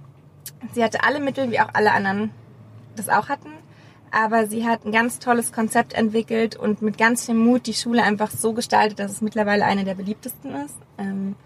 sie 0.73 0.83
hatte 0.83 1.05
alle 1.05 1.21
Mittel, 1.21 1.53
wie 1.53 1.61
auch 1.61 1.69
alle 1.75 1.93
anderen 1.93 2.33
das 2.97 3.09
auch 3.09 3.29
hatten 3.29 3.51
aber 4.17 4.47
sie 4.47 4.67
hat 4.67 4.87
ein 4.87 4.93
ganz 4.93 5.19
tolles 5.19 5.53
Konzept 5.53 5.93
entwickelt 5.93 6.57
und 6.57 6.81
mit 6.81 6.97
ganz 6.97 7.27
viel 7.27 7.35
Mut 7.35 7.67
die 7.67 7.75
Schule 7.75 8.03
einfach 8.03 8.31
so 8.31 8.55
gestaltet, 8.55 8.99
dass 8.99 9.13
es 9.13 9.21
mittlerweile 9.21 9.67
eine 9.67 9.85
der 9.85 9.95
beliebtesten 9.95 10.55
ist. 10.55 10.77
Ähm, 10.97 11.37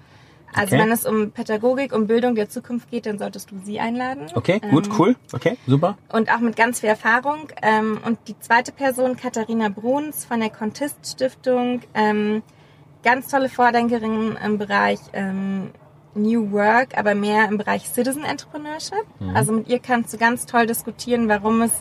also 0.54 0.76
okay. 0.76 0.85
wenn 0.85 0.92
es 0.92 1.04
um 1.04 1.33
Pädagogik, 1.33 1.92
um 1.92 2.06
Bildung 2.06 2.37
der 2.37 2.48
Zukunft 2.48 2.88
geht, 2.90 3.06
dann 3.06 3.18
solltest 3.18 3.50
du 3.50 3.56
sie 3.64 3.80
einladen. 3.80 4.26
Okay, 4.35 4.61
gut, 4.70 4.87
ähm, 4.87 4.92
cool, 4.98 5.16
okay, 5.33 5.56
super. 5.66 5.98
Und 6.12 6.33
auch 6.33 6.38
mit 6.38 6.54
ganz 6.54 6.78
viel 6.78 6.88
Erfahrung. 6.88 7.48
Ähm, 7.61 7.98
und 8.04 8.18
die 8.28 8.38
zweite 8.38 8.70
Person, 8.70 9.16
Katharina 9.16 9.68
Bruns 9.68 10.24
von 10.24 10.38
der 10.38 10.50
Contist 10.50 10.98
Stiftung, 11.04 11.80
ähm, 11.94 12.42
ganz 13.02 13.28
tolle 13.28 13.48
Vordenkerin 13.48 14.37
im 14.44 14.59
Bereich 14.59 15.00
ähm, 15.12 15.70
New 16.14 16.52
Work, 16.52 16.96
aber 16.96 17.16
mehr 17.16 17.48
im 17.48 17.59
Bereich 17.59 17.88
Citizen 17.88 18.24
Entrepreneurship. 18.24 19.06
Mhm. 19.18 19.37
Also 19.37 19.52
mit 19.52 19.68
ihr 19.68 19.80
kannst 19.80 20.12
du 20.12 20.18
ganz 20.18 20.46
toll 20.46 20.66
diskutieren, 20.66 21.28
warum 21.28 21.62
es 21.62 21.72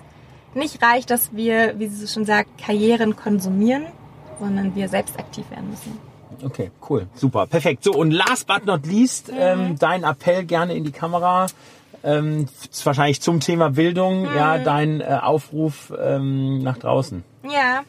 nicht 0.55 0.81
reicht, 0.81 1.09
dass 1.09 1.33
wir, 1.33 1.77
wie 1.79 1.87
sie 1.87 2.07
schon 2.07 2.25
sagt, 2.25 2.57
Karrieren 2.57 3.15
konsumieren, 3.15 3.85
sondern 4.39 4.75
wir 4.75 4.89
selbst 4.89 5.17
aktiv 5.19 5.49
werden 5.51 5.69
müssen. 5.69 5.97
Okay, 6.43 6.71
cool, 6.89 7.07
super, 7.15 7.47
perfekt. 7.47 7.83
So, 7.83 7.91
und 7.93 8.11
last 8.11 8.47
but 8.47 8.65
not 8.65 8.85
least, 8.85 9.29
mhm. 9.29 9.37
ähm, 9.39 9.75
dein 9.79 10.03
Appell 10.03 10.45
gerne 10.45 10.73
in 10.73 10.83
die 10.83 10.91
Kamera. 10.91 11.47
Ähm, 12.01 12.47
wahrscheinlich 12.83 13.19
zum 13.19 13.41
Thema 13.41 13.71
Bildung, 13.71 14.21
mhm. 14.21 14.35
ja, 14.35 14.57
dein 14.57 15.01
äh, 15.01 15.19
Aufruf 15.21 15.91
ähm, 16.01 16.59
nach 16.59 16.77
draußen. 16.77 17.23
Ja, 17.43 17.81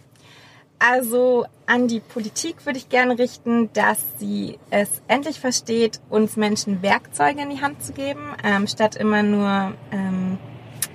also 0.80 1.44
an 1.66 1.86
die 1.86 2.00
Politik 2.00 2.64
würde 2.64 2.78
ich 2.78 2.88
gerne 2.88 3.18
richten, 3.18 3.70
dass 3.74 3.98
sie 4.18 4.58
es 4.70 5.02
endlich 5.06 5.38
versteht, 5.38 6.00
uns 6.08 6.36
Menschen 6.36 6.82
Werkzeuge 6.82 7.42
in 7.42 7.50
die 7.50 7.60
Hand 7.60 7.84
zu 7.84 7.92
geben, 7.92 8.34
ähm, 8.42 8.66
statt 8.66 8.96
immer 8.96 9.22
nur 9.22 9.74
ähm, 9.92 10.38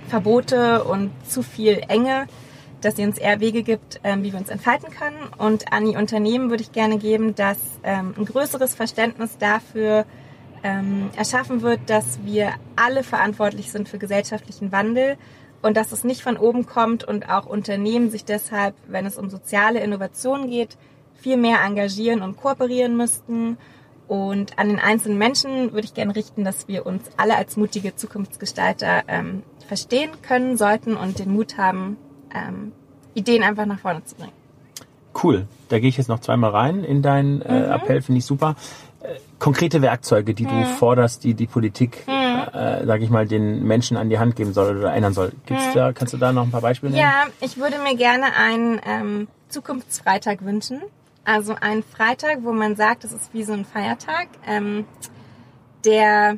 Verbote 0.08 0.84
und 0.84 1.12
zu 1.28 1.44
viel 1.44 1.82
Enge, 1.88 2.28
dass 2.82 2.96
sie 2.96 3.04
uns 3.04 3.18
eher 3.18 3.40
Wege 3.40 3.64
gibt, 3.64 4.00
ähm, 4.04 4.24
wie 4.24 4.32
wir 4.32 4.40
uns 4.40 4.50
entfalten 4.50 4.92
können. 4.92 5.18
Und 5.38 5.72
an 5.74 5.86
die 5.86 5.96
Unternehmen 5.96 6.50
würde 6.50 6.64
ich 6.64 6.72
gerne 6.72 6.98
geben, 6.98 7.36
dass 7.36 7.58
ähm, 7.84 8.14
ein 8.18 8.26
größeres 8.26 8.76
Verständnis 8.76 9.38
dafür 9.38 10.06
ähm, 10.64 11.10
erschaffen 11.16 11.62
wird, 11.62 11.80
dass 11.88 12.20
wir 12.24 12.54
alle 12.76 13.04
verantwortlich 13.04 13.72
sind 13.72 13.90
für 13.90 13.98
gesellschaftlichen 13.98 14.72
Wandel 14.72 15.18
und 15.62 15.78
dass 15.78 15.92
es 15.92 16.04
nicht 16.04 16.22
von 16.22 16.38
oben 16.38 16.66
kommt 16.66 17.04
und 17.04 17.30
auch 17.30 17.46
Unternehmen 17.46 18.12
sich 18.12 18.26
deshalb, 18.26 18.76
wenn 18.88 19.06
es 19.06 19.18
um 19.18 19.30
soziale 19.30 19.80
Innovation 19.80 20.50
geht, 20.50 20.78
viel 21.16 21.38
mehr 21.38 21.62
engagieren 21.64 22.22
und 22.22 22.38
kooperieren 22.38 22.98
müssten 22.98 23.58
und 24.08 24.60
an 24.60 24.70
den 24.70 24.80
einzelnen 24.80 25.18
Menschen 25.18 25.74
würde 25.74 25.86
ich 25.86 25.94
gerne 25.94 26.16
richten, 26.16 26.44
dass 26.44 26.68
wir 26.68 26.86
uns 26.86 27.04
alle 27.18 27.36
als 27.36 27.58
mutige 27.58 27.96
Zukunftsgestalter 27.96 29.04
ähm, 29.08 29.42
verstehen 29.68 30.12
können 30.22 30.58
sollten 30.58 30.96
und 30.96 31.20
den 31.20 31.34
Mut 31.34 31.58
haben, 31.58 31.98
ähm, 32.34 32.72
Ideen 33.14 33.44
einfach 33.44 33.66
nach 33.66 33.80
vorne 33.80 34.04
zu 34.04 34.16
bringen. 34.16 34.34
Cool. 35.24 35.48
Da 35.70 35.80
gehe 35.80 35.90
ich 35.90 35.98
jetzt 35.98 36.10
noch 36.10 36.20
zweimal 36.20 36.52
rein 36.52 36.84
in 36.84 37.02
deinen 37.02 37.42
äh, 37.42 37.60
mhm. 37.60 37.72
Appell, 37.72 38.02
finde 38.02 38.20
ich 38.20 38.26
super. 38.26 38.56
Äh, 39.02 39.16
konkrete 39.40 39.82
Werkzeuge, 39.82 40.34
die 40.34 40.44
mhm. 40.44 40.50
du 40.50 40.66
forderst, 40.66 41.24
die 41.24 41.34
die 41.34 41.48
Politik, 41.48 42.06
mhm. 42.08 42.14
äh, 42.54 42.86
sage 42.86 43.04
ich 43.04 43.10
mal, 43.10 43.26
den 43.26 43.64
Menschen 43.64 43.98
an 43.98 44.10
die 44.10 44.20
Hand 44.20 44.36
geben 44.36 44.54
soll 44.54 44.78
oder 44.78 44.94
ändern 44.94 45.14
soll. 45.14 45.32
Gibt's 45.46 45.68
mhm. 45.68 45.74
da, 45.74 45.94
kannst 45.94 46.14
du 46.14 46.18
da 46.18 46.34
noch 46.34 46.44
ein 46.44 46.52
paar 46.52 46.62
Beispiele 46.62 46.92
nennen? 46.92 47.04
Ja, 47.04 47.28
ich 47.40 47.58
würde 47.58 47.78
mir 47.80 47.96
gerne 47.96 48.36
einen 48.38 48.82
ähm, 48.86 49.28
Zukunftsfreitag 49.50 50.44
wünschen. 50.44 50.82
Also 51.24 51.56
ein 51.60 51.82
Freitag, 51.82 52.40
wo 52.44 52.52
man 52.52 52.76
sagt, 52.76 53.04
es 53.04 53.12
ist 53.12 53.34
wie 53.34 53.44
so 53.44 53.54
ein 53.54 53.66
Feiertag, 53.66 54.28
ähm, 54.46 54.86
der 55.86 56.38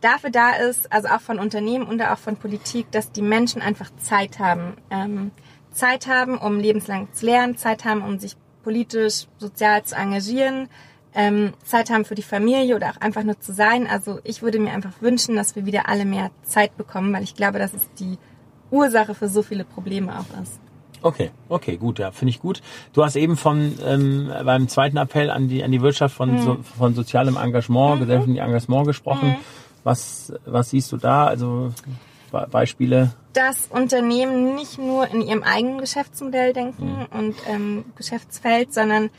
dafür 0.00 0.30
da 0.30 0.50
ist, 0.50 0.92
also 0.92 1.08
auch 1.08 1.20
von 1.20 1.38
Unternehmen 1.38 1.86
und 1.86 2.00
auch 2.02 2.18
von 2.18 2.36
Politik, 2.36 2.90
dass 2.90 3.12
die 3.12 3.22
Menschen 3.22 3.62
einfach 3.62 3.90
Zeit 3.98 4.38
haben. 4.38 4.76
Ähm, 4.90 5.30
Zeit 5.70 6.06
haben, 6.06 6.38
um 6.38 6.58
lebenslang 6.58 7.12
zu 7.12 7.26
lernen, 7.26 7.56
Zeit 7.56 7.84
haben, 7.84 8.02
um 8.02 8.18
sich 8.18 8.36
politisch, 8.62 9.26
sozial 9.38 9.84
zu 9.84 9.94
engagieren, 9.94 10.68
ähm, 11.14 11.52
Zeit 11.64 11.90
haben 11.90 12.04
für 12.04 12.14
die 12.14 12.22
Familie 12.22 12.76
oder 12.76 12.90
auch 12.90 13.00
einfach 13.00 13.22
nur 13.22 13.38
zu 13.40 13.52
sein. 13.52 13.86
Also 13.86 14.20
ich 14.24 14.42
würde 14.42 14.58
mir 14.58 14.72
einfach 14.72 15.00
wünschen, 15.00 15.36
dass 15.36 15.56
wir 15.56 15.66
wieder 15.66 15.88
alle 15.88 16.04
mehr 16.04 16.30
Zeit 16.42 16.76
bekommen, 16.76 17.12
weil 17.12 17.22
ich 17.22 17.34
glaube, 17.34 17.58
dass 17.58 17.74
es 17.74 17.90
die 17.98 18.18
Ursache 18.70 19.14
für 19.14 19.28
so 19.28 19.42
viele 19.42 19.64
Probleme 19.64 20.18
auch 20.18 20.42
ist. 20.42 20.60
Okay, 21.02 21.30
okay, 21.48 21.76
gut, 21.76 21.98
ja, 21.98 22.10
finde 22.10 22.30
ich 22.30 22.40
gut. 22.40 22.62
Du 22.92 23.04
hast 23.04 23.16
eben 23.16 23.36
von 23.36 23.74
ähm, 23.84 24.30
beim 24.44 24.66
zweiten 24.68 24.96
Appell 24.96 25.30
an 25.30 25.46
die 25.46 25.62
an 25.62 25.70
die 25.70 25.80
Wirtschaft 25.80 26.14
von 26.14 26.32
mhm. 26.32 26.42
so, 26.42 26.56
von 26.76 26.94
sozialem 26.94 27.36
Engagement, 27.36 27.96
mhm. 27.96 28.00
gesellschaftlichem 28.00 28.44
Engagement 28.44 28.86
gesprochen. 28.86 29.28
Mhm. 29.28 29.36
Was 29.86 30.32
was 30.44 30.70
siehst 30.70 30.90
du 30.90 30.96
da? 30.96 31.26
Also 31.26 31.72
Beispiele? 32.50 33.12
Dass 33.32 33.68
Unternehmen 33.68 34.56
nicht 34.56 34.78
nur 34.78 35.06
in 35.06 35.22
ihrem 35.22 35.44
eigenen 35.44 35.78
Geschäftsmodell 35.78 36.52
denken 36.52 37.06
mhm. 37.10 37.18
und 37.18 37.36
ähm, 37.46 37.84
Geschäftsfeld, 37.94 38.74
sondern 38.74 39.10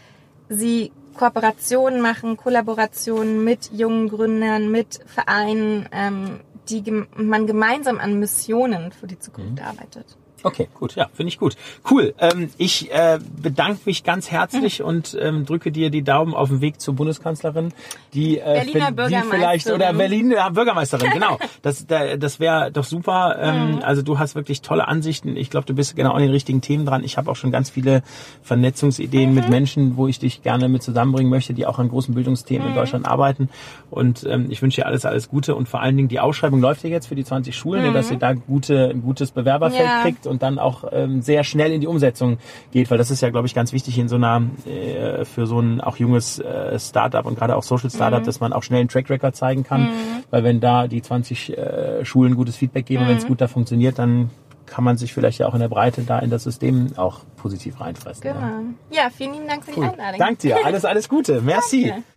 sie 0.50 0.92
Kooperationen 1.16 2.02
machen, 2.02 2.36
Kollaborationen 2.36 3.46
mit 3.46 3.72
jungen 3.72 4.10
Gründern, 4.10 4.70
mit 4.70 5.00
Vereinen, 5.06 5.88
ähm, 5.94 6.42
die 6.70 6.84
man 7.16 7.48
gemeinsam 7.48 7.98
an 7.98 8.20
Missionen 8.20 8.92
für 8.92 9.08
die 9.08 9.18
Zukunft 9.20 9.62
mhm. 9.62 9.66
arbeitet. 9.66 10.18
Okay, 10.48 10.70
gut, 10.74 10.96
ja, 10.96 11.10
finde 11.14 11.28
ich 11.28 11.38
gut. 11.38 11.58
Cool. 11.90 12.14
Ähm, 12.20 12.50
ich 12.58 12.90
äh, 12.92 13.20
bedanke 13.42 13.82
mich 13.84 14.06
ganz 14.06 14.32
herzlich 14.32 14.80
mhm. 14.80 14.86
und 14.86 15.18
ähm, 15.20 15.46
drücke 15.46 15.74
dir 15.74 15.90
die 15.90 16.04
Daumen 16.04 16.34
auf 16.34 16.48
dem 16.48 16.62
Weg 16.62 16.80
zur 16.80 16.96
Bundeskanzlerin, 16.96 17.74
die, 18.14 18.40
äh, 18.40 18.64
Berliner 18.66 18.92
die 19.10 19.30
vielleicht 19.30 19.70
oder 19.70 19.92
Berlin 19.92 20.32
ja, 20.32 20.48
Bürgermeisterin, 20.50 21.12
genau. 21.12 21.38
Das, 21.62 21.86
das 21.86 22.40
wäre 22.40 22.72
doch 22.72 22.86
super. 22.86 23.38
Ähm, 23.40 23.72
mhm. 23.72 23.80
Also 23.84 24.02
du 24.02 24.20
hast 24.20 24.36
wirklich 24.36 24.62
tolle 24.62 24.88
Ansichten. 24.88 25.36
Ich 25.36 25.50
glaube, 25.50 25.66
du 25.66 25.74
bist 25.74 25.96
genau 25.96 26.12
an 26.14 26.22
den 26.22 26.32
richtigen 26.32 26.62
Themen 26.62 26.86
dran. 26.86 27.04
Ich 27.04 27.18
habe 27.18 27.30
auch 27.30 27.36
schon 27.36 27.52
ganz 27.52 27.70
viele 27.70 28.04
Vernetzungsideen 28.44 29.32
mhm. 29.32 29.36
mit 29.36 29.50
Menschen, 29.50 29.98
wo 29.98 30.08
ich 30.08 30.20
dich 30.20 30.44
gerne 30.44 30.70
mit 30.70 30.84
zusammenbringen 30.84 31.30
möchte, 31.30 31.54
die 31.54 31.66
auch 31.66 31.80
an 31.80 31.90
großen 31.90 32.14
Bildungsthemen 32.14 32.68
in 32.68 32.74
mhm. 32.74 32.78
Deutschland 32.78 33.06
arbeiten. 33.06 33.50
Und 33.90 34.26
ähm, 34.30 34.48
ich 34.50 34.62
wünsche 34.62 34.82
dir 34.82 34.86
alles, 34.86 35.06
alles 35.06 35.30
Gute 35.30 35.56
und 35.56 35.68
vor 35.68 35.82
allen 35.82 35.98
Dingen 35.98 36.08
die 36.08 36.20
Ausschreibung 36.20 36.62
läuft 36.62 36.84
ja 36.84 36.90
jetzt 36.90 37.08
für 37.08 37.16
die 37.16 37.26
20 37.26 37.56
Schulen, 37.56 37.90
mhm. 37.90 37.94
dass 37.94 38.12
ihr 38.12 38.18
da 38.18 38.34
gute, 38.34 38.90
ein 38.90 39.02
gutes 39.02 39.32
Bewerberfeld 39.32 39.86
ja. 39.86 40.02
kriegt 40.04 40.28
und 40.28 40.37
und 40.38 40.44
dann 40.44 40.60
auch 40.60 40.84
ähm, 40.92 41.24
sehr 41.24 41.44
schnell 41.44 41.74
in 41.74 41.82
die 41.82 41.88
Umsetzung 41.88 42.38
geht, 42.72 42.92
weil 42.92 43.00
das 43.00 43.10
ist 43.10 43.22
ja, 43.22 43.32
glaube 43.32 43.48
ich, 43.48 43.56
ganz 43.56 43.74
wichtig 43.74 43.98
in 43.98 44.08
so 44.08 44.18
einer, 44.18 44.44
äh, 44.68 45.26
für 45.26 45.48
so 45.48 45.60
ein 45.60 45.82
auch 45.82 45.98
junges 45.98 46.38
äh, 46.38 46.78
Startup 46.78 47.26
und 47.26 47.40
gerade 47.40 47.56
auch 47.56 47.64
Social 47.64 47.90
Startup, 47.90 48.22
mhm. 48.22 48.26
dass 48.26 48.40
man 48.40 48.54
auch 48.54 48.62
schnell 48.62 48.82
einen 48.82 48.90
Track 48.90 49.10
Record 49.10 49.36
zeigen 49.36 49.64
kann, 49.64 49.86
mhm. 49.86 49.90
weil 50.30 50.44
wenn 50.44 50.60
da 50.60 50.88
die 50.88 51.02
20 51.02 51.58
äh, 51.58 52.06
Schulen 52.06 52.36
gutes 52.36 52.56
Feedback 52.56 52.86
geben, 52.86 53.06
mhm. 53.06 53.10
wenn 53.10 53.18
es 53.18 53.26
gut 53.26 53.42
da 53.42 53.48
funktioniert, 53.48 53.98
dann 53.98 54.30
kann 54.68 54.84
man 54.84 54.98
sich 54.98 55.12
vielleicht 55.12 55.40
ja 55.40 55.48
auch 55.48 55.56
in 55.56 55.62
der 55.62 55.70
Breite 55.70 56.04
da 56.04 56.20
in 56.20 56.30
das 56.30 56.44
System 56.44 56.92
auch 56.98 57.22
positiv 57.38 57.82
reinfressen. 57.82 58.22
Genau. 58.22 58.40
Ja, 58.40 58.62
ja 58.92 59.10
vielen 59.10 59.34
lieben 59.34 59.48
Dank 59.48 59.64
für 59.66 59.72
die 59.72 59.80
cool. 59.80 59.88
Einladung. 59.88 60.20
Danke 60.20 60.42
dir. 60.42 60.58
Alles, 60.64 60.86
alles 60.86 61.10
Gute. 61.10 61.42
Merci. 61.46 61.88
Danke. 61.90 62.17